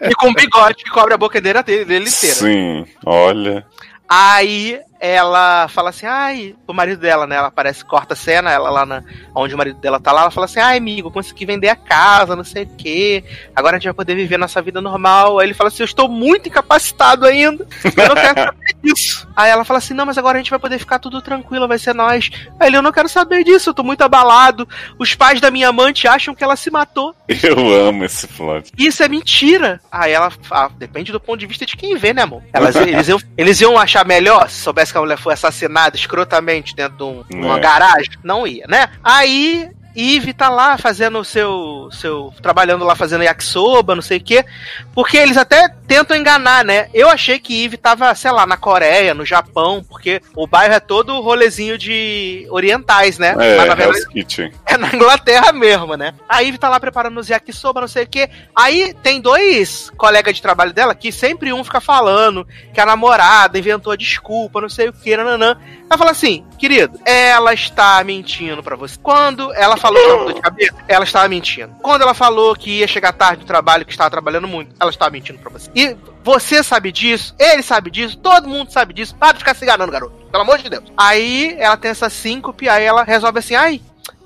[0.00, 2.34] E com um bigode que cobre a boca dele, dele inteira.
[2.34, 3.66] Sim, olha.
[4.08, 7.36] Aí ela fala assim, ai, o marido dela, né?
[7.36, 9.04] Ela aparece, corta a cena, ela lá na,
[9.34, 11.76] onde o marido dela tá lá, ela fala assim, ai, amigo, eu consegui vender a
[11.76, 13.22] casa, não sei o quê.
[13.54, 15.38] Agora a gente vai poder viver nossa vida normal.
[15.38, 17.66] Aí ele fala assim, eu estou muito incapacitado ainda.
[17.84, 19.28] Eu não quero saber disso.
[19.36, 21.78] Aí ela fala assim, não, mas agora a gente vai poder ficar tudo tranquilo, vai
[21.78, 22.30] ser nós.
[22.58, 24.66] Aí ele, eu não quero saber disso, eu tô muito abalado.
[24.98, 27.14] Os pais da minha amante acham que ela se matou.
[27.42, 28.70] Eu amo esse plot.
[28.78, 29.80] Isso é mentira.
[29.92, 32.42] Aí ela fala, depende do ponto de vista de quem vê, né, amor?
[32.52, 36.74] Elas, eles, iam, eles iam achar melhor se soubesse que a mulher foi assassinada escrotamente
[36.74, 37.60] dentro de um- uma É.
[37.60, 38.12] garagem?
[38.22, 38.88] Não ia, né?
[39.02, 39.68] Aí.
[39.96, 42.32] Eve tá lá fazendo o seu, seu.
[42.42, 44.44] trabalhando lá fazendo yakisoba, não sei o quê.
[44.94, 46.88] Porque eles até tentam enganar, né?
[46.92, 50.80] Eu achei que Eve tava, sei lá, na Coreia, no Japão, porque o bairro é
[50.80, 53.34] todo rolezinho de orientais, né?
[53.38, 54.52] É, Mas na verdade Kitchen.
[54.66, 56.14] é na Inglaterra mesmo, né?
[56.28, 58.28] A Ivy tá lá preparando os yakisoba, não sei o quê.
[58.54, 63.58] Aí tem dois colegas de trabalho dela que sempre um fica falando que a namorada
[63.58, 65.56] inventou a desculpa, não sei o que, nananã.
[65.88, 68.98] Ela fala assim, querido, ela está mentindo pra você.
[69.02, 71.74] Quando ela falou que tava de cabeça, ela estava mentindo.
[71.82, 75.10] Quando ela falou que ia chegar tarde do trabalho, que estava trabalhando muito, ela estava
[75.10, 75.70] mentindo pra você.
[75.74, 79.14] E você sabe disso, ele sabe disso, todo mundo sabe disso.
[79.14, 80.14] Para de ficar se enganando, garoto.
[80.30, 80.84] Pelo amor de Deus.
[80.96, 83.80] Aí ela tem essa síncope, aí ela resolve assim, ai,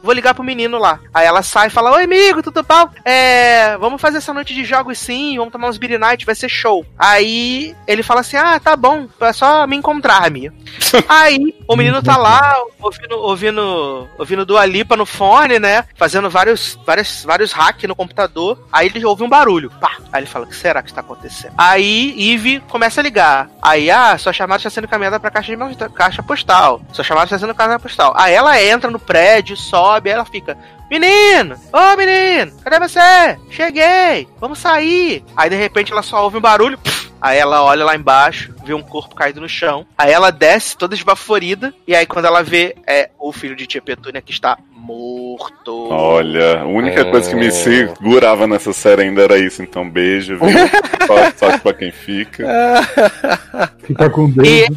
[0.08, 1.00] Vou ligar pro menino lá.
[1.12, 2.88] Aí ela sai e fala: Oi, amigo, tudo bom?
[3.04, 3.76] É.
[3.76, 6.82] Vamos fazer essa noite de jogos sim, vamos tomar uns beer night, vai ser show.
[6.98, 10.50] Aí ele fala assim: Ah, tá bom, é só me encontrar, minha.
[11.10, 15.84] Aí o menino tá lá ouvindo, ouvindo, ouvindo Dua Lipa no fone, né?
[15.94, 18.66] Fazendo vários, vários, vários hacks no computador.
[18.72, 19.70] Aí ele ouve um barulho.
[19.78, 19.98] Pá!
[20.10, 21.52] Aí ele fala: O que será que está acontecendo?
[21.58, 23.50] Aí Eve começa a ligar.
[23.60, 26.80] Aí, ah, sua chamada está sendo encaminhada pra caixa, de, caixa postal.
[26.92, 28.14] Sua chamada está sendo caixa postal.
[28.16, 30.56] Aí ela entra no prédio, sobe, aí ela fica.
[30.90, 31.56] Menino!
[31.72, 32.52] Ô menino!
[32.62, 33.38] Cadê você?
[33.50, 34.28] Cheguei!
[34.38, 35.24] Vamos sair!
[35.36, 36.78] Aí de repente ela só ouve um barulho.
[37.20, 39.84] Aí ela olha lá embaixo, vê um corpo caído no chão.
[39.96, 41.74] Aí ela desce toda esbaforida.
[41.86, 44.56] E aí quando ela vê, é o filho de tia Petúnia que está
[44.92, 45.88] morto.
[45.90, 50.48] Olha, a única coisa que me segurava nessa série ainda era isso, então beijo, viu?
[51.36, 52.44] só, só pra quem fica.
[53.88, 54.46] Fica com Deus.
[54.46, 54.68] E,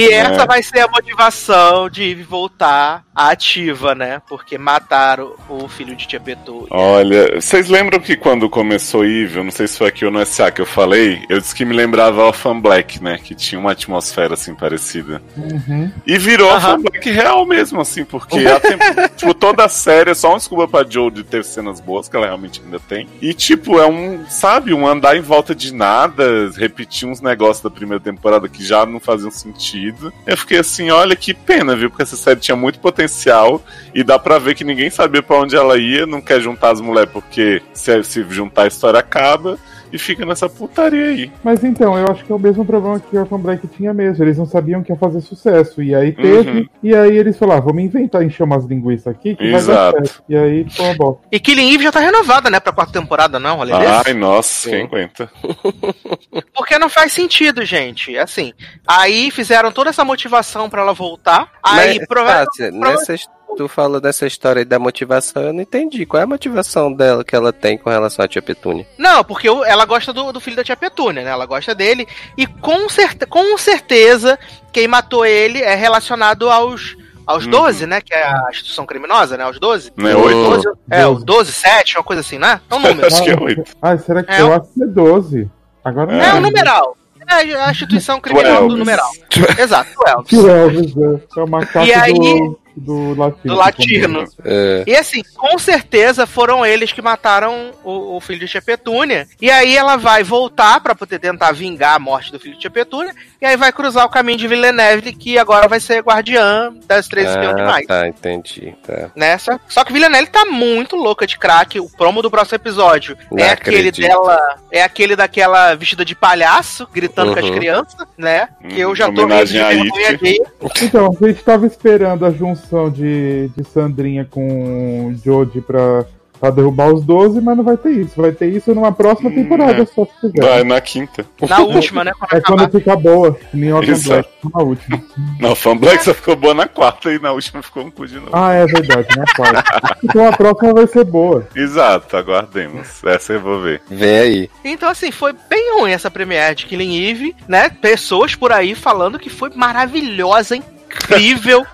[0.00, 0.14] e É.
[0.18, 4.22] essa vai ser a motivação de Eve voltar ativa, né?
[4.28, 6.68] Porque mataram o filho de tia Petúnia.
[6.70, 10.24] Olha, vocês lembram que quando começou Eve, eu não sei se foi aqui ou no
[10.24, 13.18] SA que eu falei, eu disse que me lembrava Orphan Black, né?
[13.22, 15.20] Que tinha uma atmosfera assim parecida.
[15.36, 15.90] Uhum.
[16.06, 16.74] E virou Aham.
[16.74, 18.84] Orphan Black real mesmo, assim, porque a tempo-
[19.16, 22.16] tipo, toda a série é só uma desculpa pra Joe de ter cenas boas, que
[22.16, 23.06] ela realmente ainda tem.
[23.20, 27.68] E, tipo, é um, sabe, um andar em volta de nada, repetir uns negócios da
[27.68, 30.10] primeira temporada que já não faziam sentido.
[30.26, 31.90] Eu fiquei assim, olha que pena, viu?
[31.90, 33.62] Porque essa série tinha muito potencial
[33.94, 36.80] e dá pra ver que ninguém sabia pra onde ela ia, não quer juntar as
[36.80, 39.58] mulheres porque se, se juntar a história acaba.
[39.92, 41.32] E fica nessa putaria aí.
[41.42, 44.24] Mas então, eu acho que é o mesmo problema que Orphan Black tinha mesmo.
[44.24, 45.82] Eles não sabiam que ia fazer sucesso.
[45.82, 46.66] E aí teve, Uhum.
[46.82, 50.06] e aí eles falaram, ah, vamos inventar encher umas linguiças aqui que vai dar Exato.
[50.06, 50.24] certo.
[50.28, 51.22] E aí ficou uma bosta.
[51.30, 52.58] E Killing Eve já tá renovada, né?
[52.60, 53.58] Pra quarta temporada, não?
[53.58, 54.02] Olha.
[54.04, 54.70] Ai, nossa, Sim.
[54.70, 55.30] quem aguenta?
[56.54, 58.16] Porque não faz sentido, gente.
[58.18, 58.52] Assim,
[58.86, 61.48] aí fizeram toda essa motivação pra ela voltar.
[61.62, 63.14] Aí, Mas, prova- Tássia, nessa,
[63.56, 66.04] tu falou dessa história aí da motivação, eu não entendi.
[66.06, 68.86] Qual é a motivação dela que ela tem com relação à tia Petúnia?
[68.98, 71.30] Não, porque ela gosta do, do filho da tia Petúnia, né?
[71.30, 72.06] Ela gosta dele.
[72.36, 74.38] E com, certe- com certeza,
[74.72, 76.96] quem matou ele é relacionado aos.
[77.26, 77.52] Aos Uhum.
[77.52, 78.02] 12, né?
[78.02, 79.44] Que é a instituição criminosa, né?
[79.44, 79.90] Aos 12.
[79.96, 80.42] Não é oito?
[80.50, 81.24] 12, é, o Doze.
[81.24, 82.60] 12, 7, uma coisa assim, né?
[82.70, 83.06] É um número.
[83.08, 83.62] Acho que é oito.
[83.80, 85.50] Ah, será que É, eu acho que é 12?
[85.82, 86.18] Agora É.
[86.18, 86.22] não.
[86.22, 86.96] É um numeral.
[87.26, 88.76] É a instituição criminal do Twelve.
[88.78, 89.10] numeral.
[89.58, 90.24] Exato, 12.
[90.28, 91.40] Que Elvis, é.
[91.40, 92.60] É o macaco E aí- do...
[92.76, 93.54] do latino.
[93.54, 94.24] Do latino.
[94.44, 94.84] É.
[94.86, 99.26] E assim, com certeza foram eles que mataram o, o filho de Tia Petúnia.
[99.40, 102.70] E aí ela vai voltar pra poder tentar vingar a morte do filho de Tia
[102.70, 103.14] Petúnia.
[103.40, 107.28] E aí vai cruzar o caminho de Villeneuve, que agora vai ser guardiã das três
[107.28, 107.86] espiões Ah, demais.
[107.86, 108.74] tá, entendi.
[108.86, 109.10] Tá.
[109.14, 109.36] Né?
[109.38, 111.78] Só, só que Villanelle tá muito louca de crack.
[111.78, 114.08] O promo do próximo episódio Não é aquele acredito.
[114.08, 114.56] dela.
[114.70, 117.54] É aquele daquela vestida de palhaço, gritando com as Uhum.
[117.54, 118.48] crianças, né?
[118.68, 120.38] Que eu Uhum, já tô rindo de vergonha.
[120.82, 126.04] Então, a gente tava esperando a junção de, de Sandrinha com Jodie pra,
[126.40, 128.20] pra derrubar os 12, mas não vai ter isso.
[128.20, 129.86] Vai ter isso numa próxima Hum, temporada, é.
[129.86, 130.42] só se quiser.
[130.42, 131.24] Vai na quinta.
[131.48, 132.12] Na última, né?
[132.18, 132.58] Quando É acabar.
[132.58, 134.08] quando fica boa, nem o Isso.
[134.08, 135.02] Black na última.
[135.40, 138.16] Não, Fan Black só ficou boa na quarta e na última ficou um cu de
[138.16, 138.30] novo.
[138.32, 139.24] Ah, é verdade, né?
[139.36, 139.64] Quarta.
[140.04, 141.48] Então a próxima vai ser boa.
[141.56, 143.02] Exato, aguardemos.
[143.04, 143.80] Essa eu vou ver.
[143.90, 144.50] Vem aí.
[144.62, 147.70] Então, assim, foi bem ruim essa premiere de Killing Eve, né?
[147.70, 150.73] Pessoas por aí falando que foi maravilhosa, incrível.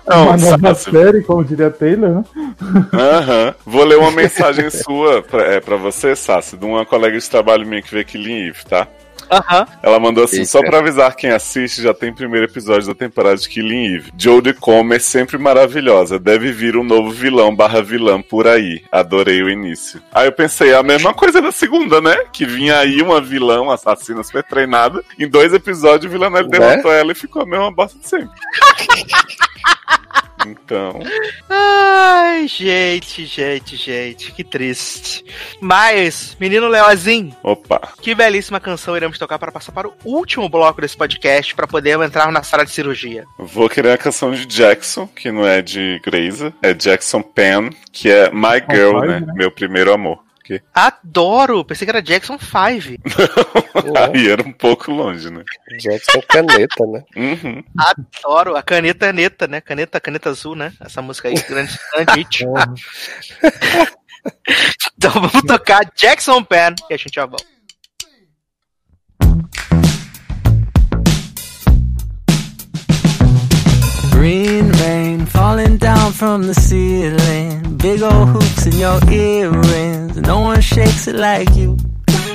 [0.07, 2.23] Não, uma nova série, como diria Taylor, né?
[2.93, 3.55] Aham.
[3.65, 7.65] Vou ler uma mensagem sua pra, é, pra você, Sassi, de uma colega de trabalho
[7.65, 8.87] minha que vê Killing Eve, tá?
[9.31, 9.65] Aham.
[9.81, 10.49] Ela mandou assim, Eita.
[10.49, 14.11] só pra avisar quem assiste, já tem primeiro episódio da temporada de Killing Eve.
[14.17, 18.83] Jodie Comer sempre maravilhosa, deve vir um novo vilão barra vilã por aí.
[18.91, 20.01] Adorei o início.
[20.13, 22.15] Aí eu pensei, a mesma coisa da segunda, né?
[22.33, 25.01] Que vinha aí uma vilã, uma assassina super treinada.
[25.17, 26.43] Em dois episódios, o vilão Né?
[26.43, 28.29] derrotou ela e ficou a mesma bosta de sempre.
[30.47, 30.99] Então,
[31.49, 35.23] Ai, gente, gente, gente, que triste.
[35.59, 37.93] Mas, menino Leozinho, opa.
[38.01, 41.99] que belíssima canção iremos tocar para passar para o último bloco desse podcast para poder
[41.99, 43.25] entrar na sala de cirurgia.
[43.37, 48.09] Vou querer a canção de Jackson, que não é de Grazer, é Jackson Penn, que
[48.09, 49.19] é My Girl, né?
[49.19, 49.33] né?
[49.35, 50.30] Meu primeiro amor.
[50.51, 51.63] Que Adoro!
[51.63, 52.51] Pensei que era Jackson 5.
[53.97, 55.45] aí era um pouco longe, né?
[55.79, 57.03] Jackson Caneta, né?
[57.15, 57.63] Uhum.
[57.77, 58.57] Adoro.
[58.57, 59.61] A caneta é neta, né?
[59.61, 60.73] Caneta, caneta azul, né?
[60.81, 62.45] Essa música aí, grande, grande hit.
[64.95, 67.43] Então vamos tocar Jackson Pen e a gente já volta.
[76.11, 77.77] Down from the ceiling.
[77.77, 80.17] Big old hoops in your earrings.
[80.17, 81.77] No one shakes it like you,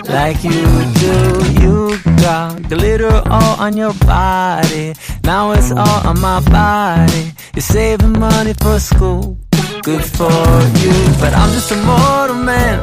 [0.09, 0.63] like you
[1.05, 1.17] do.
[1.61, 4.95] You got glitter all on your body.
[5.25, 7.33] Now it's all on my body.
[7.55, 9.39] You're saving money for school.
[9.83, 10.41] Good for
[10.83, 10.97] you.
[11.21, 12.79] But I'm just a mortal man.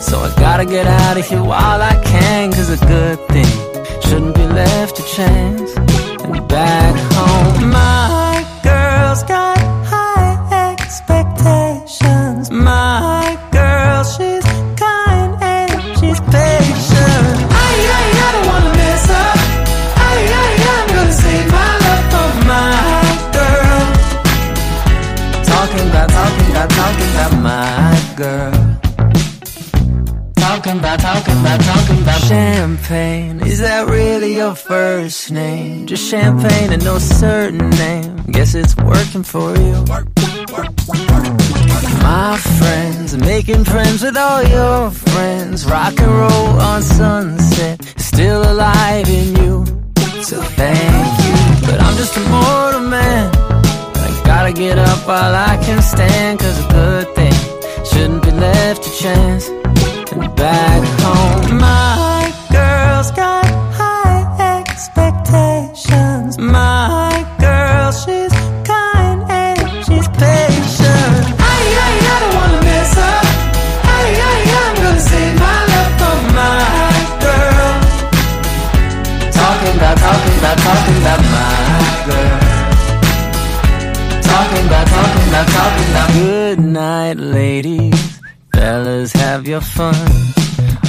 [0.00, 2.52] So I gotta get out of here while I can.
[2.52, 3.52] Cause a good thing
[4.02, 5.74] shouldn't be left to chance.
[6.24, 9.51] And back home, my girl's got
[30.94, 33.40] about, talking about, talking about champagne.
[33.40, 35.86] Is that really your first name?
[35.86, 38.16] Just champagne and no certain name.
[38.30, 39.84] Guess it's working for you.
[42.02, 45.66] My friends, making friends with all your friends.
[45.66, 49.64] Rock and roll on sunset, still alive in you.
[50.22, 51.66] So thank you.
[51.66, 53.30] But I'm just a mortal man.
[53.34, 56.40] I gotta get up while I can stand.
[56.40, 57.32] Cause a good thing
[57.84, 59.61] shouldn't be left to chance.
[60.12, 66.36] And back home, my girl's got high expectations.
[66.36, 68.32] My girl, she's
[68.68, 71.16] kind and she's patient.
[71.40, 73.24] I, I, I don't wanna mess up.
[73.88, 76.60] I, I, I'm gonna save my love for my
[77.24, 77.72] girl.
[79.32, 81.56] Talking about, talking about, talking about my
[82.04, 82.40] girl.
[84.28, 86.08] Talking about, talking about, talking about.
[86.12, 88.11] Good night, ladies.
[88.62, 89.96] Fellas, have your fun.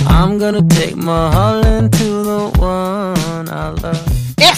[0.05, 4.12] I'm gonna take Mulholland to the one I love.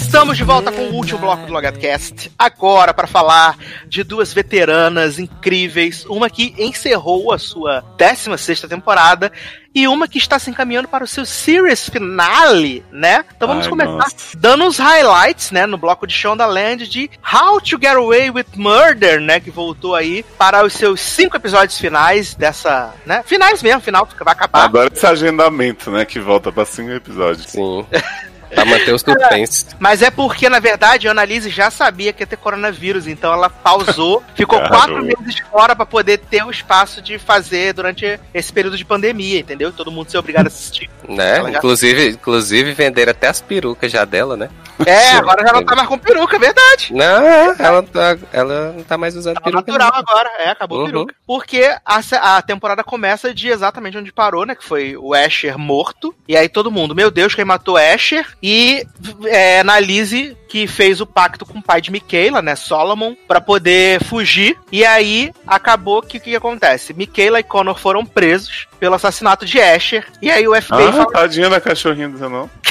[0.05, 2.31] Estamos de volta com o último bloco do Logadcast.
[2.37, 3.57] Agora para falar
[3.87, 9.31] de duas veteranas incríveis, uma que encerrou a sua 16 temporada
[9.73, 13.25] e uma que está se encaminhando para o seu series finale, né?
[13.35, 14.37] Então vamos Ai, começar nossa.
[14.37, 19.19] dando os highlights, né, no bloco de Shondaland de How to Get Away with Murder,
[19.19, 24.05] né, que voltou aí para os seus cinco episódios finais dessa, né, finais mesmo, final
[24.05, 24.65] que vai acabar.
[24.65, 26.05] Adoro esse agendamento, né?
[26.05, 27.47] Que volta pra cinco episódios.
[27.47, 27.85] Sim.
[28.55, 29.65] Pra manter o suspense.
[29.79, 33.49] Mas é porque, na verdade, a Annalise já sabia que ia ter coronavírus, então ela
[33.49, 38.77] pausou, ficou quatro meses fora pra poder ter o espaço de fazer durante esse período
[38.77, 39.71] de pandemia, entendeu?
[39.71, 40.89] Todo mundo ser obrigado a assistir.
[41.07, 41.37] Né?
[41.37, 44.49] Ela já- Inclusive, inclusive venderam até as perucas já dela, né?
[44.85, 46.93] É, agora já não tá mais com peruca, é verdade.
[46.93, 47.23] Não,
[47.57, 49.71] ela, tá, ela não tá mais usando Tá peruca.
[49.71, 49.99] natural não.
[49.99, 50.85] agora, é, acabou a Uhum.
[50.87, 51.15] peruca.
[51.25, 52.01] Porque a,
[52.37, 54.53] a temporada começa de exatamente onde parou, né?
[54.53, 56.13] Que foi o Asher morto.
[56.27, 58.25] E aí todo mundo, meu Deus, quem matou Asher?
[58.47, 58.85] E
[59.25, 62.55] é, na Lizzie, que fez o pacto com o pai de Michaela, né?
[62.55, 64.55] Solomon, pra poder fugir.
[64.71, 66.93] E aí acabou que o que, que acontece?
[66.93, 70.05] Michaela e Connor foram presos pelo assassinato de Asher.
[70.21, 71.11] E aí o FBI Ah, fala.
[71.11, 72.47] tadinha da cachorrinha do não.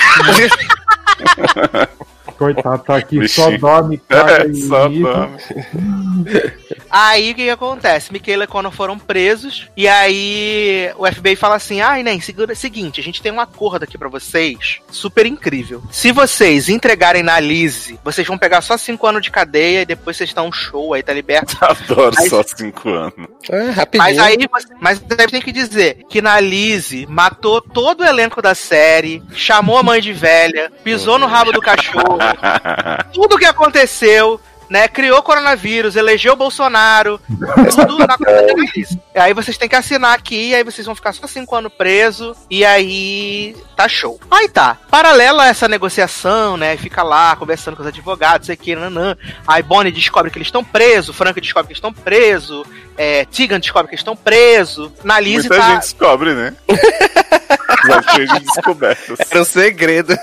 [2.39, 3.51] Coitado, tá aqui, Bichinho.
[3.51, 5.39] só dorme, caga É, e só dorme.
[6.91, 8.13] Aí o que, que acontece?
[8.13, 9.69] Michaela e Connor foram presos.
[9.77, 13.83] E aí o FBI fala assim: ai, nem, segura, seguinte, a gente tem um acordo
[13.83, 15.83] aqui pra vocês, super incrível.
[15.91, 20.17] Se vocês entregarem na Lizzie, vocês vão pegar só 5 anos de cadeia e depois
[20.17, 21.57] vocês dão um show, aí tá liberto.
[21.63, 23.15] Adoro Mas- só cinco anos.
[23.51, 24.05] É, rapidinho.
[24.05, 28.41] Mas aí, você- mas deve ter que dizer que na Lizzie matou todo o elenco
[28.41, 32.19] da série, chamou a mãe de velha, pisou no rabo do cachorro,
[33.13, 34.89] tudo que aconteceu, né?
[34.89, 37.21] Criou coronavírus, elegeu o Bolsonaro,
[37.75, 38.17] tudo na.
[39.15, 42.65] Aí vocês têm que assinar aqui, aí vocês vão ficar só cinco anos presos, e
[42.65, 44.21] aí tá show.
[44.31, 44.77] Aí tá.
[44.91, 46.77] Paralelo a essa negociação, né?
[46.77, 49.17] Fica lá conversando com os advogados, sei que, nanã.
[49.47, 53.61] Aí Bonnie descobre que eles estão presos, Frank descobre que eles estão presos, é, Tegan
[53.61, 54.91] descobre que eles estão presos.
[55.03, 55.71] Na Lizzie Muita tá.
[55.71, 56.55] gente descobre, né?
[57.87, 59.19] Já cheio de descobertas.
[59.31, 60.15] Era um segredo.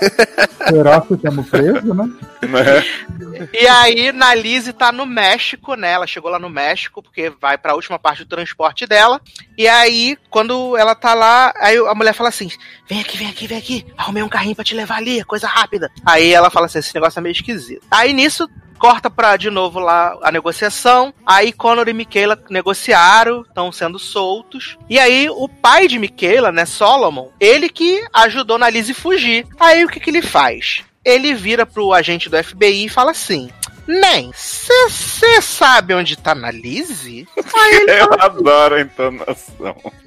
[0.68, 2.10] Será que estamos presos, né?
[2.42, 3.48] Né?
[3.52, 5.92] E aí, na Lizzie tá no México, né?
[5.92, 9.20] Ela chegou lá no México, porque vai pra última parte do transporte dela.
[9.62, 12.50] E aí, quando ela tá lá, aí a mulher fala assim:
[12.84, 13.86] vem aqui, vem aqui, vem aqui.
[13.96, 15.88] Arrumei um carrinho pra te levar ali, coisa rápida.
[16.04, 17.86] Aí ela fala assim: esse negócio é meio esquisito.
[17.88, 18.50] Aí nisso.
[18.76, 21.14] Corta pra de novo lá a negociação.
[21.24, 24.76] Aí Connor e Michaela negociaram, estão sendo soltos.
[24.90, 29.46] E aí o pai de Michaela, né, Solomon, ele que ajudou na Lizzie fugir.
[29.60, 30.82] Aí o que, que ele faz?
[31.04, 33.50] ele vira pro agente do FBI e fala assim:
[33.86, 37.26] Nem, você sabe onde tá na Lizzie?
[37.54, 39.76] Aí ele, Eu adoro a entonação.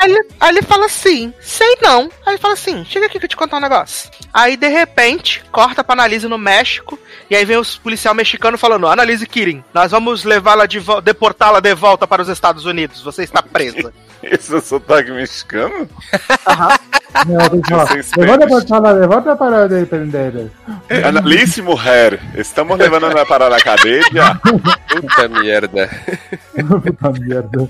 [0.00, 2.10] aí ele, aí ele fala assim: Sei não.
[2.26, 4.10] Aí ele fala assim: Chega aqui que eu te contar um negócio.
[4.32, 6.98] Aí de repente, corta pra Annalise no México.
[7.30, 11.74] E aí vem os policial mexicano falando: Annalise Kirin, nós vamos levá-la de deportá-la de
[11.74, 13.02] volta para os Estados Unidos.
[13.02, 13.92] Você está presa.
[14.30, 15.88] Esse é sotaque mexicano?
[17.26, 17.86] Não.
[17.86, 18.16] Sem espelhos.
[18.16, 20.50] Levanta pra falar, levanta para de prender.
[21.06, 24.02] Annalise, mulher, estamos levando para a cadeia.
[24.88, 25.88] Puta merda.
[26.68, 27.68] Puta merda.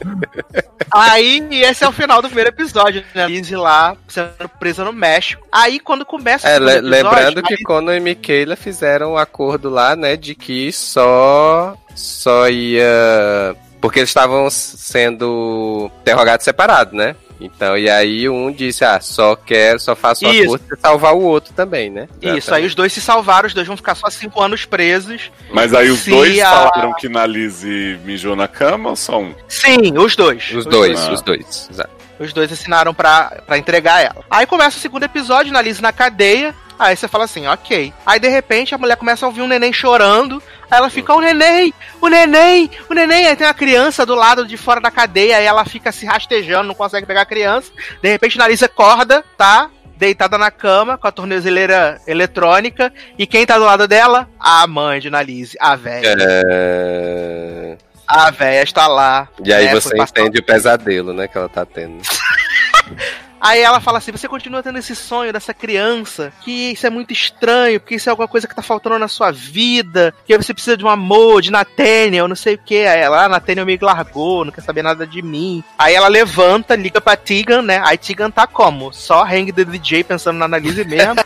[0.91, 3.27] Aí, e esse é o final do primeiro episódio, né?
[3.27, 5.47] Lizzie lá sendo presa no México.
[5.53, 9.19] Aí, quando começa o É, le- episódio, lembrando que aí- Conan e Michaela fizeram um
[9.19, 13.55] acordo lá, né, de que só só ia
[13.85, 17.15] porque eles estavam sendo interrogados separados, né?
[17.39, 20.45] Então, e aí um disse, ah, só quero, só faço o Isso.
[20.45, 22.09] acordo pra salvar o outro também, né?
[22.23, 25.31] Isso, aí os dois se salvaram, os dois vão ficar só cinco anos presos.
[25.53, 29.35] Mas aí os dois a- falaram que na Lizzie mijou na cama ou só um?
[29.49, 30.51] Sim, os dois.
[30.55, 31.13] Os dois, Ah.
[31.13, 31.69] os dois.
[31.71, 31.91] Exato.
[32.19, 34.25] Os dois assinaram pra, pra entregar ela.
[34.31, 36.55] Aí começa o segundo episódio, na Liz na cadeia.
[36.79, 37.93] Aí você fala assim, ok.
[38.07, 40.43] Aí de repente a mulher começa a ouvir um neném chorando.
[40.71, 43.27] Aí ela fica, o neném, o neném, o neném.
[43.27, 45.37] Aí tem uma criança do lado de fora da cadeia.
[45.37, 47.71] Aí ela fica se rastejando, não consegue pegar a criança.
[48.03, 49.71] De repente a Liz acorda, tá?
[49.97, 52.93] Deitada na cama, com a tornozeleira eletrônica.
[53.19, 54.29] E quem tá do lado dela?
[54.39, 56.17] A mãe de Nalize, a velha.
[56.19, 57.77] É...
[58.07, 59.29] A velha está lá.
[59.43, 62.01] E aí né, você entende o pesadelo, né, que ela tá tendo.
[63.45, 67.13] Aí ela fala assim: você continua tendo esse sonho dessa criança, que isso é muito
[67.13, 70.79] estranho, porque isso é alguma coisa que tá faltando na sua vida, que você precisa
[70.79, 72.87] de um amor, de Nathaniel, não sei o que.
[72.87, 75.63] Aí ela, ah, Nathaniel me largou, não quer saber nada de mim.
[75.79, 77.83] Aí ela levanta, liga pra Tegan, né?
[77.85, 78.91] Aí Tegan tá como?
[78.95, 81.17] Só hang the DJ pensando na Annalise mesmo.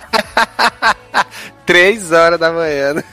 [1.65, 3.05] Três horas da manhã, né?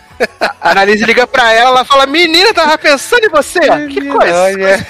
[0.59, 3.59] A Annalise liga pra ela, ela fala: Menina, tava pensando em você.
[3.87, 4.41] Que coisa.
[4.45, 4.87] Olha.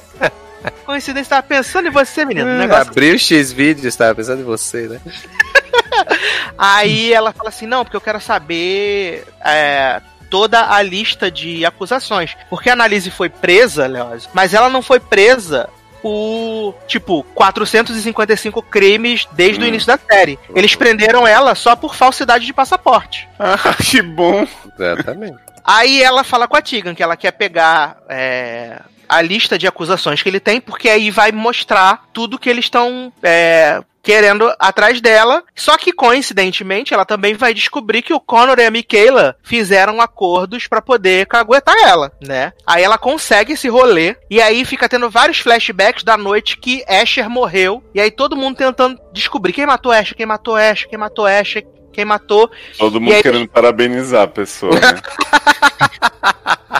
[0.84, 2.46] Coincidência, tava pensando em você, menino.
[2.48, 5.00] Um negócio Abriu o X-Vídeos, tava pensando em você, né?
[6.58, 12.36] Aí ela fala assim: não, porque eu quero saber é, toda a lista de acusações.
[12.48, 15.68] Porque a Annalise foi presa, Leózio, mas ela não foi presa
[16.02, 19.68] por, tipo, 455 crimes desde o Hum.
[19.68, 20.38] início da série.
[20.54, 23.28] Eles prenderam ela só por falsidade de passaporte.
[23.38, 24.46] Ah, que bom.
[24.78, 25.38] Exatamente.
[25.64, 28.80] Aí ela fala com a Tegan que ela quer pegar é,
[29.10, 33.12] a lista de acusações que ele tem, porque aí vai mostrar tudo que eles estão.
[33.22, 35.44] é, querendo atrás dela.
[35.54, 40.66] Só que, coincidentemente, ela também vai descobrir que o Connor e a Michaela fizeram acordos
[40.66, 42.54] pra poder caguetar ela, né?
[42.66, 47.28] Aí ela consegue esse rolê, e aí fica tendo vários flashbacks da noite que Asher
[47.28, 51.26] morreu, e aí todo mundo tentando descobrir quem matou Asher, quem matou Asher, quem matou
[51.26, 52.50] Asher, quem matou.
[52.78, 54.82] Todo mundo aí- querendo parabenizar a pessoa, né?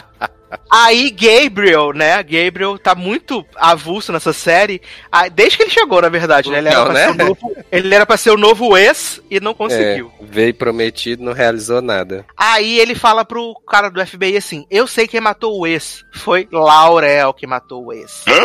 [0.69, 2.21] Aí Gabriel, né?
[2.23, 4.81] Gabriel tá muito avulso nessa série.
[5.33, 6.59] Desde que ele chegou, na verdade, né?
[6.59, 7.05] Ele era, Não, pra né?
[7.05, 10.11] ser o novo, ele era pra ser o novo ex e não conseguiu.
[10.21, 12.25] É, veio prometido, não realizou nada.
[12.37, 16.03] Aí ele fala pro cara do FBI assim: Eu sei quem matou o ex.
[16.13, 18.23] Foi Laurel que matou o ex.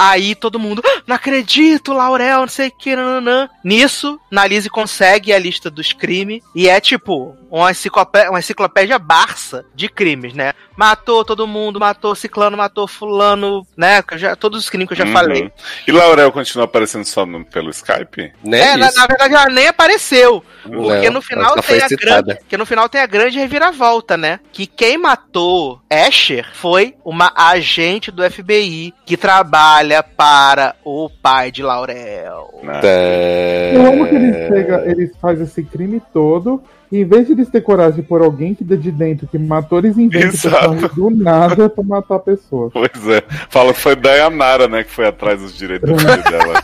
[0.00, 3.48] Aí todo mundo, "Ah, não acredito, Laurel, não sei o que, nananã.
[3.64, 9.64] Nisso, Nalise consegue a lista dos crimes e é tipo uma enciclopédia, uma enciclopédia barça
[9.74, 10.52] de crimes, né?
[10.76, 14.02] Matou todo mundo, matou ciclano, matou fulano, né?
[14.16, 15.12] já- todos os crimes que eu já Uhum.
[15.12, 15.50] falei.
[15.86, 18.32] E Laurel continua aparecendo só no- pelo Skype?
[18.44, 18.60] Né?
[18.60, 20.44] É, na, na verdade ela nem apareceu.
[20.62, 22.22] Porque Não, no final tem a citada.
[22.22, 24.38] grande, porque no final tem a grande reviravolta, né?
[24.52, 31.62] Que quem matou Asher foi uma agente do FBI que trabalha para o pai de
[31.62, 32.60] Laurel.
[33.72, 36.62] Eu amo que eles, pegam, eles fazem esse crime todo.
[36.90, 39.98] E em vez de eles ter coragem por alguém que de dentro que matou, eles
[39.98, 42.70] inventam do nada pra matar a pessoa.
[42.78, 43.22] Pois é.
[43.48, 46.62] Fala que foi Dayanara, né, que foi atrás dos direitos do filho dela.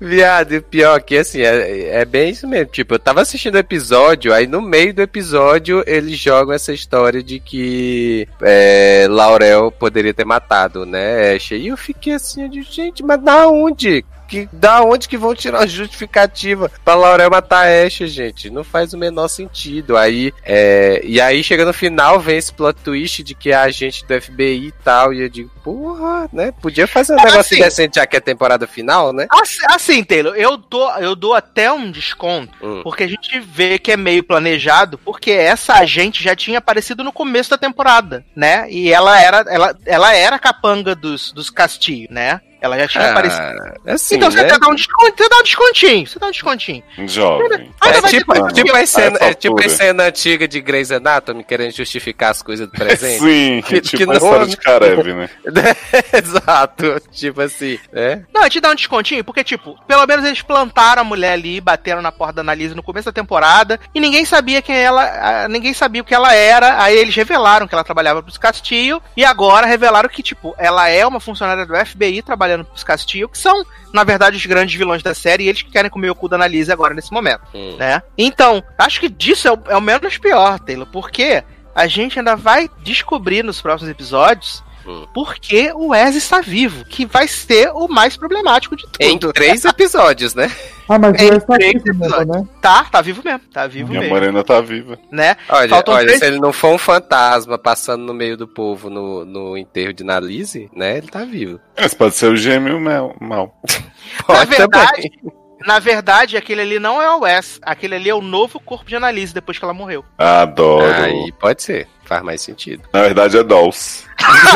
[0.00, 2.72] Viado, e pior que assim, é, é bem isso mesmo.
[2.72, 7.22] Tipo, eu tava assistindo o episódio, aí no meio do episódio eles jogam essa história
[7.22, 11.36] de que é, Laurel poderia ter matado, né.
[11.50, 14.04] E eu fiquei assim, digo, gente, mas da onde?
[14.32, 18.48] Que, da onde que vão tirar a justificativa pra Laurel matar a Asher, gente?
[18.50, 19.96] Não faz o menor sentido.
[19.96, 24.04] Aí, é, e aí chega no final, vem esse plot twist de que é agente
[24.06, 26.50] do FBI e tal, e eu digo, porra, né?
[26.62, 29.26] Podia fazer um É, negócio assim- decente já que é temporada final, né?
[29.30, 32.80] Assim, assim, Taylor, eu dou, eu dou até um desconto, Hum.
[32.82, 37.12] porque a gente vê que é meio planejado, porque essa agente já tinha aparecido no
[37.12, 38.66] começo da temporada, né?
[38.70, 42.40] E ela era, ela, ela era capanga dos, dos Castilho, né?
[42.62, 43.42] Ela já tinha aparecido.
[43.42, 44.56] Ah, assim, então você né?
[44.58, 46.82] dá um desconto, você dá um descontinho, você dá um descontinho.
[47.08, 47.70] Jovem.
[47.80, 49.68] Ainda É tipo, tipo, a cena, Essa é tipo a altura.
[49.76, 53.18] cena antiga de Grey's Anatomy querendo justificar as coisas do presente.
[53.24, 55.28] Sim, Que- tipo que a não- história de Karev, né?
[56.12, 57.00] Exato.
[57.10, 58.22] Tipo assim, né?
[58.32, 62.00] Não, te dá um descontinho, porque, tipo, pelo menos eles plantaram a mulher ali, bateram
[62.02, 65.02] na porta da Annalise no começo da temporada, e ninguém sabia quem ela.
[65.04, 66.82] ah, Ninguém sabia o que ela era.
[66.82, 71.04] Aí eles revelaram que ela trabalhava pros Castillo, e agora revelaram que, tipo, ela é
[71.06, 75.14] uma funcionária do FBI trabalhando pros Castillo, que são, na verdade, os grandes vilões da
[75.14, 77.76] série, e eles que querem comer o cu da Annalise agora nesse momento, Hum.
[77.78, 78.02] né?
[78.16, 81.42] Então, acho que disso é o, é o menos pior, Taylor, porque
[81.74, 84.62] a gente ainda vai descobrir nos próximos episódios.
[84.86, 85.06] Hum.
[85.14, 89.32] Porque o Wes está vivo, que vai ser o mais problemático de Em tudo.
[89.32, 90.50] três episódios, né?
[90.88, 92.36] Ah, mas É, o Wes tá três aqui mesmo, episódios.
[92.36, 92.48] né?
[92.60, 93.40] Tá, tá vivo mesmo.
[93.52, 94.14] Tá vivo Minha mesmo.
[94.14, 94.98] morena tá viva.
[95.10, 95.36] Né?
[95.48, 98.90] Olha, Faltam olha três- se ele não for um fantasma passando no meio do povo
[98.90, 100.98] no, no enterro de Nalise, né?
[100.98, 101.60] Ele tá vivo.
[101.78, 103.14] Mas pode ser o gêmeo mal.
[103.20, 103.54] mal.
[104.28, 105.32] Na verdade, também.
[105.66, 107.58] na verdade, aquele ali não é o Wes.
[107.62, 110.04] Aquele ali é o novo corpo de Annalise depois que ela morreu.
[110.18, 110.84] Adoro.
[111.02, 111.86] Aí pode ser.
[112.12, 112.82] Faz mais sentido.
[112.92, 114.04] Na verdade é Dolls.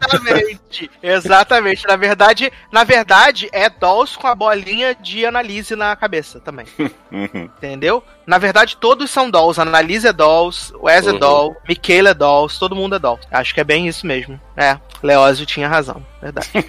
[0.00, 0.90] Exatamente.
[1.00, 1.86] Exatamente.
[1.86, 6.66] Na verdade, na verdade, é Dolls com a bolinha de Annalise na cabeça também.
[7.12, 7.44] Uhum.
[7.56, 8.02] Entendeu?
[8.26, 9.60] Na verdade, todos são Dolls.
[9.60, 11.18] A Annalise é Dolls, Wes é Uhum.
[11.20, 13.20] Doll, Michaela é Dolls, todo mundo é Doll.
[13.30, 14.40] Acho que é bem isso mesmo.
[14.56, 16.04] É, Leózio tinha razão.
[16.20, 16.50] Verdade.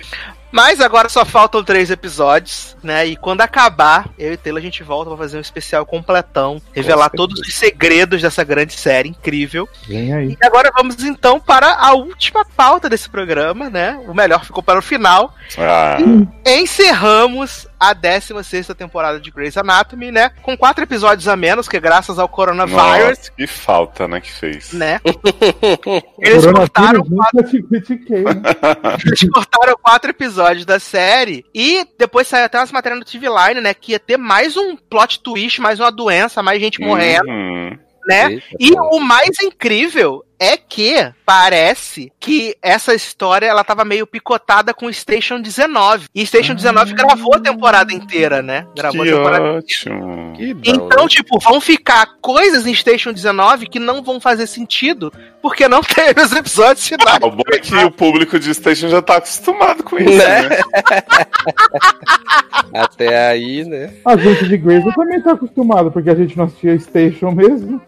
[0.51, 3.05] Mas agora só faltam três episódios, né?
[3.05, 7.09] E quando acabar, eu e Taylor a gente volta pra fazer um especial completão, revelar
[7.09, 9.67] todos os segredos dessa grande série incrível.
[9.87, 10.37] Vem aí.
[10.41, 13.99] E agora vamos então para a última pauta desse programa, né?
[14.07, 15.33] O melhor ficou para o final.
[15.57, 15.97] Ah,
[16.45, 20.29] Encerramos a 16 temporada de Grey's Anatomy, né?
[20.43, 24.71] Com quatro episódios a menos, que graças ao coronavírus, nossa, que falta, né, que fez.
[24.73, 24.99] né?
[26.19, 28.41] Eles cortaram, nunca te critiquei, né?
[29.05, 33.61] eles cortaram quatro episódios da série e depois saiu até umas matérias no TV Line,
[33.61, 33.73] né?
[33.73, 37.77] Que ia ter mais um plot twist, mais uma doença, mais gente morrendo, Uhum.
[38.07, 38.31] né?
[38.33, 38.97] Eita, E pô.
[38.97, 45.39] o mais incrível é que parece que essa história ela tava meio picotada com Station
[45.39, 46.07] 19.
[46.15, 48.65] E Station 19 gravou a temporada inteira, né?
[48.75, 50.33] Gravou a Que temporada ótimo.
[50.35, 55.13] Que bom, Então, tipo, vão ficar coisas em Station 19 que não vão fazer sentido,
[55.43, 57.19] porque não teve os episódios finais.
[57.21, 60.49] Ah, o bom é que o público de Station já tá acostumado com isso, Né?
[60.49, 60.57] né?
[62.73, 63.93] Até aí, né?
[64.05, 67.81] A gente de Grey's também tá acostumado, porque a gente não assistia Station mesmo.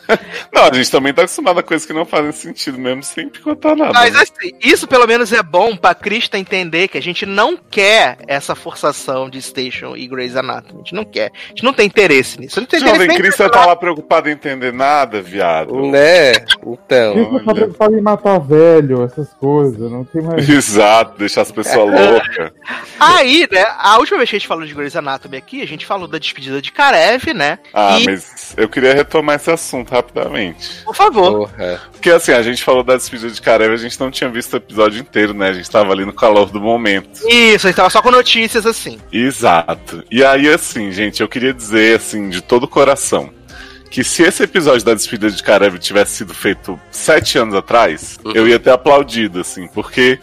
[0.54, 3.76] Não, a gente também tá acostumado a coisas que não fazem sentido mesmo sem picotar
[3.76, 3.94] nada.
[3.94, 4.22] Mas né?
[4.22, 8.56] assim, isso pelo menos é bom pra Krista entender que a gente não quer essa
[8.56, 10.76] forçação de Station e Grey's Anatomy.
[10.76, 11.32] A gente não quer.
[11.46, 12.60] A gente não tem interesse nisso.
[12.60, 15.74] Não tem interesse Jovem nem Cristo tá lá preocupado em entender nada, viado.
[15.88, 16.32] Né?
[16.66, 17.14] Então.
[17.16, 17.56] Isso tá Olha.
[17.56, 19.92] preocupado em matar velho, essas coisas.
[19.92, 20.48] Não tem mais.
[20.48, 22.52] Exato, deixar as pessoas loucas.
[23.00, 25.86] Aí, né, a última vez que a gente falou de Grey's Anatomy aqui, a gente
[25.86, 27.60] falou da despedida de Karev, né?
[27.74, 30.84] Ah, e, mas eu queria retomar esse assunto rapidamente.
[30.84, 31.50] por favor.
[31.50, 31.82] Porra.
[31.92, 34.58] Porque assim, a gente falou da despedida de Karev, a gente não tinha visto o
[34.58, 35.50] episódio inteiro, né?
[35.50, 37.28] A gente tava ali no calor do momento.
[37.28, 38.98] Isso, a gente tava só com notícias assim.
[39.12, 40.04] Exato.
[40.12, 43.30] E aí, assim, gente, eu queria dizer, assim, de todo o coração,
[43.90, 48.48] que se esse episódio da despedida de Karev tivesse sido feito sete anos atrás, eu
[48.48, 50.20] ia ter aplaudido, assim, porque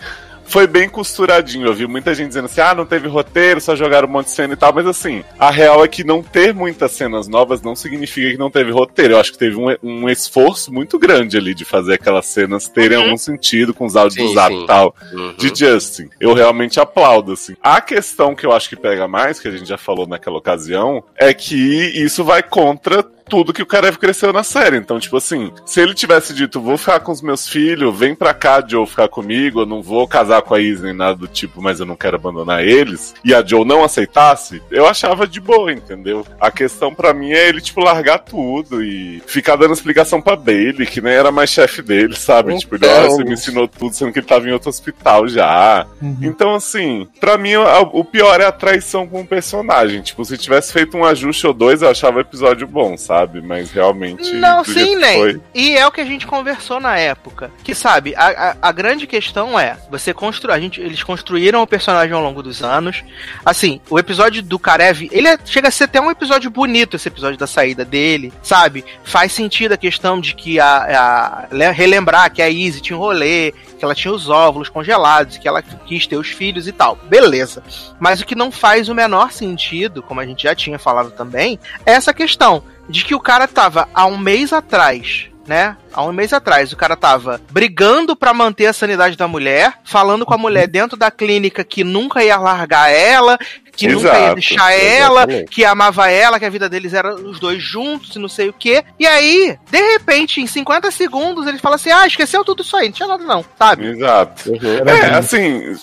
[0.50, 1.66] foi bem costuradinho.
[1.66, 4.32] Eu vi muita gente dizendo assim: ah, não teve roteiro, só jogaram um monte de
[4.32, 4.72] cena e tal.
[4.74, 8.50] Mas assim, a real é que não ter muitas cenas novas não significa que não
[8.50, 9.14] teve roteiro.
[9.14, 12.98] Eu acho que teve um, um esforço muito grande ali de fazer aquelas cenas terem
[12.98, 15.34] algum sentido com os áudios do zap e tal Uhum.
[15.36, 16.08] de Justin.
[16.18, 17.54] Eu realmente aplaudo, assim.
[17.62, 21.02] A questão que eu acho que pega mais, que a gente já falou naquela ocasião,
[21.16, 24.76] é que isso vai contra tudo que o Karev cresceu na série.
[24.76, 28.34] Então, tipo assim, se ele tivesse dito, vou ficar com os meus filhos, vem pra
[28.34, 31.62] cá, Joe, ficar comigo, eu não vou casar com a Izzy nem nada do tipo,
[31.62, 35.72] mas eu não quero abandonar eles, e a Joe não aceitasse, eu achava de boa,
[35.72, 36.26] entendeu?
[36.40, 40.86] A questão pra mim é ele, tipo, largar tudo e ficar dando explicação pra Bailey,
[40.86, 42.50] que nem era mais chefe dele, sabe?
[42.58, 43.04] tipo, ele, Então.
[43.04, 45.86] "Ah, você me ensinou tudo, sendo que ele tava em outro hospital já.
[46.20, 50.00] Então, assim, pra mim, a- o pior é a traição com o personagem.
[50.02, 53.19] Tipo, se tivesse feito um ajuste ou dois, eu achava o episódio bom, sabe?
[53.26, 54.32] Mas realmente.
[54.34, 55.18] Não, sim, nem.
[55.20, 57.50] foi- E é o que a gente conversou na época.
[57.64, 61.66] Que sabe, a, a, a grande questão é, você constru, a gente, eles construíram o
[61.66, 63.02] personagem ao longo dos anos.
[63.44, 67.08] Assim, o episódio do Karev, ele é- chega a ser até um episódio bonito, esse
[67.08, 68.84] episódio da saída dele, sabe?
[69.04, 73.00] Faz sentido a questão de que a, a- le- relembrar que a Izzy tinha um
[73.00, 76.96] rolê, que ela tinha os óvulos congelados, que ela quis ter os filhos e tal.
[77.08, 77.62] Beleza.
[77.98, 81.58] Mas o que não faz o menor sentido, como a gente já tinha falado também,
[81.86, 85.76] é essa questão de que o cara tava há um mês atrás, né?
[85.92, 90.24] Há um mês atrás, o cara tava brigando pra manter a sanidade da mulher, falando
[90.24, 93.38] com a mulher dentro da clínica que nunca ia largar ela,
[93.74, 95.50] que nunca ia Exato, deixar ela, exatamente.
[95.50, 98.52] que amava ela, que a vida deles era os dois juntos e não sei o
[98.52, 98.84] quê.
[98.98, 102.88] E aí, de repente, em 50 segundos, ele fala assim: ah, esqueceu tudo isso aí,
[102.88, 103.86] não tinha nada não, sabe?
[103.86, 104.52] Exato.
[104.86, 105.74] É, assim.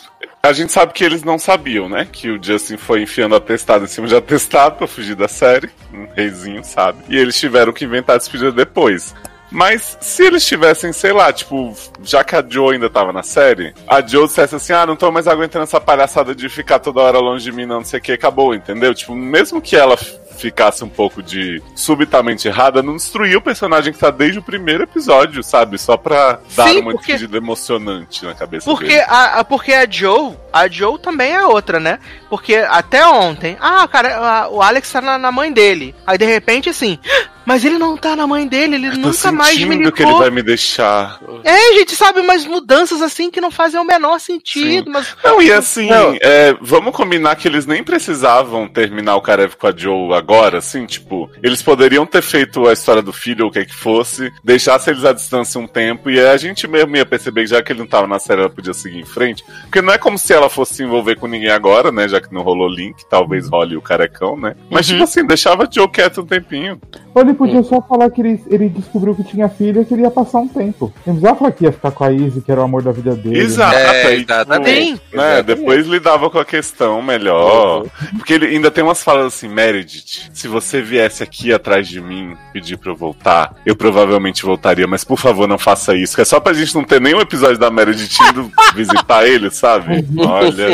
[0.48, 2.08] A gente sabe que eles não sabiam, né?
[2.10, 5.70] Que o Justin foi enfiando atestado em cima de atestado pra fugir da série.
[5.94, 7.00] Um reizinho, sabe?
[7.10, 9.14] E eles tiveram que inventar despedida depois.
[9.52, 13.74] Mas se eles tivessem, sei lá, tipo, já que a Joe ainda tava na série,
[13.86, 17.20] a Joe dissesse assim: ah, não tô mais aguentando essa palhaçada de ficar toda hora
[17.20, 18.94] longe de mim, não, não sei o que, acabou, entendeu?
[18.94, 19.98] Tipo, mesmo que ela
[20.38, 24.84] ficasse um pouco de subitamente errada, não destruiu o personagem que tá desde o primeiro
[24.84, 25.78] episódio, sabe?
[25.78, 29.02] Só pra dar Sim, uma porque- despedida emocionante na cabeça Porque dele.
[29.08, 32.00] a, a- porque a Joe, a Joe também é outra, né?
[32.30, 35.96] Porque até ontem, ah, cara, a- o Alex tá na, na mãe dele.
[36.06, 37.00] Aí de repente assim,
[37.48, 39.92] mas ele não tá na mãe dele, ele Tô nunca mais me ligou.
[39.94, 41.20] que ele vai me deixar.
[41.46, 45.52] É, gente, sabe, umas mudanças assim que não fazem o menor sentido, mas Não, e
[45.52, 46.18] assim, Não.
[46.22, 50.86] é, vamos combinar que eles nem precisavam terminar o Karev com a Joe agora, assim,
[50.86, 54.90] tipo, eles poderiam ter feito a história do filho ou o que que fosse, deixasse
[54.90, 57.72] eles à distância um tempo, e aí a gente mesmo ia perceber que já que
[57.72, 59.44] ele não tava na série, ela podia seguir em frente.
[59.64, 62.08] Porque não é como se ela fosse se envolver com ninguém agora, né?
[62.10, 64.56] Já que não rolou link, talvez role o carecão, né?
[64.70, 64.94] Mas, Uhum.
[64.96, 66.80] tipo assim, deixava a Joe quieta um tempinho.
[67.16, 70.12] Ele podia só falar que ele, ele descobriu que tinha filha e que ele ia
[70.12, 70.92] passar um tempo.
[71.06, 73.16] Não precisava falar que ia ficar com a Izzy, que era o amor da vida
[73.16, 73.40] dele.
[73.40, 74.98] Exato, É, aí, tipo, exatamente.
[74.98, 75.18] Sim.
[75.18, 77.86] né, depois lidava com a questão melhor.
[78.18, 82.36] Porque ele ainda tem umas falas assim, Meredith, se você viesse aqui atrás de mim
[82.52, 86.16] pedir pra eu voltar, eu provavelmente voltaria, mas por favor não faça isso.
[86.16, 90.06] Que é só pra gente não ter nenhum episódio da Meredith indo visitar ele, sabe?
[90.18, 90.68] Olha.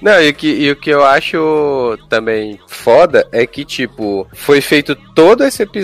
[0.00, 4.60] Não, e o, que, e o que eu acho também foda é que, tipo, foi
[4.60, 5.83] feito todo esse episódio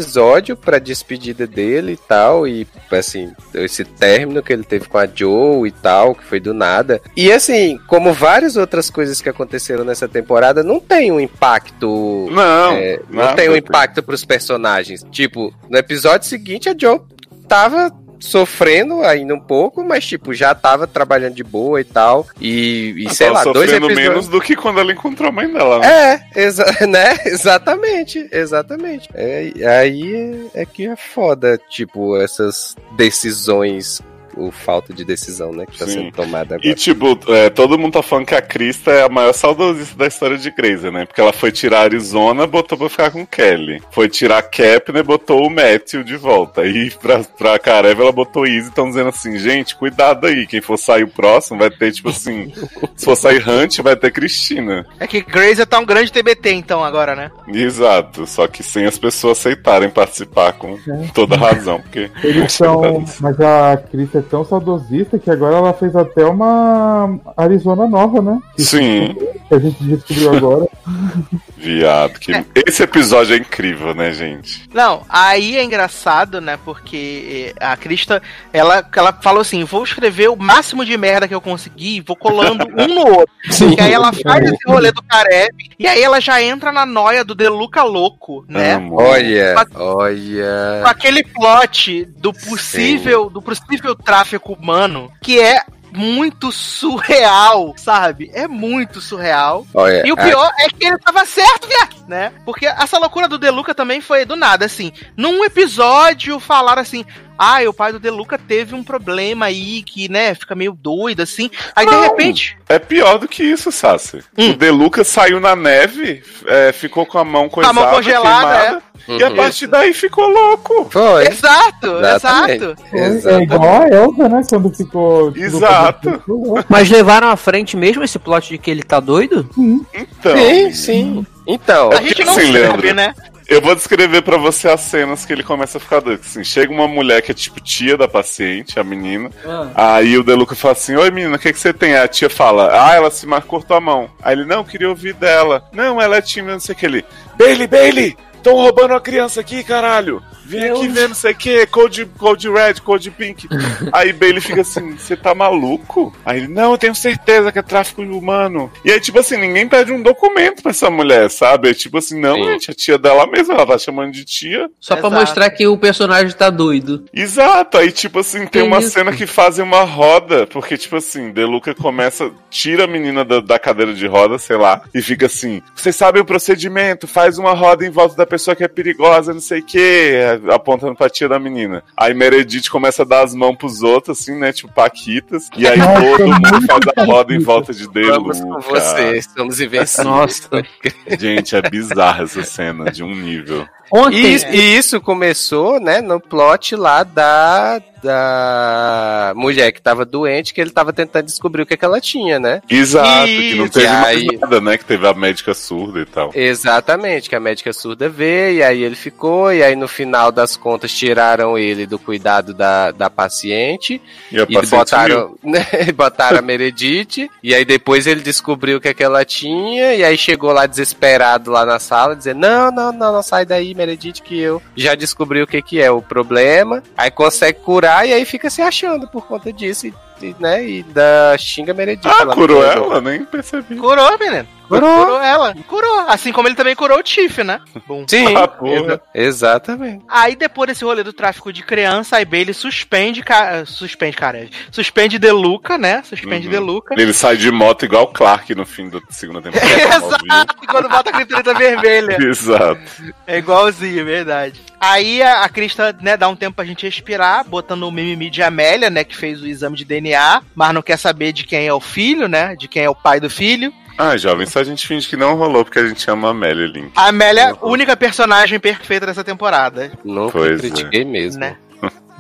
[0.56, 5.68] pra despedida dele e tal, e, assim, esse término que ele teve com a Joe
[5.68, 7.00] e tal, que foi do nada.
[7.16, 12.28] E, assim, como várias outras coisas que aconteceram nessa temporada, não tem um impacto.
[12.30, 15.04] Não, é, não nada tem um impacto pros personagens.
[15.10, 17.00] Tipo, no episódio seguinte, a Joe
[17.48, 17.90] tava
[18.20, 22.26] sofrendo ainda um pouco, mas tipo, já tava trabalhando de boa e tal.
[22.40, 24.08] E, e sei Tava lá, dois sofrendo episódios.
[24.08, 26.22] menos do que quando ela encontrou a mãe dela, né?
[26.34, 27.16] É, exa né?
[27.24, 29.08] Exatamente, exatamente.
[29.14, 34.00] É, aí é, é que é foda, tipo, essas decisões
[34.40, 35.66] o falta de decisão, né?
[35.66, 35.92] Que tá Sim.
[35.92, 36.74] sendo tomada E agora.
[36.74, 40.38] tipo, é, todo mundo tá falando que a Krista é a maior saudosista da história
[40.38, 41.04] de Grey's, né?
[41.04, 43.82] Porque ela foi tirar a Arizona, botou pra ficar com Kelly.
[43.90, 46.64] Foi tirar a Kepner, botou o Matthew de volta.
[46.64, 48.68] E pra, pra Karev, ela botou Izzy.
[48.68, 50.46] Estão dizendo assim, gente, cuidado aí.
[50.46, 52.52] Quem for sair o próximo vai ter, tipo assim...
[52.96, 54.86] se for sair Hunt, vai ter Cristina.
[54.98, 57.30] É que Grace tá um grande TBT, então, agora, né?
[57.48, 58.26] Exato.
[58.26, 60.78] Só que sem as pessoas aceitarem participar com
[61.14, 61.80] toda razão.
[61.80, 62.10] Porque...
[62.22, 63.04] Eles são.
[63.20, 68.40] Mas a Cris é tão saudosista que agora ela fez até uma Arizona nova, né?
[68.54, 69.14] Que, Sim,
[69.48, 70.68] que a gente descobriu agora.
[71.60, 72.18] viado.
[72.18, 72.32] Que...
[72.66, 74.68] Esse episódio é incrível, né, gente?
[74.72, 76.58] Não, aí é engraçado, né?
[76.64, 78.22] Porque eh, a Krista,
[78.52, 82.64] ela, ela falou assim: vou escrever o máximo de merda que eu conseguir, vou colando
[82.76, 83.34] um no outro.
[83.76, 87.24] E aí ela faz esse rolê do Karev, e aí ela já entra na noia
[87.24, 88.74] do Deluca louco, né?
[88.74, 88.96] Amo.
[89.00, 90.80] Olha, Mas- olha.
[90.82, 95.62] Com aquele plot do possível, do possível tráfico humano, que é
[95.92, 98.30] muito surreal, sabe?
[98.34, 99.66] É muito surreal.
[99.74, 101.68] olha E o a- pior é que ele tava certo,
[102.08, 102.32] né?
[102.44, 104.92] Porque essa loucura do Deluca também foi do nada, assim.
[105.16, 107.04] Num episódio falaram assim:
[107.38, 111.50] ah, o pai do Deluca teve um problema aí que, né, fica meio doido, assim.
[111.74, 112.02] Aí de Não.
[112.02, 112.56] repente.
[112.68, 114.22] É pior do que isso, Sassi.
[114.36, 114.50] Hum.
[114.50, 118.58] O Deluca saiu na neve, é, ficou com a mão Com a mão coisada, congelada,
[118.60, 119.36] queimada, e a Uhum.
[119.36, 120.88] partir daí ficou louco.
[120.90, 121.26] Foi.
[121.26, 122.76] Exato, exato.
[122.92, 123.52] É Exatamente.
[123.54, 124.42] igual a Elsa, né?
[124.48, 125.32] Quando ficou.
[125.36, 126.22] Exato.
[126.68, 129.48] Mas levaram à frente mesmo esse plot de que ele tá doido?
[129.94, 131.26] Então, Sim, sim.
[131.46, 133.12] Então, A gente não sabe, Leandro, né?
[133.48, 136.20] eu vou descrever pra você as cenas que ele começa a ficar doido.
[136.24, 139.30] Assim, chega uma mulher que é tipo tia da paciente, a menina.
[139.74, 141.94] Aí o Deluca fala assim: Oi menina, o que, que você tem?
[141.94, 144.08] Aí a tia fala: Ah, ela se mar- cortou a mão.
[144.22, 145.64] Aí ele: Não, queria ouvir dela.
[145.72, 146.86] Não, ela é tímida, não sei o que.
[146.86, 147.04] Ele:
[147.36, 148.16] Bailey, Bailey!
[148.40, 150.22] Estão roubando uma criança aqui, caralho!
[150.46, 153.46] Vem aqui ver não sei o que, Code, Code Red, Code Pink.
[153.92, 156.12] Aí Bailey fica assim, você tá maluco?
[156.24, 158.70] Aí ele, não, eu tenho certeza que é tráfico humano.
[158.84, 161.70] E aí, tipo assim, ninguém pede um documento pra essa mulher, sabe?
[161.70, 162.44] É tipo assim, não, Sim.
[162.46, 164.68] gente, a tia dela mesma, ela tá chamando de tia.
[164.80, 165.20] Só pra Exato.
[165.20, 167.04] mostrar que o personagem tá doido.
[167.14, 168.90] Exato, aí tipo assim, tem Que uma isso?
[168.90, 173.58] cena que fazem uma roda, porque tipo assim, Deluca começa, tira a menina da, da
[173.58, 177.86] cadeira de roda, sei lá, e fica assim, vocês sabem o procedimento, faz uma roda
[177.86, 180.14] em volta da pessoa que é perigosa, não sei o que,
[180.52, 181.82] apontando pra tia da menina.
[181.96, 185.78] Aí Meredith começa a dar as mãos pros outros, assim, né, tipo Paquitas, e aí
[185.78, 188.70] Nossa, todo mundo faz a roda em volta de vamos com Deluca.
[188.70, 190.06] você, estamos invencibles.
[190.06, 190.48] Nossa.
[191.18, 193.66] Gente, é bizarra essa cena, de um nível.
[193.90, 194.16] Ontem.
[194.20, 200.52] E, isso- e isso começou, né, no plot lá da, da mulher que tava doente,
[200.54, 202.62] que ele tava tentando descobrir o que, que ela tinha, né?
[202.68, 206.30] Exato, que não teve mais aí- nada, né, que teve a médica surda e tal.
[206.34, 210.56] Exatamente, que a médica surda veio, e aí ele ficou, e aí no final das
[210.56, 214.00] contas tiraram ele do cuidado da, da paciente,
[214.30, 218.80] E a e paciente botaram, né, botaram a Meredith, e aí depois ele descobriu o
[218.80, 222.70] que, é que ela tinha, e aí chegou lá desesperado lá na sala, dizendo, não,
[222.70, 226.02] não, não, não, sai daí, Meredith, que eu já descobri o que, que é o
[226.02, 230.82] problema, aí consegue curar, e aí fica se achando por conta disso, e, né, e
[230.82, 232.06] da xinga Meredith.
[232.06, 233.00] Ah, curou ela?
[233.00, 233.76] Nem percebi.
[233.76, 234.46] Curou, menino.
[234.70, 235.04] Curou.
[235.04, 235.54] Curou ela.
[235.66, 236.00] Curou.
[236.08, 237.60] Assim como ele também curou o Tiff, né?
[237.86, 238.04] Bom.
[238.08, 238.74] Sim, Ah, porra.
[238.74, 240.04] exa- exatamente.
[240.08, 243.64] Aí depois desse rolê do tráfico de criança, aí Bailey suspende, ca...
[243.66, 246.02] suspende, cara, suspende Deluca, né?
[246.02, 246.52] Suspende Uhum.
[246.52, 246.94] Deluca.
[246.96, 249.70] Ele sai de moto igual o Clark no fim da segunda temporada.
[249.82, 252.16] Exato, quando bota a criptonita vermelha.
[252.22, 252.80] Exato.
[253.26, 254.60] É igualzinho, verdade.
[254.80, 258.42] Aí a, a Krista, né, dá um tempo pra gente respirar, botando o mimimi de
[258.42, 261.72] Amélia, né, que fez o exame de DNA, mas não quer saber de quem é
[261.74, 263.72] o filho, né, de quem é o pai do filho.
[264.02, 266.66] Ah, jovem, só a gente finge que não rolou porque a gente ama a Amélia
[266.66, 266.92] Link.
[266.96, 270.68] A Amélia, única personagem perfeita dessa temporada, Nunca Pois é.
[270.70, 271.40] critiquei mesmo.
[271.40, 271.56] né?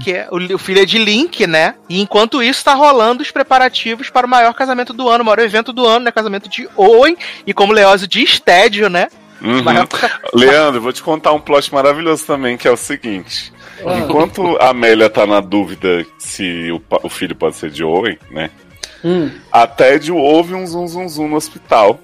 [0.02, 1.74] Que é o, filho é de Link, né?
[1.88, 5.38] E enquanto isso, tá rolando os preparativos para o maior casamento do ano, o maior
[5.40, 6.10] evento do ano, né?
[6.10, 7.16] Casamento de Owen,
[7.46, 9.08] e como Leózio diz, tédio, né?
[9.42, 9.62] Uhum.
[9.62, 9.86] Maior-
[10.32, 13.52] Leandro, vou te contar um plot maravilhoso também, que é o seguinte.
[13.86, 13.98] Ah.
[13.98, 18.50] Enquanto a Amélia tá na dúvida se o, o filho pode ser de Owen, né?
[19.04, 19.30] Hum.
[19.50, 22.00] A Ted ouve um zum zum zum no hospital.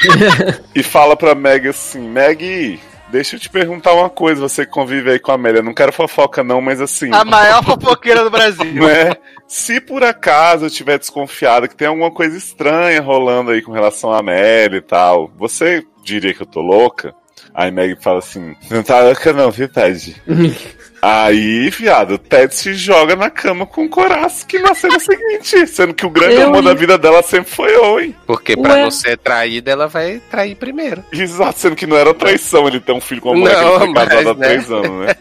[0.74, 5.10] e fala pra Meg assim, Meg, deixa eu te perguntar uma coisa, você que convive
[5.10, 5.62] aí com a Amélia.
[5.62, 7.12] Não quero fofoca não, mas assim...
[7.12, 8.74] A maior fofoqueira do Brasil.
[8.86, 9.16] né?
[9.46, 14.12] Se por acaso eu tiver desconfiado que tem alguma coisa estranha rolando aí com relação
[14.12, 17.14] à Amélia e tal, você diria que eu tô louca?
[17.54, 20.16] Aí Meg fala assim: Não tá louca, não, viu, Ted?
[21.06, 25.66] Aí, viado, o Ted se joga na cama com o coraço que nasceu no seguinte,
[25.66, 28.16] sendo que o grande Eu amor da ia- vida dela sempre foi Owen.
[28.26, 28.82] Porque pra Ué.
[28.84, 31.04] não ser traída, ela vai trair primeiro.
[31.12, 33.74] Exato, sendo que não era traição ele ter um filho com uma mulher que Não,
[33.74, 34.46] ele foi casado mas, há né?
[34.48, 35.14] três anos, né?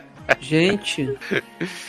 [0.40, 1.10] Gente,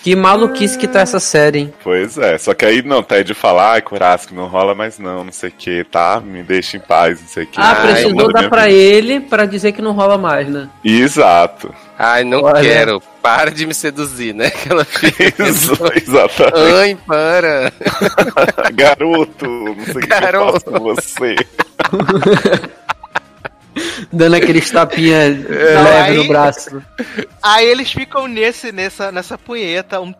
[0.04, 1.74] que maluquice que tá essa série, hein?
[1.84, 5.32] Pois é, só que aí não, Ted fala, ai, Kurasco, não rola mais não, não
[5.32, 6.20] sei o que, tá?
[6.20, 7.60] Me deixa em paz, não sei o que.
[7.60, 8.76] Ah, precisou dar pra vida.
[8.78, 10.70] ele pra dizer que não rola mais, né?
[10.84, 11.74] Exato.
[11.98, 12.62] Ai, não Olha.
[12.62, 13.02] quero.
[13.22, 14.48] Para de me seduzir, né?
[14.54, 14.86] Aquela
[15.50, 16.74] Isso, exatamente.
[16.76, 17.72] Ai, para.
[18.74, 20.52] Garoto, não sei o que eu Garoto.
[20.54, 21.36] faço com você.
[24.12, 25.20] Dando aqueles tapinha
[25.50, 26.82] leve aí- no braço.
[27.42, 30.12] Aí eles ficam nesse, nessa, nessa punheta um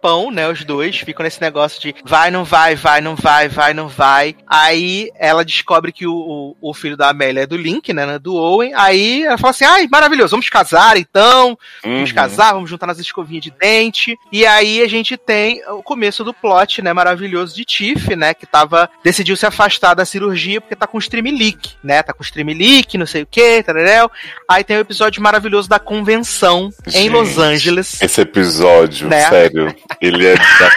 [0.00, 0.48] tempão, né?
[0.48, 4.34] Os dois ficam nesse negócio de vai, não vai, vai, não vai, vai, não vai.
[4.46, 6.12] Aí ela descobre que o,
[6.60, 8.18] o, o filho da Amélia é do Link, né?
[8.18, 8.72] Do Owen.
[8.74, 11.56] Aí ela fala assim: ai, maravilhoso, vamos casar então.
[11.84, 12.14] Vamos Uhum.
[12.14, 14.16] casar, vamos juntar nas escovinhas de dente.
[14.32, 18.46] E aí a gente tem o começo do plot, né, maravilhoso de Tiff, né, que
[18.46, 22.02] tava decidiu se afastar da cirurgia porque tá com stream leak, né?
[22.02, 24.10] Tá com stream leak, não sei o que, tararel.
[24.48, 28.00] Aí tem o episódio maravilhoso da convenção em Gente, Los Angeles.
[28.00, 29.28] Esse episódio, Né?
[29.28, 30.70] sério, ele é da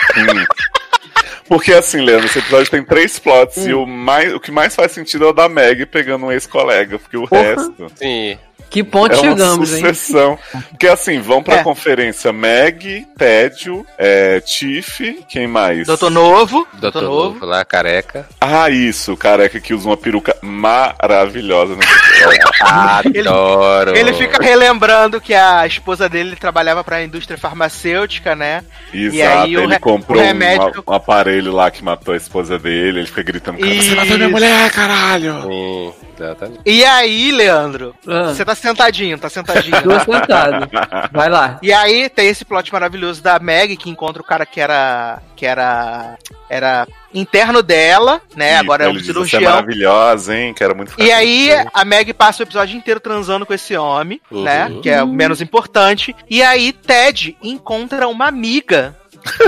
[1.48, 3.70] Porque assim, Leandro, esse episódio tem três plots Hum.
[3.70, 6.98] e o, mais, o que mais faz sentido é o da Meg pegando um ex-colega,
[6.98, 7.42] porque o Porra.
[7.44, 8.38] resto Sim.
[8.74, 9.80] Que ponto é uma chegamos, hein?
[9.86, 10.40] sucessão.
[10.72, 11.64] Porque assim, vão pra É.
[11.64, 15.86] conferência Meg, Tédio, é, Tiff, quem mais?
[15.86, 18.28] Doutor Novo, Doutor Novo lá, careca.
[18.42, 21.76] Ah, isso, careca que usa uma peruca maravilhosa.
[21.76, 21.82] Né?
[22.62, 23.96] Adoro.
[23.96, 28.64] Ele fica relembrando que a esposa dele trabalhava pra indústria farmacêutica, né?
[28.94, 32.14] Exato, E aí o ele re- comprou o um- remédio- um, aparelho lá que matou
[32.14, 35.94] a esposa dele, ele fica gritando, cara, você matou minha mulher, caralho!
[36.18, 36.60] Exatamente.
[36.66, 38.26] E aí, Leandro, Ah.
[38.34, 39.82] você tá sentadinho, tá sentadinho.
[39.84, 40.70] Tô sentado.
[41.12, 41.60] Vai lá.
[41.62, 45.46] E aí tem esse plot maravilhoso da Meg que encontra o cara que era que
[45.46, 46.18] era
[46.50, 48.54] era interno dela, né?
[48.54, 49.52] Isso, Agora é um ele diz, Você é cirurgião.
[49.54, 50.54] maravilhosa, hein?
[50.54, 54.20] Quero muito E aí você." a Meg passa o episódio inteiro transando com esse homem,
[54.32, 54.44] Uhum.
[54.44, 54.72] né?
[54.82, 56.16] Que é o menos importante.
[56.30, 58.96] E aí Ted encontra uma amiga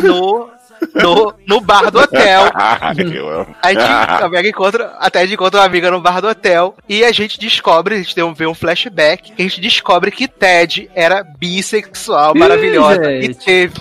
[0.04, 0.50] no
[0.94, 2.50] no, no bar do hotel.
[2.54, 3.82] A, gente,
[4.24, 7.40] a Meg encontra, a Ted encontra uma amiga no bar do hotel e a gente
[7.40, 12.34] descobre, a gente tem um, vê um flashback, a gente descobre que Ted era bissexual,
[12.36, 13.12] Ih, maravilhosa.
[13.12, 13.46] E gente.
[13.46, 13.74] teve,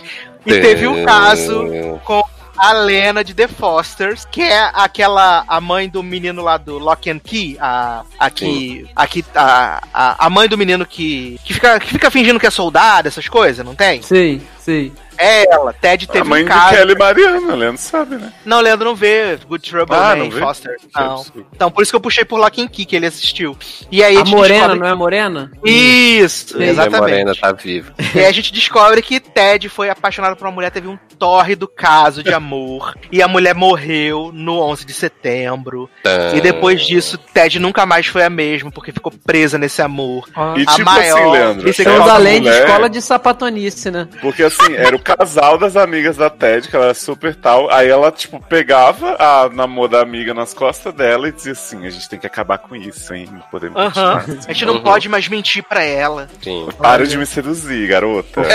[0.47, 1.65] e teve um caso
[2.05, 2.23] com
[2.57, 7.11] a Lena de The Fosters, que é aquela, a mãe do menino lá do Lock
[7.11, 11.55] and Key, a, a que, a, que a, a, a mãe do menino que, que,
[11.55, 14.03] fica, que fica fingindo que é soldado, essas coisas, não tem?
[14.03, 14.93] Sei, sei.
[15.19, 16.75] É ela, Ted teve A mãe um de caso.
[16.77, 18.33] Kelly Mariana, Leandro sabe, né?
[18.45, 20.41] Não, Leandro não vê Good Trouble Ah, não vê?
[20.41, 20.77] Foster.
[20.95, 21.25] Não.
[21.55, 23.57] Então, por isso que eu puxei por Lock and Key, que ele assistiu.
[23.91, 24.79] E aí A gente morena, descobre...
[24.81, 25.51] não é a morena?
[25.65, 26.63] Isso, Sim.
[26.63, 27.01] A exatamente.
[27.01, 27.93] Morena tá viva.
[28.15, 31.67] E aí a gente descobre que Ted foi apaixonado por uma mulher, teve um tórrido
[31.69, 32.95] caso de amor.
[33.11, 35.89] e a mulher morreu no 11 de setembro.
[36.35, 40.29] E depois disso, Ted nunca mais foi a mesma, porque ficou presa nesse amor.
[40.35, 40.55] Ah.
[40.57, 44.09] E A tipo maior- assim, Leandro, Estamos essa além de mulher- escola de sapatonice, né?
[44.21, 47.71] Porque assim, era o casal das amigas da Ted, que ela era super tal.
[47.71, 51.91] Aí ela, tipo, pegava a namor da amiga nas costas dela e dizia assim: a
[51.91, 53.29] gente tem que acabar com isso, hein?
[53.31, 53.91] Não podemos Aham.
[54.21, 54.45] continuar.
[54.49, 54.83] A gente não Uhum.
[54.83, 56.27] pode mais mentir pra ela.
[56.43, 56.69] Sim.
[56.79, 58.41] Para de me seduzir, garota.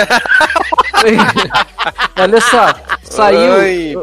[2.18, 3.94] Olha só, saiu, Oi,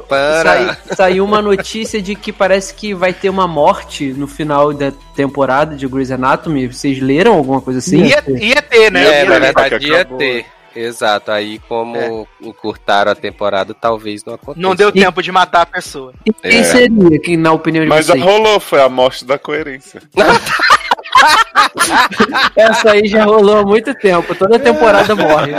[0.41, 4.91] sai- saiu uma notícia de que parece que vai ter uma morte no final da
[5.15, 6.67] temporada de Grey's Anatomy.
[6.67, 8.03] Vocês leram alguma coisa assim?
[8.05, 9.05] Ia, ia ter, né?
[9.05, 10.45] É, Ia na verdade ia ter.
[10.75, 14.59] Exato, aí como encurtaram a temporada, talvez não aconteça.
[14.67, 16.13] Não deu E- tempo de matar a pessoa.
[16.25, 16.63] E quem É.
[16.63, 18.21] seria, que, na opinião de Mas vocês?
[18.23, 20.01] rolou, foi a morte da coerência.
[22.55, 25.53] Essa aí já rolou há muito tempo, toda temporada morre.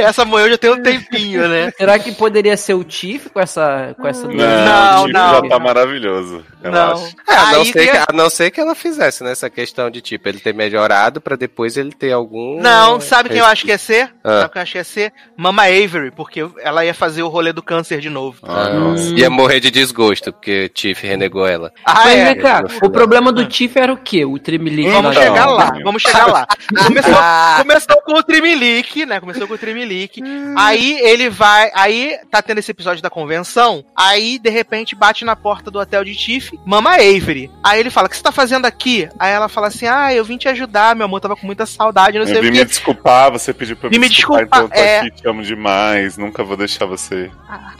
[0.00, 1.72] Essa morreu já tem um tempinho, né?
[1.76, 3.94] Será que poderia ser o Tiff com essa.
[3.98, 5.34] Com essa Não, Não, o não.
[5.34, 6.44] já tá maravilhoso.
[6.66, 6.92] Eu Não.
[6.92, 7.14] acho.
[7.28, 10.28] É, a, não ser que, a- não ser que ela fizesse nessa questão de tipo,
[10.28, 12.60] ele ter melhorado pra depois ele ter algum.
[12.60, 14.12] Não, sabe quem eu acho que ia ser?
[14.24, 14.40] Ah.
[14.42, 15.12] Sabe quem eu acho que ia ser?
[15.36, 18.38] Mama Avery, porque ela ia fazer o rolê do câncer de novo.
[18.42, 19.14] Ah, Ah, nossa.
[19.14, 21.72] Ia morrer de desgosto, porque Tiff renegou ela.
[21.84, 22.34] Ah, Mas é.
[22.34, 24.24] cá, o problema do Tiff era o quê?
[24.24, 25.84] O Tremelique Vamos Então, chegar lá, menino.
[25.84, 26.46] vamos chegar lá.
[26.86, 27.14] Começou,
[27.58, 29.20] começou com o Trimilique, né?
[29.20, 30.20] Começou com o Trimilique.
[30.56, 31.70] Aí ele vai.
[31.74, 33.84] Aí tá tendo esse episódio da convenção.
[33.96, 37.50] Aí, de repente, bate na porta do hotel de Tiff, Mama Avery.
[37.62, 39.08] Aí ele fala: O que você tá fazendo aqui?
[39.18, 42.18] Aí ela fala assim: Ah, eu vim te ajudar, meu amor tava com muita saudade,
[42.18, 42.58] não sei Eu o vim quê.
[42.58, 44.98] me desculpar, você pediu pra eu Vim me desculpar, desculpar, então eu tô é.
[45.08, 47.30] aqui, te amo demais, nunca vou deixar você.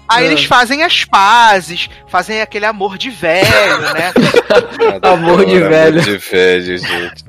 [0.09, 0.25] Aí Ah.
[0.25, 3.47] eles fazem as pazes, fazem aquele amor de velho,
[3.95, 4.13] né?
[5.03, 6.01] Amor de velho.
[6.01, 7.25] Amor de velho, gente.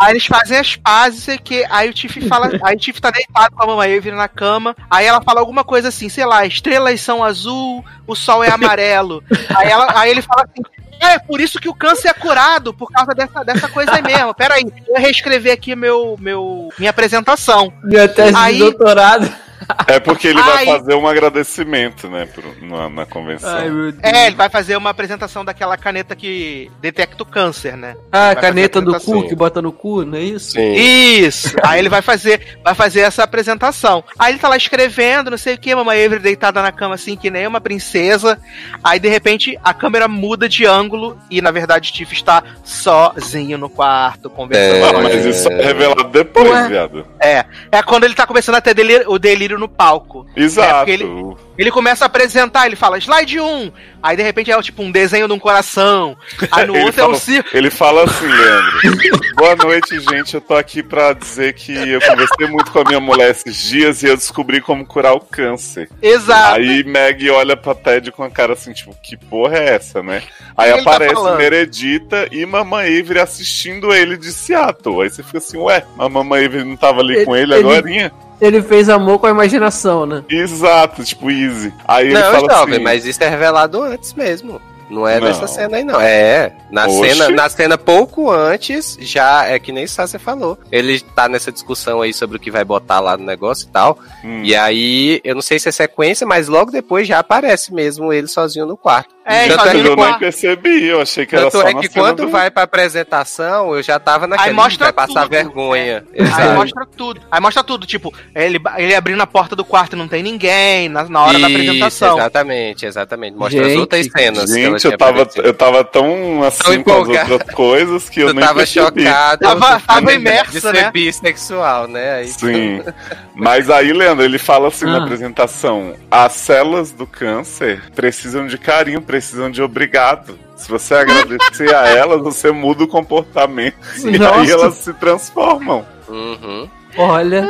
[0.00, 1.64] Aí eles fazem as pazes, sei que.
[1.70, 2.50] Aí o Tiff fala.
[2.62, 4.74] Aí o Tiff tá deitado com a mamãe Avery na cama.
[4.90, 9.22] Aí ela fala alguma coisa assim, sei lá, estrelas são azul, o sol é amarelo.
[9.54, 10.62] aí, ela, aí ele fala assim.
[11.00, 14.34] É, por isso que o câncer é curado, por causa dessa, dessa coisa aí mesmo.
[14.34, 17.72] Pera aí, eu reescrever aqui meu, meu, minha apresentação.
[17.84, 19.47] Minha tese Aí- de doutorado.
[19.86, 20.66] É porque ele vai Ai.
[20.66, 23.50] fazer um agradecimento, né, pro- na, na convenção.
[23.56, 23.68] Ai.
[24.02, 27.96] É, ele vai fazer uma apresentação daquela caneta que detecta o câncer, né?
[28.12, 30.52] Ah, caneta do cu que bota no cu, não é isso?
[30.52, 30.74] Sim.
[30.74, 31.56] Isso!
[31.64, 34.04] Aí ele vai fazer, vai fazer essa apresentação.
[34.18, 37.16] Aí ele tá lá escrevendo, não sei o que, mamãe Avery deitada na cama assim,
[37.16, 38.38] que nem uma princesa.
[38.82, 43.68] Aí de repente a câmera muda de ângulo e na verdade Tiff está sozinho no
[43.68, 46.68] quarto, conversando Ah, a mas isso é revelado depois, Ué.
[46.68, 47.06] viado.
[47.20, 48.78] É, é quando ele tá começando a ter
[49.08, 50.26] o delírio no palco.
[50.34, 50.74] É, Exato.
[50.78, 53.72] porque ele- Ele começa a apresentar, ele fala slide 1,
[54.02, 56.16] aí de repente é tipo um desenho de um coração,
[56.50, 57.56] aí no Ele outro é um fala- círculo.
[57.56, 59.20] Ele fala assim, Leandro.
[59.36, 60.34] Boa noite, gente.
[60.34, 64.02] Eu tô aqui pra dizer que eu conversei muito com a minha mulher esses dias
[64.02, 65.88] e eu descobri como curar o câncer.
[66.02, 66.56] Exato.
[66.56, 70.22] Aí Meg olha pra Ted com a cara assim, tipo, que porra é essa, né?
[70.56, 71.38] Aí Ele tá aparece falando.
[71.38, 75.02] Meredita e Mamãe Avery assistindo ele de Seattle.
[75.02, 77.68] Aí você fica assim, ué, a Mamãe Avery não tava ali Ele- com ele, ele-
[77.72, 78.12] agorinha?
[78.40, 80.22] Ele fez amor com a imaginação, né?
[80.28, 81.74] Exato, tipo, easy.
[81.88, 84.60] Aí ele Não, fala jovem, assim, mas isso é revelado antes mesmo.
[84.90, 85.26] Não é Não.
[85.28, 86.00] nessa cena aí, não.
[86.00, 86.52] É.
[86.70, 87.14] Na Oxe.
[87.14, 90.58] cena, na cena pouco antes, já é que nem Sassi falou.
[90.72, 93.98] Ele tá nessa discussão aí sobre o que vai botar lá no negócio e tal.
[94.24, 98.12] hum, E aí, eu não sei se é sequência, mas logo depois já aparece mesmo
[98.12, 99.16] ele sozinho no quarto.
[99.30, 101.74] É, Tanto é eu que no nem percebi, eu achei que era Tanto só é
[101.74, 105.30] que cena quando do- vai pra apresentação, eu já tava naquele mostra vai passar tudo,
[105.30, 106.04] vergonha.
[106.14, 106.54] Aí Exato.
[106.54, 107.20] mostra tudo.
[107.30, 110.88] Aí mostra tudo, tipo, ele, ele abrindo a porta do quarto e não tem ninguém,
[110.88, 112.18] na, na hora da Isso, apresentação.
[112.18, 113.36] Exatamente, exatamente.
[113.36, 114.52] Mostra as Gente, outras cenas.
[114.52, 118.20] que ela Gente, eu tava, eu tava tão assim Tão com as outras coisas que
[118.20, 119.04] eu Tu nem tava percebi.
[119.04, 119.40] chocado.
[119.42, 120.90] Tava- tava imerso, né?
[120.90, 122.14] bissexual, né?
[122.16, 122.82] Aí, Sim.
[123.34, 125.02] Mas aí, Leandro, ele fala assim na Ah.
[125.04, 130.38] apresentação: as células do câncer precisam de carinho, precisam de obrigado.
[130.56, 133.76] Se você agradecer a elas, você muda o comportamento.
[134.04, 134.40] E Nossa.
[134.40, 135.84] aí elas se transformam.
[136.08, 136.68] Uhum.
[136.96, 137.46] Olha,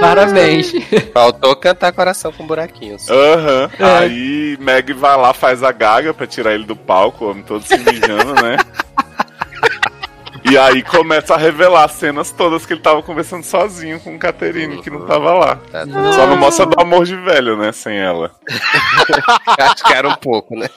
[0.06, 0.72] parabéns.
[1.12, 3.08] Faltou cantar coração com buraquinhos.
[3.08, 3.70] Aham.
[3.78, 3.98] É.
[3.98, 7.64] Aí Meg vai lá, faz a gaga pra tirar ele do palco, o homem todo
[7.64, 8.56] se mijando, né?
[10.50, 14.82] E aí começa a revelar as cenas todas que ele tava conversando sozinho com Caterine,
[14.82, 15.60] que não tava lá.
[16.14, 17.70] Só não mostra do amor de velho, né?
[17.72, 18.34] Sem ela.
[19.58, 20.68] Acho que era um pouco, né?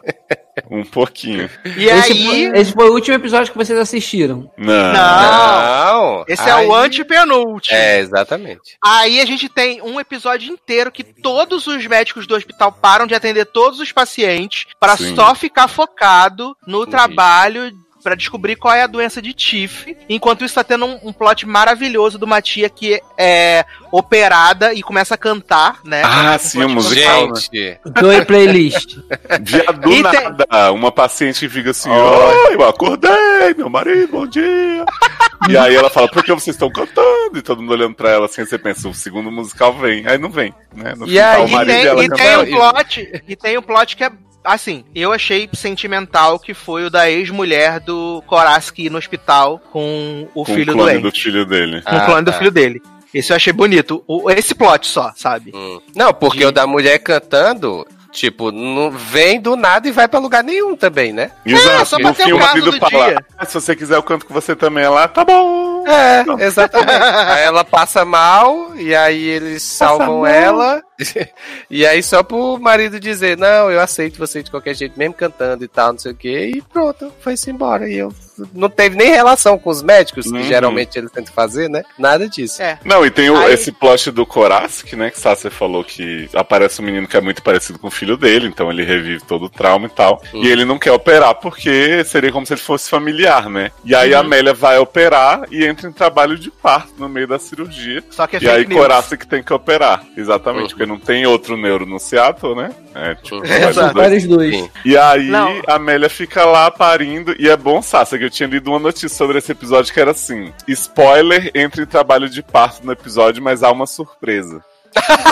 [0.70, 1.50] Um pouquinho.
[1.66, 2.26] E esse, aí.
[2.26, 4.52] foi, esse foi o último episódio que vocês assistiram.
[4.56, 4.94] Não.
[4.94, 6.14] Não!
[6.14, 6.26] Não.
[6.28, 7.76] Esse é aí- o antepenúltimo.
[7.76, 8.78] É, exatamente.
[8.84, 13.16] Aí a gente tem um episódio inteiro que todos os médicos do hospital param de
[13.16, 15.16] atender todos os pacientes para Sim.
[15.16, 17.72] só ficar focado no trabalho
[18.04, 19.96] pra descobrir qual é a doença de Tiff.
[20.10, 24.84] Enquanto isso tá tendo um, um plot maravilhoso de uma tia que é operada e
[24.84, 26.02] começa a cantar, né?
[26.04, 27.36] Ah, Um sim, musical, né?
[27.40, 28.98] Gente, Doe playlist.
[29.42, 30.72] Viado do E tem- nada.
[30.74, 34.86] Uma paciente fica assim, oi, eu acordei, meu marido, bom dia.
[35.50, 37.38] e aí ela fala, por que vocês estão cantando?
[37.38, 40.06] E todo mundo olhando pra ela assim, você pensa, o segundo musical vem.
[40.08, 40.94] Aí não vem, né?
[40.98, 42.44] No E aí, o E marido tem, dela e tem cantando.
[42.52, 44.12] um plot, e tem um plot que é
[44.44, 50.44] assim, eu achei sentimental que foi o da ex-mulher do Koraski no hospital com o
[50.46, 51.04] com o filho clone doente.
[51.04, 51.82] do filho dele.
[51.82, 52.38] Com o Ah, clone do tá.
[52.38, 52.82] filho dele.
[53.14, 54.04] Esse eu achei bonito.
[54.08, 55.52] O- esse plot só, sabe?
[55.54, 55.80] Hum.
[55.96, 60.20] Não, porque De- o da mulher cantando, tipo, não vem do nada e vai pra
[60.20, 61.30] lugar nenhum também, né?
[61.46, 63.26] Exato, só no pra ter o o caso do fala, dia.
[63.38, 64.84] "Ah, se você quiser eu canto com você também.
[64.84, 65.73] Ela, tá bom.
[65.86, 66.90] É, exatamente.
[66.92, 70.26] aí ela passa mal, e aí eles salvam mal.
[70.28, 70.82] ela.
[71.70, 75.64] e aí só pro marido dizer, não, eu aceito você de qualquer jeito, mesmo cantando
[75.64, 77.90] e tal, não sei o que, e pronto, foi-se embora.
[77.90, 78.14] E eu
[78.54, 80.44] não teve nem relação com os médicos, que Uhum.
[80.44, 81.84] geralmente eles tentam fazer, né?
[81.98, 82.62] Nada disso.
[82.62, 82.80] É.
[82.86, 85.10] Não, e tem o- Aí- esse plot do Korask, né?
[85.12, 88.48] Que Sasser falou que aparece um menino que é muito parecido com o filho dele,
[88.48, 90.22] então ele revive todo o trauma e tal.
[90.34, 90.44] Uhum.
[90.44, 93.72] E ele não quer operar porque seria como se ele fosse familiar, né?
[93.84, 94.26] E aí a Uhum.
[94.26, 98.04] Amélia vai operar e entra em trabalho de parto no meio da cirurgia.
[98.10, 98.80] Só que é e aí news.
[98.80, 100.04] Korask que tem que operar.
[100.16, 100.70] Exatamente, Uhum.
[100.70, 102.72] porque não tem outro neuro no Seattle, né?
[102.96, 103.44] É, tipo, Uhum.
[103.44, 103.94] Exato.
[103.94, 104.06] dois.
[104.08, 104.56] Vários dois.
[104.56, 104.70] Sim.
[104.86, 105.62] E aí Não.
[105.68, 107.36] a Amélia fica lá parindo.
[107.40, 110.12] E é bom, Sassa, que eu tinha lido uma notícia sobre esse episódio que era
[110.12, 114.64] assim: spoiler entre trabalho de parto no episódio, mas há uma surpresa.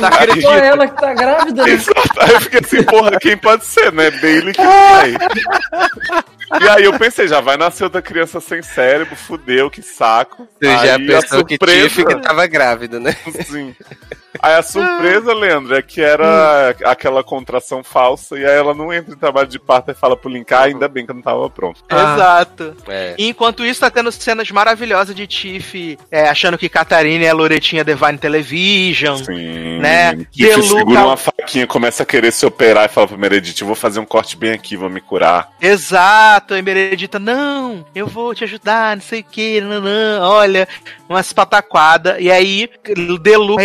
[0.02, 0.42] Não acredito.
[0.44, 1.64] Só ela que tá grávida.
[1.66, 1.72] né?
[1.72, 2.20] Exato.
[2.20, 4.10] Aí eu fiquei assim, porra, quem pode ser, né?
[4.12, 5.16] Bailey que vai.
[6.60, 10.48] E aí eu pensei, já vai nascer outra criança sem cérebro, fudeu, que saco.
[10.60, 13.16] Você aí já a pensou que Tiff que tava grávida, né?
[13.46, 13.74] Sim.
[14.42, 19.14] Aí a surpresa, Leandro, é que era aquela contração falsa e aí ela não entra
[19.14, 21.84] em trabalho de parto e fala pro Linkar, ainda bem que eu não tava pronto.
[21.90, 22.16] Ah.
[22.16, 22.76] Exato.
[22.88, 23.16] É.
[23.18, 27.34] E enquanto isso, tá tendo cenas maravilhosas de Tiff é, achando que Catarina é a
[27.34, 29.18] Loretinha Divine Television.
[29.18, 29.51] Sim.
[29.80, 30.26] Né?
[30.32, 33.68] Que Deluca- segura uma faquinha começa a querer se operar e fala pra Meredith, eu
[33.68, 35.49] vou fazer um corte bem aqui, vou me curar.
[35.61, 40.68] Exato, e Meredita, não, eu vou te ajudar, não sei o que, não, não, olha,
[41.10, 42.18] umas pataquadas.
[42.19, 42.69] E aí,
[43.10, 43.56] o Delu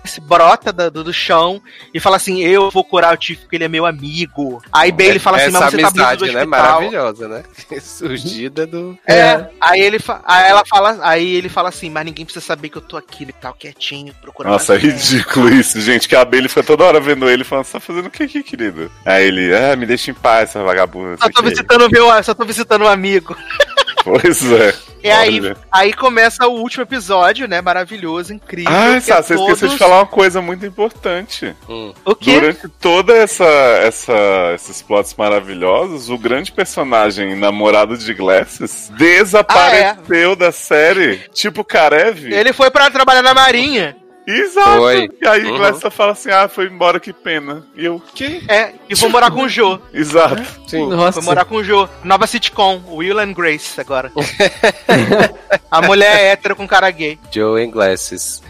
[0.00, 1.60] reaparece, brota do, do chão
[1.92, 4.62] e fala assim: Eu vou curar o Tiff porque ele é meu amigo.
[4.72, 6.40] Aí Bailey fala assim: Essa Mas você tá amizade, muito do né?
[6.44, 6.72] hospital.
[6.80, 7.44] Maravilhosa, né?
[7.80, 8.98] Surgida do.
[9.06, 12.68] É, aí ele fa- aí ela fala, aí ele fala assim, mas ninguém precisa saber
[12.68, 14.52] que eu tô aqui e tal, quietinho, procurando.
[14.52, 16.08] Nossa, é a mulher." ridículo isso, gente.
[16.08, 18.42] Que a Bailey fica toda hora vendo ele falando, você tá fazendo o que aqui,
[18.42, 18.90] querido?
[19.04, 21.16] Aí ele, ah, me deixa em paz, essa vagabunda.
[21.16, 23.36] Só tô o quê." visitando meu, só tô visitando um amigo.
[24.04, 24.74] Pois é.
[25.02, 25.56] E aí, Olha.
[25.72, 27.60] aí começa o último episódio, né?
[27.62, 28.70] Maravilhoso, incrível.
[28.74, 31.54] Ah, é Sá, você esqueceu de todos- falar uma coisa muito importante.
[31.68, 31.92] Hum.
[32.04, 32.34] O quê?
[32.34, 40.52] Durante toda essa, essa esses plots maravilhosos, o grande personagem namorado de Glasses desapareceu da
[40.52, 42.26] série, tipo Karev.
[42.32, 43.96] Ele foi pra trabalhar na marinha.
[44.26, 44.76] Exato.
[44.78, 45.08] Foi.
[45.20, 45.56] E aí Uhum.
[45.58, 47.64] Glasses fala assim: "Ah, foi embora, que pena".
[47.76, 48.44] E eu, que?
[48.48, 49.78] É, e vou morar com o Jô.
[49.92, 50.42] Exato.
[50.66, 50.88] Sim.
[50.88, 51.20] Nossa.
[51.20, 51.88] Foi morar com o Jô.
[52.04, 54.12] Nova sitcom, Will and Grace agora.
[55.70, 57.18] A mulher é hétero com cara gay.
[57.32, 58.42] Joe em Glasses.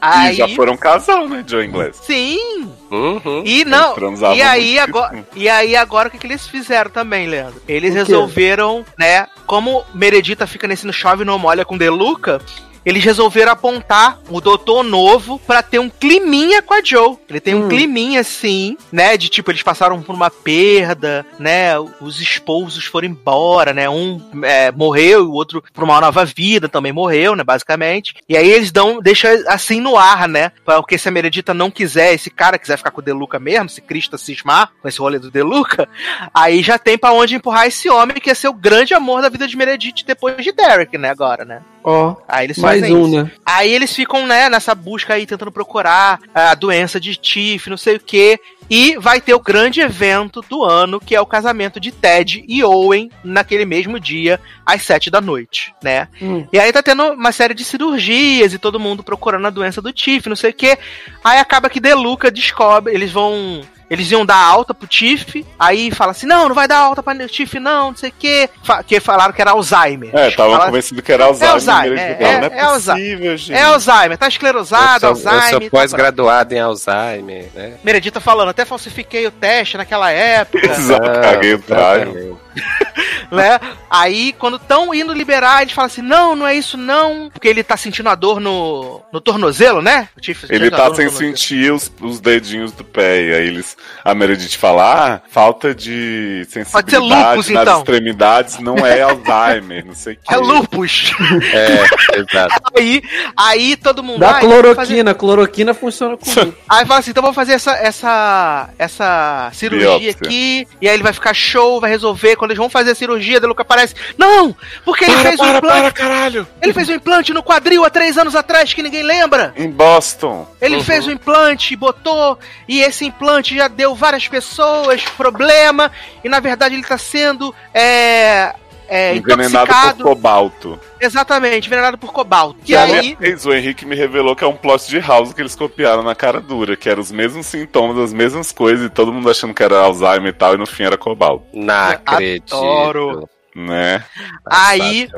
[0.00, 0.32] Aí.
[0.32, 1.96] E já foram um casal, né, Joe Inglês?
[1.96, 2.70] Sim!
[2.90, 3.42] Uhum.
[3.44, 3.94] E não.
[4.34, 7.60] E aí, agora, e aí agora o que, que eles fizeram também, Leandro?
[7.66, 9.26] Eles resolveram, né?
[9.46, 12.40] Como Meredita fica nesse no chove e não molha com Deluca.
[12.84, 17.16] Eles resolveram apontar o doutor novo pra ter um climinha com a Joe.
[17.28, 17.68] Ele tem um Hum.
[17.68, 19.16] climinha assim, né?
[19.16, 21.78] De tipo, eles passaram por uma perda, né?
[22.00, 23.88] Os esposos foram embora, né?
[23.88, 27.44] Um é, morreu e o outro por uma nova vida também morreu, né?
[27.44, 28.14] Basicamente.
[28.28, 30.52] E aí eles dão, deixam assim no ar, né?
[30.64, 33.80] Porque se a Meredita não quiser, esse cara quiser ficar com o Deluca mesmo, se
[33.80, 35.88] Krista cismar com esse rolê do Deluca,
[36.32, 39.28] aí já tem pra onde empurrar esse homem que ia ser o grande amor da
[39.28, 41.10] vida de Meredith depois de Derek, né?
[41.10, 41.60] Agora, né?
[41.82, 43.22] Ó, Aí eles mais um, isso.
[43.24, 43.30] né?
[43.44, 47.96] Aí eles ficam, né, nessa busca aí, tentando procurar a doença de Tiff, não sei
[47.96, 48.38] o quê.
[48.70, 52.62] E vai ter o grande evento do ano, que é o casamento de Ted e
[52.62, 56.06] Owen, naquele mesmo dia, às sete da noite, né?
[56.22, 56.46] Hum.
[56.52, 59.92] E aí tá tendo uma série de cirurgias e todo mundo procurando a doença do
[59.92, 60.78] Tiff, não sei o quê.
[61.24, 63.62] Aí acaba que Deluca descobre, eles vão.
[63.90, 67.12] Eles iam dar alta pro Tiff, aí fala assim: não, não vai dar alta pra
[67.26, 68.48] Tiff, não, não sei o quê.
[68.62, 70.10] Fa- Que falaram que era Alzheimer.
[70.14, 71.52] É, estavam Fala- convencidos que era Alzheimer.
[71.54, 73.52] Alzheimer, e eles é, falaram, é, não é é possível, gente.
[73.58, 75.60] É Alzheimer, tá esclerosado, eu sou, eu Alzheimer.
[75.62, 77.74] sou pós-graduado em Alzheimer, né?
[77.82, 82.34] Meredita falando, até falsifiquei o teste naquela época, Exato, caguei o traje.
[83.30, 83.58] né?
[83.88, 87.62] Aí, quando estão indo liberar, eles falam assim: não, não é isso não, porque ele
[87.62, 90.08] tá sentindo a dor no, no tornozelo, né?
[90.48, 93.22] Ele tá sem sentir os, os dedinhos do pé.
[93.22, 93.76] E aí eles.
[94.04, 97.78] A Meredith fala: ah, falta de sensibilidade lúpus, nas então.
[97.78, 100.34] extremidades não é Alzheimer, não sei o que.
[100.34, 101.12] É lupus.
[101.52, 102.62] É, exato.
[102.76, 103.02] aí,
[103.36, 104.20] aí todo mundo.
[104.20, 106.54] Da "Ah, então vou fazer-" cloroquina, cloroquina funciona comigo.
[106.68, 110.10] Aí fala assim, então vamos fazer essa, essa, essa cirurgia Biópsia.
[110.10, 112.36] aqui, e aí ele vai ficar show, vai resolver.
[112.36, 113.94] Quando eles vão fazer a cirurgia, a Deluca aparece.
[114.16, 114.54] Não!
[114.84, 115.80] Porque ele fez um para, implante.
[115.80, 116.46] para, caralho!
[116.62, 119.52] Ele fez um implante no quadril há três anos atrás que ninguém lembra.
[119.56, 120.46] Em Boston.
[120.60, 120.84] Ele Uhum.
[120.84, 122.38] fez um implante, botou,
[122.68, 125.90] e esse implante já deu várias pessoas problema,
[126.24, 128.54] e na verdade ele tá sendo é,
[128.90, 130.80] é, envenenado por cobalto.
[131.00, 132.58] Exatamente, envenenado por cobalto.
[132.62, 135.40] E Que aí, aliás, o Henrique me revelou que é um plot de House que
[135.40, 139.12] eles copiaram na cara dura, que eram os mesmos sintomas, as mesmas coisas, e todo
[139.12, 142.54] mundo achando que era Alzheimer e tal, e no fim era cobalto, Não acredito.
[142.54, 143.28] Adoro.
[143.54, 144.04] Né?
[144.46, 145.08] Aí-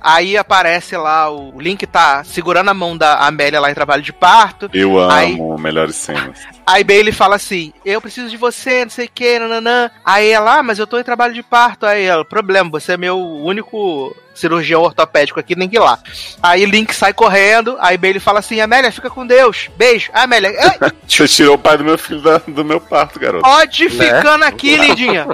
[0.00, 4.12] aí aparece lá, o Link tá segurando a mão da Amélia lá em trabalho de
[4.12, 4.68] parto.
[4.72, 6.38] Eu amo Aí- melhores cenas.
[6.66, 9.90] Aí Bailey fala assim: Eu preciso de você, não sei o que, nananã.
[10.04, 11.86] Aí ela, ah, mas eu tô em trabalho de parto.
[11.86, 15.98] Aí ela, problema, você é meu único cirurgião ortopédico aqui, nem que ir lá.
[16.42, 19.68] Aí Link sai correndo, aí Bailey fala assim: Amélia, fica com Deus.
[19.76, 20.10] Beijo.
[20.12, 20.50] Aí, Amélia,
[20.80, 23.42] "Ai, Você tirou o pai do meu filho da- do meu parto, garoto.
[23.42, 25.26] pode ficando aqui, lindinha.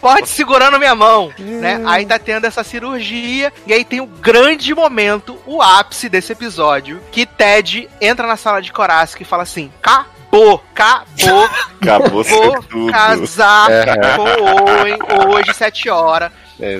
[0.00, 1.80] Pode segurando minha mão, né?
[1.86, 7.00] Aí tá tendo essa cirurgia e aí tem o grande momento, o ápice desse episódio,
[7.12, 11.44] que Ted entra na sala de Corask e fala assim: "Acabou, acabou,
[11.80, 12.90] Acabou vou tudo.
[12.92, 14.16] casar É.
[14.16, 14.98] com o Owen
[15.30, 16.30] hoje sete horas".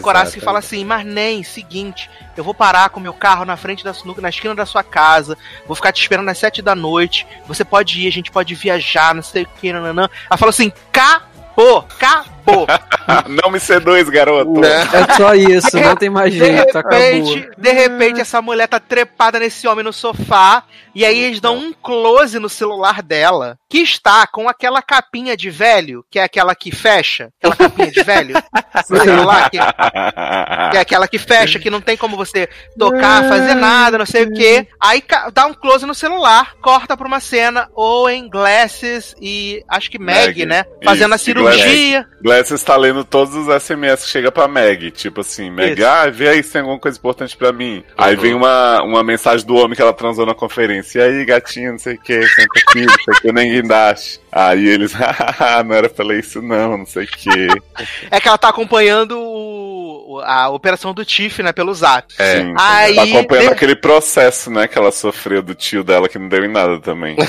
[0.03, 0.45] Corask Exato.
[0.45, 4.29] fala assim: "Mas nem, seguinte, eu vou parar com meu carro na frente da na
[4.29, 5.37] esquina da sua casa,
[5.67, 7.27] vou ficar te esperando às sete da noite.
[7.47, 10.09] Você pode ir, a gente pode viajar, não sei o que, nananã".
[10.31, 12.44] Ela falou assim: "Acabou, acabou".
[12.45, 12.67] Acabou.
[13.29, 14.65] Não me seduz, garoto.
[14.65, 16.99] É só isso, não tem mais De jeito, acabou.
[16.99, 20.65] repente, de repente, essa mulher tá trepada nesse homem no sofá.
[20.95, 25.51] E aí eles dão um close no celular dela, que está com aquela capinha de
[25.51, 27.31] velho, que é aquela que fecha.
[27.39, 28.35] Aquela capinha de velho.
[28.89, 29.59] no celular, que,
[30.71, 32.49] que é aquela que fecha, que não tem como você
[32.79, 34.67] tocar, fazer nada, não sei o que.
[34.81, 35.03] Aí
[35.33, 40.47] dá um close no celular, corta pra uma cena, Owen, Glasses e acho que Meg,
[40.47, 40.65] né?
[40.85, 42.07] Fazendo a Isso, cirurgia.
[42.35, 44.91] Glasses tá lendo todos os SMS que chega pra Meg.
[44.91, 45.87] Tipo assim, Meg, Isso.
[45.87, 47.85] ah, vê aí se tem alguma coisa importante pra mim.
[47.97, 50.99] Aí vem uma, uma mensagem do homem que ela transou na conferência.
[50.99, 54.21] E aí, gatinho, não sei o que, senta aqui, não sei o que, nem guindaste.
[54.37, 57.47] Aí eles, hahaha, não era pra ler isso não, não sei o que.
[58.11, 62.13] É que ela tá acompanhando o- a operação do Tiff, né, pelo zap.
[62.19, 62.41] É.
[62.41, 66.19] Sim, Aí- tá acompanhando de- aquele processo, né, que ela sofreu do tio dela que
[66.19, 67.17] não deu em nada também.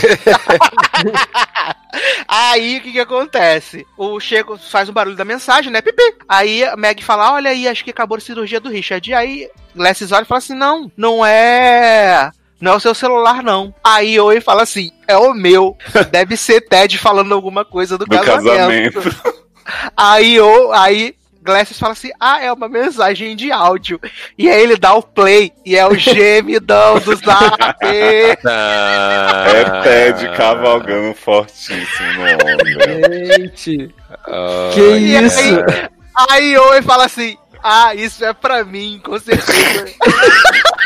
[2.27, 3.85] Aí o que que acontece?
[3.97, 5.81] O Chego faz um barulho da mensagem, né?
[5.81, 6.03] Pipi.
[6.27, 9.09] Aí a Meg fala: Olha aí, acho que acabou a cirurgia do Richard.
[9.09, 12.31] E aí Glasses olha e fala assim: Não, não é.
[12.61, 13.73] Não é o seu celular, não.
[13.83, 15.77] Aí Owen fala assim: É o meu.
[16.11, 19.01] Deve ser Ted falando alguma coisa do, Do casamento.
[19.01, 19.35] casamento.
[19.97, 23.99] Aí, o, aí Glasses fala assim: Ah, é uma mensagem de áudio.
[24.37, 27.57] E aí ele dá o play e é o gemidão do zap.
[28.45, 29.81] Ah, É
[30.13, 33.37] Ted cavalgando fortíssimo no ombro.
[33.37, 33.93] Gente,
[34.27, 35.39] ah, que E aí- isso?
[36.29, 39.85] Aí Owen fala assim: Ah, isso é pra mim, com certeza.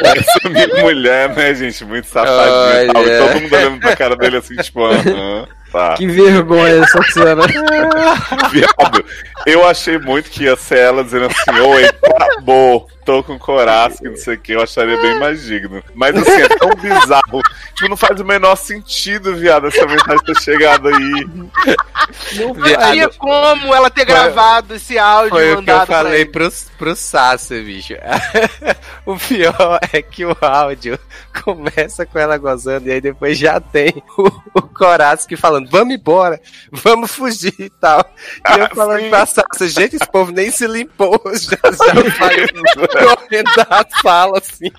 [0.01, 1.83] Essa minha mulher, né, gente?
[1.85, 3.03] Muito safadinha e tal.
[3.05, 5.93] E todo mundo olhando pra cara dele assim, tipo, aham, tá.
[5.95, 7.45] Que vergonha essa cena.
[8.51, 9.05] Viado,
[9.45, 14.15] eu achei muito que ia ser ela dizendo assim, oi, acabou, tô com que não
[14.15, 15.83] sei o que, eu acharia bem mais digno.
[15.95, 17.41] Mas assim, é tão bizarro.
[17.73, 21.25] Tipo, não faz o menor sentido, viado, essa mensagem ter chegado aí.
[22.35, 25.55] Não Não tinha como ela ter Foi- gravado esse áudio Foi e o que eu
[25.57, 26.29] mandado pra falei ele.
[26.29, 27.93] pro, pro Sassi, bicho.
[29.05, 30.99] o pior é que o áudio
[31.43, 36.39] começa com ela gozando e aí depois já tem o, o Koratsky falando, vamos embora,
[36.71, 38.05] vamos fugir e tal.
[38.55, 39.09] E eu Ah, falando sim.
[39.09, 44.71] pra Sassi, gente, esse povo nem se limpou, já, já correndo da sala, assim.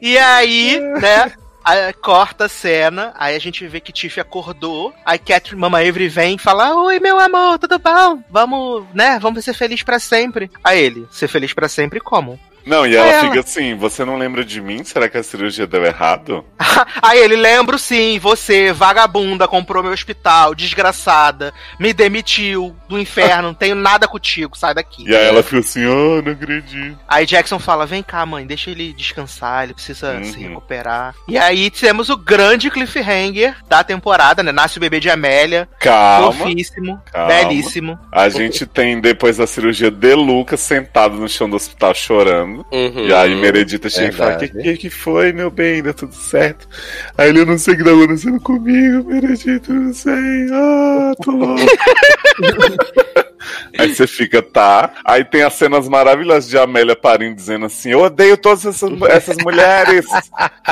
[0.00, 1.32] E aí, né?
[1.64, 6.08] aí corta a cena, aí a gente vê que Tiff acordou, aí Catherine, Mama Avery
[6.08, 8.22] vem e fala, oi meu amor, tudo bom?
[8.30, 10.50] Vamos, né, vamos ser felizes pra sempre.
[10.64, 12.38] Aí ele, ser feliz pra sempre como?
[12.68, 13.28] Não, e ela, Ela.
[13.28, 14.84] fica assim, você não lembra de mim?
[14.84, 16.44] Será que a cirurgia deu errado?
[17.02, 23.54] Aí ele, lembro sim, você, vagabunda, comprou meu hospital, desgraçada, me demitiu do inferno, não
[23.54, 25.04] tenho nada contigo, sai daqui.
[25.08, 26.98] E aí ela fica assim, oh, não acredito.
[27.08, 30.24] Aí Jackson fala: vem cá, mãe, deixa ele descansar, ele precisa Uhum.
[30.24, 31.14] se recuperar.
[31.26, 34.52] E aí temos o grande cliffhanger da temporada, né?
[34.52, 35.68] Nasce o bebê de Amélia.
[35.80, 36.32] Calma.
[36.32, 37.28] Fofíssimo, calma.
[37.28, 37.98] belíssimo.
[38.12, 42.57] A gente tem, depois da cirurgia, de Lucas sentado no chão do hospital chorando.
[42.72, 43.06] Uhum.
[43.06, 44.62] E aí Meredita chega e fala: que, verdade.
[44.62, 45.82] que que foi, meu bem?
[45.82, 46.68] Deu tudo certo.
[47.16, 50.48] Aí ele, eu não sei o que tá acontecendo comigo, Meredita, eu não sei.
[50.52, 51.62] Ah, tô louco.
[53.78, 54.90] Aí você fica, tá.
[55.04, 59.36] Aí tem as cenas maravilhosas de Amélia parindo dizendo assim: Eu odeio todas essas, essas
[59.38, 60.06] mulheres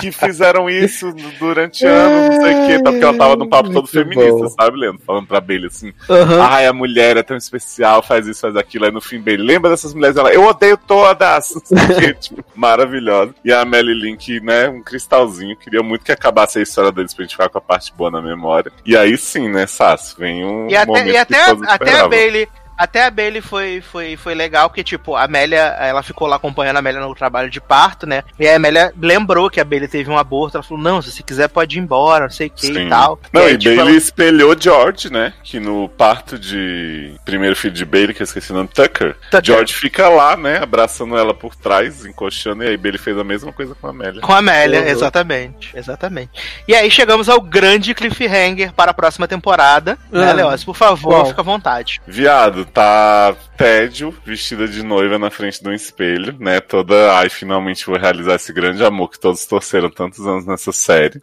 [0.00, 2.82] que fizeram isso durante anos, não sei o quê.
[2.82, 4.48] Tá, porque ela tava num papo todo feminista, bom.
[4.48, 5.02] sabe, Leandro?
[5.06, 6.40] Falando pra Bailey assim: Aham.
[6.42, 8.84] Ai, a mulher é tão especial, faz isso, faz aquilo.
[8.84, 10.16] Aí no fim, Bailey, lembra dessas mulheres?
[10.16, 11.54] Ela, eu odeio todas.
[11.70, 13.34] Não sei o quê, tipo, maravilhosa.
[13.44, 15.56] E a Melly Link, né, um cristalzinho.
[15.56, 18.22] Queria muito que acabasse a história deles pra gente ficar com a parte boa na
[18.22, 18.72] memória.
[18.84, 20.16] E aí sim, né, Sasso?
[20.18, 20.68] Vem um.
[20.68, 22.08] E até, momento e que até, todos até a.
[22.08, 22.48] Bailey.
[22.76, 26.76] Até a Bailey foi, foi, foi legal, porque, tipo, a Amélia, ela ficou lá acompanhando
[26.76, 28.22] a Amélia no trabalho de parto, né?
[28.38, 30.56] E a Amélia lembrou que a Bailey teve um aborto.
[30.56, 32.86] Ela falou, não, se você quiser pode ir embora, não sei o que Sim.
[32.86, 33.18] e tal.
[33.32, 35.32] Não, aí, e tipo, Bailey ela- espelhou George, né?
[35.42, 39.44] Que no parto de primeiro filho de Bailey, que eu esqueci o nome, Tucker, Tucker.
[39.44, 40.58] George fica lá, né?
[40.62, 44.20] Abraçando ela por trás, encoxando, e aí Bailey fez a mesma coisa com a Amélia.
[44.20, 44.86] Com a Amélia, Uhum.
[44.88, 45.70] exatamente.
[45.74, 46.30] Exatamente.
[46.68, 49.98] E aí chegamos ao grande cliffhanger para a próxima temporada.
[50.10, 50.32] Né, Ah.
[50.34, 50.64] Leoz?
[50.64, 51.26] Por favor, Qual?
[51.26, 52.00] fica à vontade.
[52.06, 56.60] Viado, tá Tédio, vestida de noiva na frente de um espelho, né?
[56.60, 61.22] Toda, ai, finalmente vou realizar esse grande amor que todos torceram tantos anos nessa série.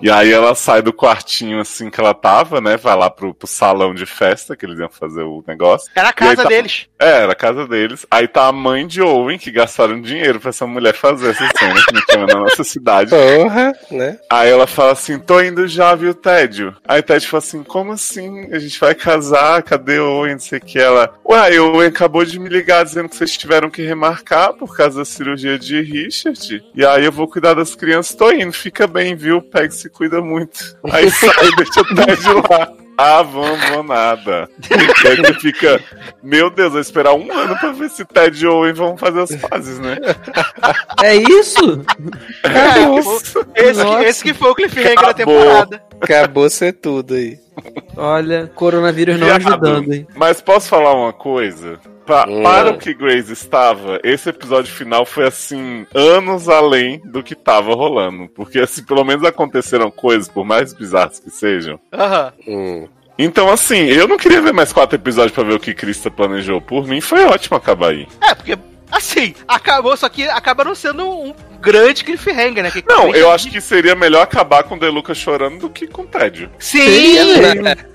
[0.00, 2.76] E aí ela sai do quartinho assim que ela tava, né?
[2.76, 5.90] Vai lá pro, pro salão de festa que eles iam fazer o negócio.
[5.94, 6.86] Era a casa tá- deles.
[6.98, 8.06] É, era a casa deles.
[8.10, 11.74] Aí tá a mãe de Owen, que gastaram dinheiro pra essa mulher fazer essa cena,
[11.86, 13.10] que não tinha na nossa cidade.
[13.10, 14.18] Porra, né?
[14.30, 16.76] Aí ela fala assim, tô indo já, viu, Tédio?
[16.86, 18.52] Aí Tédio fala assim, como assim?
[18.52, 20.32] A gente vai casar, cadê o Owen?
[20.32, 20.78] Não sei o que.
[20.78, 24.76] Ela, uai, o Owen acabou de me ligar dizendo que vocês tiveram que remarcar por
[24.76, 26.64] causa da cirurgia de Richard.
[26.74, 29.40] E aí eu vou cuidar das crianças, tô indo, fica bem, viu?
[29.50, 30.76] Pega e se cuida muito.
[30.90, 32.72] Aí sai, deixa o Tédio lá.
[32.98, 34.48] abandonada.
[34.70, 35.80] E aí você fica,
[36.22, 39.34] meu Deus, vou esperar um ano pra ver se Ted e Owen vão fazer as
[39.36, 39.96] fases, né?
[41.02, 41.84] É isso?
[42.42, 45.38] É, esse, que, esse que foi o cliffhanger da Acabou.
[45.40, 45.82] temporada.
[46.00, 47.38] Acabou ser tudo aí.
[47.96, 49.46] Olha, coronavírus não Viado.
[49.48, 50.06] ajudando, hein?
[50.14, 51.78] Mas posso falar uma coisa?
[52.06, 52.42] Pa- Hum.
[52.42, 57.74] Para o que Grace estava, esse episódio final foi assim, anos além do que tava
[57.74, 58.28] rolando.
[58.30, 61.78] Porque assim, pelo menos aconteceram coisas, por mais bizarras que sejam.
[61.92, 62.32] Aham.
[62.46, 62.88] Hum.
[63.18, 66.60] Então, assim, eu não queria ver mais quatro episódios pra ver o que Krista planejou.
[66.60, 68.06] Por mim, foi ótimo acabar aí.
[68.22, 68.56] É, porque,
[68.90, 72.70] assim, acabou, só que acaba não sendo um grande cliffhanger, né?
[72.70, 76.02] Que Não, eu acho que seria melhor acabar com o Deluca chorando do que com
[76.02, 76.48] o Ted.
[76.58, 77.16] Sim!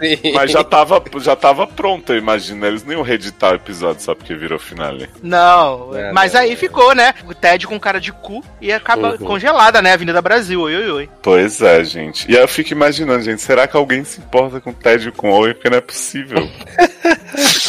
[0.01, 0.33] Sim.
[0.33, 2.65] Mas já tava, já tava pronto, eu imagino.
[2.65, 5.09] Eles nem iam reeditar o episódio só porque virou finale.
[5.21, 6.55] Não, É, mas não, aí é.
[6.57, 7.13] ficou, né?
[7.25, 9.17] O Ted com cara de cu e acaba Uhum.
[9.19, 9.93] congelada, né?
[9.93, 11.09] Avenida Brasil, oi, oi, oi.
[11.21, 12.29] Pois é, gente.
[12.29, 15.11] E aí eu fico imaginando, gente, será que alguém se importa com o Ted e
[15.11, 15.53] com o Owen?
[15.53, 16.37] Porque não é possível.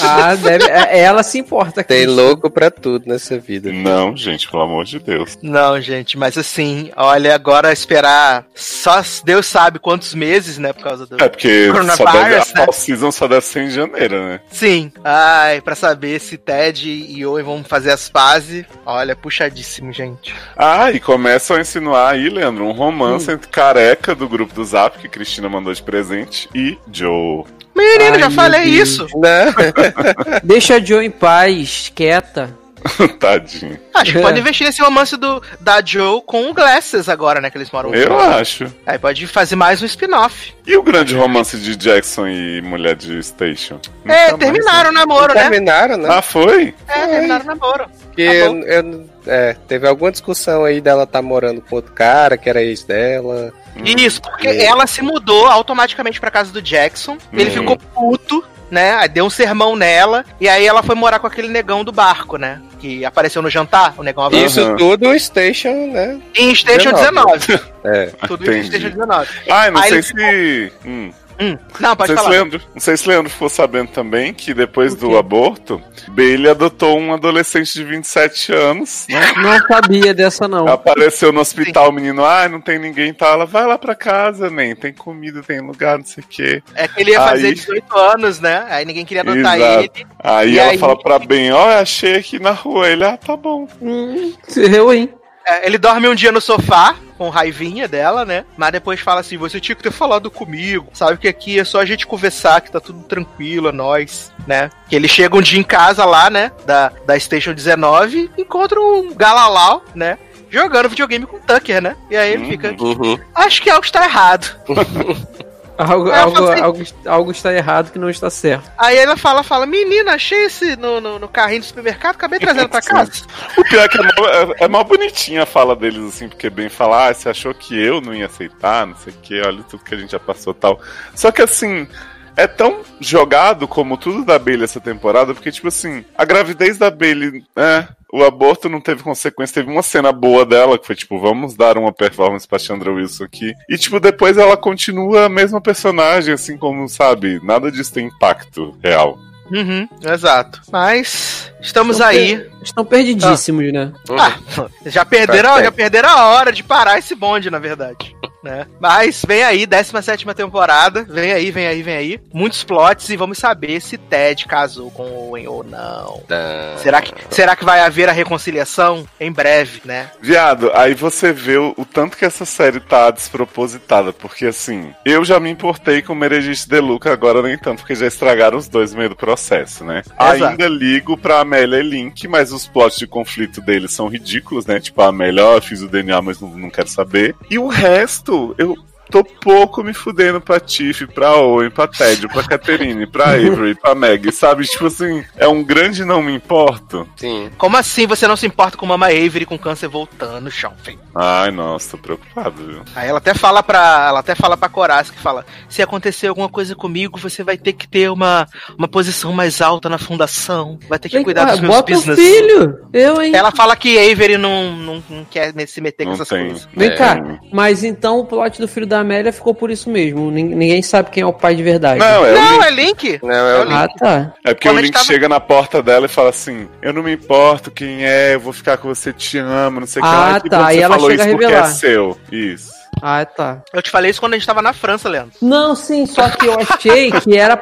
[0.03, 0.65] Ah, deve.
[0.71, 1.83] é- Ela se importa.
[1.83, 3.73] Tem louco pra tudo nessa vida.
[3.73, 5.39] não, gente, pelo amor de Deus.
[5.43, 10.73] Não, gente, mas assim, olha, agora esperar só Deus sabe quantos meses, né?
[10.73, 11.23] Por causa do.
[11.23, 12.45] É porque só deve, a né?
[12.45, 14.41] fall season só deve ser em janeiro, né?
[14.51, 14.93] Sim.
[15.03, 18.65] Ai, pra saber se Ted e Owen vão fazer as pazes.
[18.85, 20.35] Olha, puxadíssimo, gente.
[20.57, 24.99] Ah, e começam a insinuar aí, Leandro, um romance entre careca do grupo do Zap,
[24.99, 27.45] que Cristina mandou de presente, e Joe.
[27.74, 28.89] Menino, Ai, já falei Deus.
[28.89, 29.07] isso.
[29.15, 29.53] Não.
[30.43, 32.64] Deixa a Joe em paz, quieta.
[33.19, 33.78] Tadinho.
[33.94, 34.23] Acho que É.
[34.23, 37.51] pode investir nesse romance do, da Joe com o Glasses agora, né?
[37.51, 38.24] Que eles moram Eu juntos.
[38.27, 38.74] acho.
[38.86, 40.55] Aí pode fazer mais um spin-off.
[40.66, 43.81] E o grande romance de Jackson e mulher de Station?
[44.05, 45.40] É, Nunca mais, terminaram o namoro, né?
[45.43, 46.09] Terminaram, né?
[46.11, 46.74] Ah, foi?
[46.89, 47.82] É, terminaram o namoro.
[47.85, 47.94] Acabou.
[48.16, 52.62] eu, eu- é, teve alguma discussão aí dela tá morando com outro cara, que era
[52.62, 53.52] ex dela.
[53.82, 54.65] Isso, porque É.
[54.66, 57.16] ela se mudou automaticamente pra casa do Jackson.
[57.32, 57.51] Ele Uhum.
[57.56, 58.95] ficou puto, né?
[58.95, 60.24] Aí deu um sermão nela.
[60.41, 62.61] E aí ela foi morar com aquele negão do barco, né?
[62.78, 64.47] Que apareceu no jantar, o negão avançou.
[64.47, 66.20] Isso tudo o Station, né?
[66.35, 67.39] Em Station 19.
[67.39, 67.74] 19.
[67.85, 68.07] É.
[68.27, 68.66] Tudo em Entendi.
[68.69, 69.28] Station 19.
[69.51, 70.73] Ah, não Aí sei se.
[70.86, 71.12] Hum.
[71.40, 71.59] Hum.
[71.81, 72.28] Não, pode não, sei se falar.
[72.31, 77.12] Leandro, não sei se Leandro ficou sabendo também que depois do aborto, Bailey adotou um
[77.12, 79.20] adolescente de 27 anos, né?
[79.36, 80.69] Não sabia dessa, não.
[80.69, 83.28] Apareceu no hospital, o menino, ah, não tem ninguém, tá?
[83.28, 86.62] Ela vai lá pra casa, nem tem comida, tem lugar, não sei o quê.
[86.74, 88.65] É que ele ia fazer Aí- 18 anos, né?
[88.69, 89.81] Aí ninguém queria adotar Exato.
[89.97, 90.06] ele.
[90.23, 92.89] Aí E ela aí- fala pra Ben, ó, achei aqui na rua.
[92.89, 93.66] Ele, ah, tá bom.
[93.82, 95.11] Hum, eu, hein?
[95.47, 98.45] É, ele dorme um dia no sofá, com raivinha dela, né?
[98.57, 100.89] Mas depois fala assim: você tinha que ter falado comigo.
[100.93, 104.71] Sabe que aqui é só a gente conversar, que tá tudo tranquilo, é nós, né?
[104.89, 106.51] Que ele chega um dia em casa lá, né?
[106.66, 110.19] Da, da Station 19, encontra um Galalau, né?
[110.51, 111.97] Jogando videogame com o Tucker, né?
[112.11, 112.75] E aí ele fica.
[112.79, 113.19] Uhum.
[113.35, 114.57] Acho que algo está errado.
[115.77, 118.71] Algo, algo, falei- algo, algo está errado que não está certo.
[118.79, 122.69] Aí ela fala, fala, menina, achei esse no, no, no carrinho do supermercado, acabei trazendo
[122.69, 123.11] pra casa.
[123.59, 126.49] O pior é que é mó, é, é mó bonitinha a fala deles, assim, porque
[126.49, 129.63] bem falar, ah, você achou que eu não ia aceitar, não sei o que, olha
[129.65, 130.81] tudo que a gente já passou e tal.
[131.15, 131.89] Só que assim.
[132.36, 136.90] É tão jogado como tudo da Bailey essa temporada, porque, tipo assim, a gravidez da
[136.90, 141.19] Bailey, é, o aborto não teve consequência, teve uma cena boa dela, que foi tipo,
[141.20, 143.52] vamos dar uma performance pra Chandra Wilson aqui.
[143.69, 148.77] E, tipo, depois ela continua a mesma personagem, assim como, sabe, nada disso tem impacto
[148.82, 149.19] real.
[149.52, 150.62] Uhum, exato.
[150.73, 152.36] Mas estamos Estão aí.
[152.39, 153.93] per- Estão perdidíssimos, né?
[154.19, 154.39] Ah,
[154.86, 155.65] já perderam, Perfeito.
[155.66, 158.16] já perderam a hora de parar esse bonde, na verdade.
[158.45, 158.66] Né?
[158.79, 161.05] Mas vem aí, 17 temporada.
[161.09, 162.21] Vem aí, vem aí, vem aí.
[162.33, 166.23] Muitos plots e vamos saber se Ted casou com Owen ou não.
[166.29, 166.77] Tá.
[166.77, 170.11] Será que, será que vai haver a reconciliação em breve, né?
[170.21, 175.25] Viado, aí você vê o, o tanto que essa série tá despropositada, porque assim, eu
[175.25, 178.93] já me importei com o Meredith Deluca, agora nem tanto, porque já estragaram os dois
[178.93, 180.03] no meio do processo, né?
[180.21, 180.45] Exato.
[180.45, 184.81] Ainda ligo pra Amélia e Link, mas os plots de conflito deles são ridículos, né?
[184.81, 187.35] Tipo, a Amélia, ó, eu fiz o DNA, mas não, não quero saber.
[187.51, 188.74] E o resto, eu
[189.10, 193.94] tô pouco me fudendo pra Tiff, pra Owen, pra Ted, pra Catherine, pra Avery, pra
[193.94, 194.64] Meg, sabe?
[194.66, 197.06] Tipo assim, é um grande não me importo.
[197.16, 197.51] Sim.
[197.59, 200.98] Como assim você não se importa com Mama Avery com câncer voltando, chão, filho?
[201.14, 202.82] Ai, nossa, tô preocupado, viu?
[202.94, 204.06] Aí ela até fala pra.
[204.09, 207.72] Ela até fala pra Coraz que fala: se acontecer alguma coisa comigo, você vai ter
[207.72, 210.78] que ter uma, uma posição mais alta na fundação.
[210.89, 212.18] Vai ter que Vem cuidar cá, dos meus bota business.
[212.18, 212.78] o filho.
[212.93, 213.32] Eu, hein?
[213.35, 216.47] Ela fala que Avery não, não, não quer se meter com Não essas tem.
[216.47, 216.68] coisas.
[216.74, 216.97] Vem É.
[216.97, 217.16] cá.
[217.52, 220.31] Mas então o plot do filho da Amélia ficou por isso mesmo.
[220.31, 221.99] Nin- Ninguém sabe quem é o pai de verdade.
[222.01, 222.65] Não, é o Não, Link.
[222.65, 223.21] é Link.
[223.23, 224.33] Não, é o Ah, tá.
[224.45, 227.03] É porque Quando o Link tava- chega na porta dela e fala assim: Eu não
[227.03, 230.11] me importo quem é, eu vou ficar com você, te amo, não sei o que
[230.11, 231.69] Ah, que tá, bom que e você ela falou chega isso a porque revelar.
[231.69, 232.19] é seu.
[232.31, 232.84] Isso.
[233.03, 233.62] Ah, tá.
[233.73, 235.33] Eu te falei isso quando a gente tava na França, Leandro.
[235.43, 237.57] Não, sim, só que eu achei que era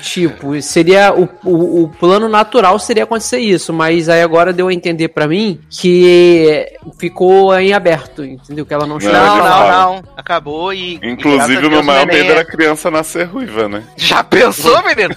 [0.00, 4.72] tipo, seria o, o, o plano natural seria acontecer isso, mas aí agora deu a
[4.74, 6.66] entender pra mim que
[6.98, 8.66] ficou em aberto, entendeu?
[8.66, 9.16] Que ela não Não, chegou.
[9.18, 9.70] Não, não, fala.
[9.86, 10.04] não.
[10.16, 10.98] Acabou e.
[11.02, 13.84] e Inclusive, o meu maior medo era a criança nascer ruiva, né?
[13.96, 15.14] Já pensou, menino?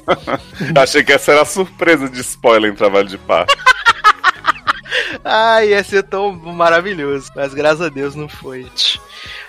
[0.80, 3.56] Achei que essa era a surpresa de spoiler em trabalho de parto.
[5.24, 7.30] Ai, ia ser tão maravilhoso.
[7.36, 8.66] Mas graças a Deus não foi.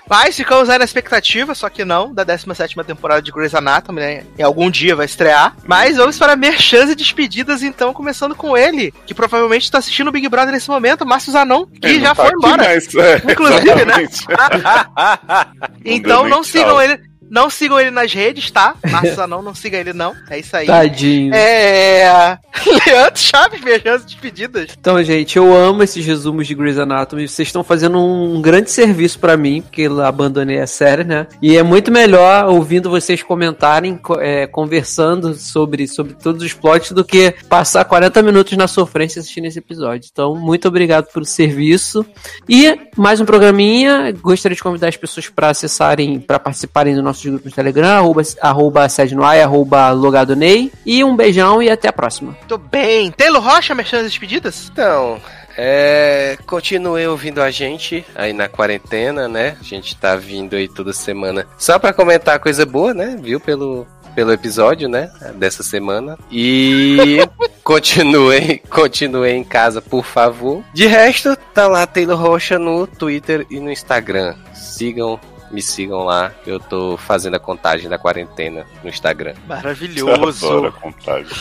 [0.08, 4.24] Mas ficamos aí na expectativa, só que não, da 17 temporada de Grey's Anatomy, né?
[4.38, 5.54] Em algum dia vai estrear.
[5.66, 10.12] Mas vamos para merchans e despedidas, então, começando com ele, que provavelmente está assistindo o
[10.12, 12.62] Big Brother nesse momento, Márcio Zanon, que Ele já não tá foi embora.
[12.64, 14.02] mais, é, Inclusive, né?
[14.02, 14.26] exatamente.
[15.84, 17.00] Então deu não sigam ele.
[17.30, 18.74] Não sigam ele nas redes, tá?
[18.90, 20.14] Márcio Zanon, não siga ele, não.
[20.30, 20.66] É isso aí.
[20.66, 21.34] Tadinho.
[21.34, 22.38] É.
[22.86, 24.70] Leandro Chaves, e despedidas.
[24.78, 27.28] Então, gente, eu amo esses resumos de Grey's Anatomy.
[27.28, 31.26] Vocês estão fazendo um grande serviço pra mim, porque eu abandonei a série, né?
[31.40, 36.92] E é muito melhor ouvindo vocês comentarem, co- é, conversando sobre, sobre todos os plots,
[36.92, 40.08] do que passar 40 minutos na sofrência assistindo esse episódio.
[40.12, 42.04] Então, muito obrigado pelo serviço.
[42.48, 44.12] E mais um programinha.
[44.20, 48.22] Gostaria de convidar as pessoas para acessarem, para participarem do nosso grupo no Telegram, arroba,
[48.40, 50.70] arroba sede no ar, arroba logado Ney.
[50.84, 52.36] E um beijão e até a próxima.
[52.38, 53.10] Muito bem.
[53.10, 54.70] Taylor Rocha, merchans e despedidas?
[54.72, 55.20] Então,
[55.56, 59.56] é, continue ouvindo a gente aí na quarentena, né?
[59.60, 63.18] A gente tá vindo aí toda semana só pra comentar coisa boa, né?
[63.20, 63.84] Viu pelo,
[64.14, 65.10] pelo episódio, né?
[65.34, 66.16] Dessa semana.
[66.30, 67.18] E
[67.64, 70.62] continue, continue em casa, por favor.
[70.72, 74.36] De resto, tá lá Taylor Rocha no Twitter e no Instagram.
[74.54, 75.18] Sigam.
[75.50, 79.34] Me sigam lá, que eu tô fazendo a contagem da quarentena no Instagram.
[79.46, 80.46] Maravilhoso.
[80.46, 81.36] Adoro a contagem.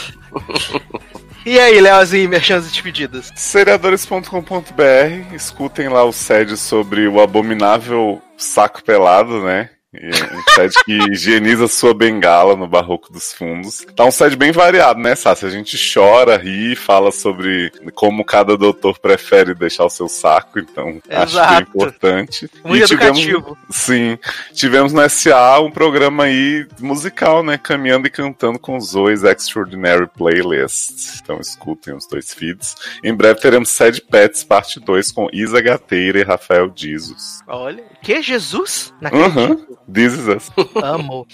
[1.45, 3.31] E aí, Leozinho, merchans e despedidas?
[3.35, 9.69] Seriadores.com.br, escutem lá o SED sobre o abominável saco pelado, né?
[9.93, 13.85] Um SED que higieniza sua bengala no Barroco dos Fundos.
[13.95, 15.45] Tá um SED bem variado, né, Sassi?
[15.45, 21.01] A gente chora, ri, fala sobre como cada doutor prefere deixar o seu saco, então
[21.09, 21.61] acho bem Exato.
[21.69, 22.49] importante.
[22.65, 23.57] Muito E tivemos- educativo.
[23.69, 24.19] Sim,
[24.53, 27.57] tivemos no SA um programa aí musical, né?
[27.57, 31.21] Caminhando e cantando com os Zoe's Extraordinary Playlist.
[31.23, 32.75] Então escutem os dois feeds.
[33.01, 37.39] Em breve teremos Sad Pets, parte 2, com Isa Gateira e Rafael Dizos.
[37.47, 38.93] Olha, que Jesus?
[39.01, 39.65] Naquele Uhum.
[39.91, 40.51] This is us.
[40.83, 41.25] Amo.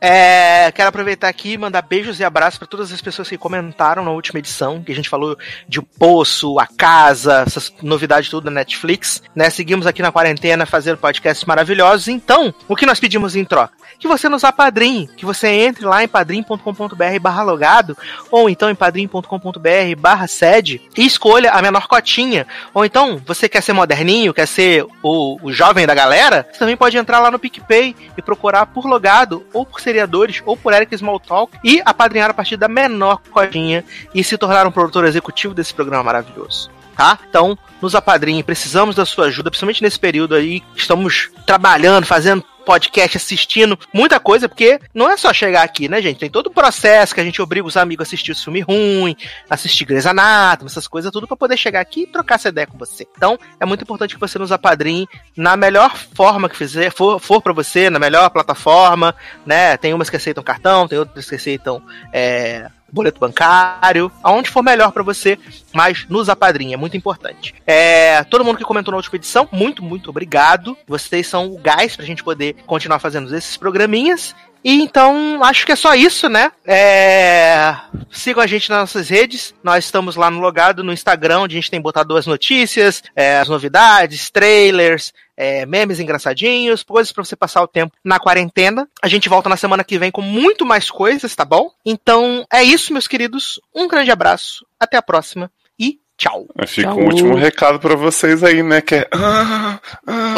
[0.00, 4.04] É, quero aproveitar aqui e mandar beijos e abraços para todas as pessoas que comentaram
[4.04, 5.36] na última edição, que a gente falou
[5.68, 9.50] de O Poço, A Casa, essas novidades tudo da Netflix, né?
[9.50, 12.06] Seguimos aqui na quarentena fazendo podcasts maravilhosos.
[12.06, 13.76] Então, o que nós pedimos em troca?
[13.98, 17.96] Que você nos apadrinhe, que você entre lá em padrim.com.br barra logado,
[18.30, 22.46] ou então em padrim.com.br barra sede, e escolha a menor cotinha.
[22.72, 26.76] Ou então, você quer ser moderninho, quer ser o, o jovem da galera, você também
[26.76, 30.94] pode entrar lá no PicPay e procurar por logado, ou por seriadores, ou por Eric
[30.94, 33.84] Smalltalk, e apadrinhar a partir da menor cotinha
[34.14, 36.70] e se tornar um produtor executivo desse programa maravilhoso.
[36.96, 37.16] Tá?
[37.28, 42.44] Então, nos apadrinhe, precisamos da sua ajuda, principalmente nesse período aí, que estamos trabalhando, fazendo
[42.68, 46.18] podcast, assistindo muita coisa, porque não é só chegar aqui, né, gente?
[46.18, 49.16] Tem todo o processo que a gente obriga os amigos a assistir o filme ruim,
[49.48, 52.76] assistir Grey's Anatomy, essas coisas, tudo pra poder chegar aqui e trocar essa ideia com
[52.76, 53.08] você.
[53.16, 57.40] Então, é muito importante que você nos apadrinhe na melhor forma que fizer, for, for
[57.40, 59.14] para você, na melhor plataforma,
[59.46, 59.78] né?
[59.78, 61.82] Tem umas que aceitam cartão, tem outras que aceitam
[62.12, 65.38] é, boleto bancário, aonde for melhor pra você,
[65.72, 67.54] mas nos apadrinha, é muito importante.
[67.66, 70.76] É, todo mundo que comentou na última edição, muito, muito obrigado.
[70.86, 74.34] Vocês são o gás pra gente poder continuar fazendo esses programinhas.
[74.64, 76.50] E então, acho que é só isso, né?
[76.66, 77.76] É...
[78.10, 79.54] Sigam a gente nas nossas redes.
[79.62, 83.38] Nós estamos lá no Logado, no Instagram, onde a gente tem botado as notícias, é,
[83.38, 88.88] as novidades, trailers, é, memes engraçadinhos, coisas pra você passar o tempo na quarentena.
[89.00, 91.70] A gente volta na semana que vem com muito mais coisas, tá bom?
[91.86, 93.60] Então, é isso, meus queridos.
[93.72, 94.66] Um grande abraço.
[94.80, 95.48] Até a próxima.
[95.78, 96.48] E tchau.
[96.66, 96.98] Fica Tchau.
[96.98, 98.80] um último recado pra vocês aí, né?
[98.80, 99.08] Que é.
[99.12, 99.78] Ah,
[100.08, 100.34] ah,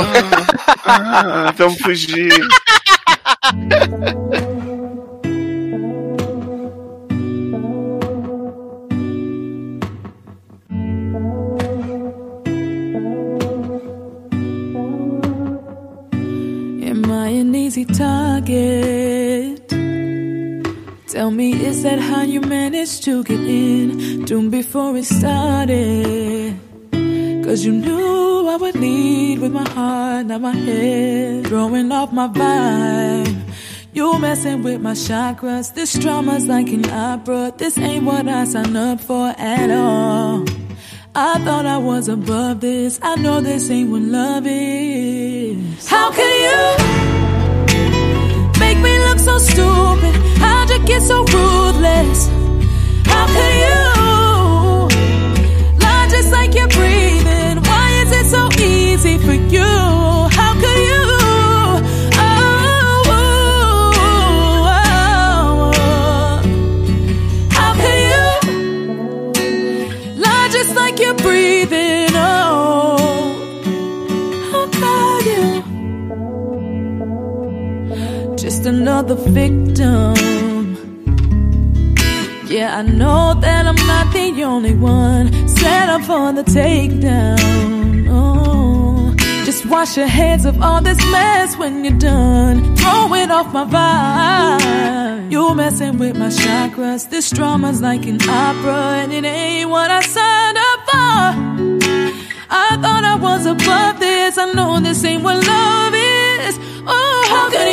[0.84, 2.30] ah, vamos fugir.
[17.30, 19.68] an easy target?
[21.06, 24.24] Tell me, is that how you managed to get in?
[24.24, 26.58] Doom before it started.
[27.44, 31.46] Cause you knew I would lead with my heart, not my head.
[31.46, 33.40] Throwing off my vibe.
[33.92, 35.74] You messing with my chakras.
[35.74, 37.52] This drama's like an opera.
[37.56, 40.44] This ain't what I signed up for at all.
[41.14, 43.00] I thought I was above this.
[43.02, 45.88] I know this ain't what love is.
[45.88, 47.19] How can you
[48.60, 50.14] make me look so stupid?
[50.38, 52.28] How'd you get so ruthless?
[53.06, 53.80] How can you
[55.82, 57.56] lie just like you're breathing?
[57.68, 60.09] Why is it so easy for you?
[78.80, 80.14] Another victim.
[82.46, 88.08] Yeah, I know that I'm not the only one set up for the takedown.
[88.08, 92.74] Oh, just wash your hands of all this mess when you're done.
[92.76, 95.30] Throw it off my vibe.
[95.30, 97.10] You messing with my chakras.
[97.10, 101.20] This drama's like an opera, and it ain't what I signed up for.
[102.66, 104.38] I thought I was above this.
[104.38, 106.54] I know this ain't what love is.
[106.86, 107.68] Oh, how could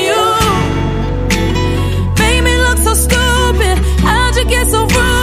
[4.48, 5.16] get so rude.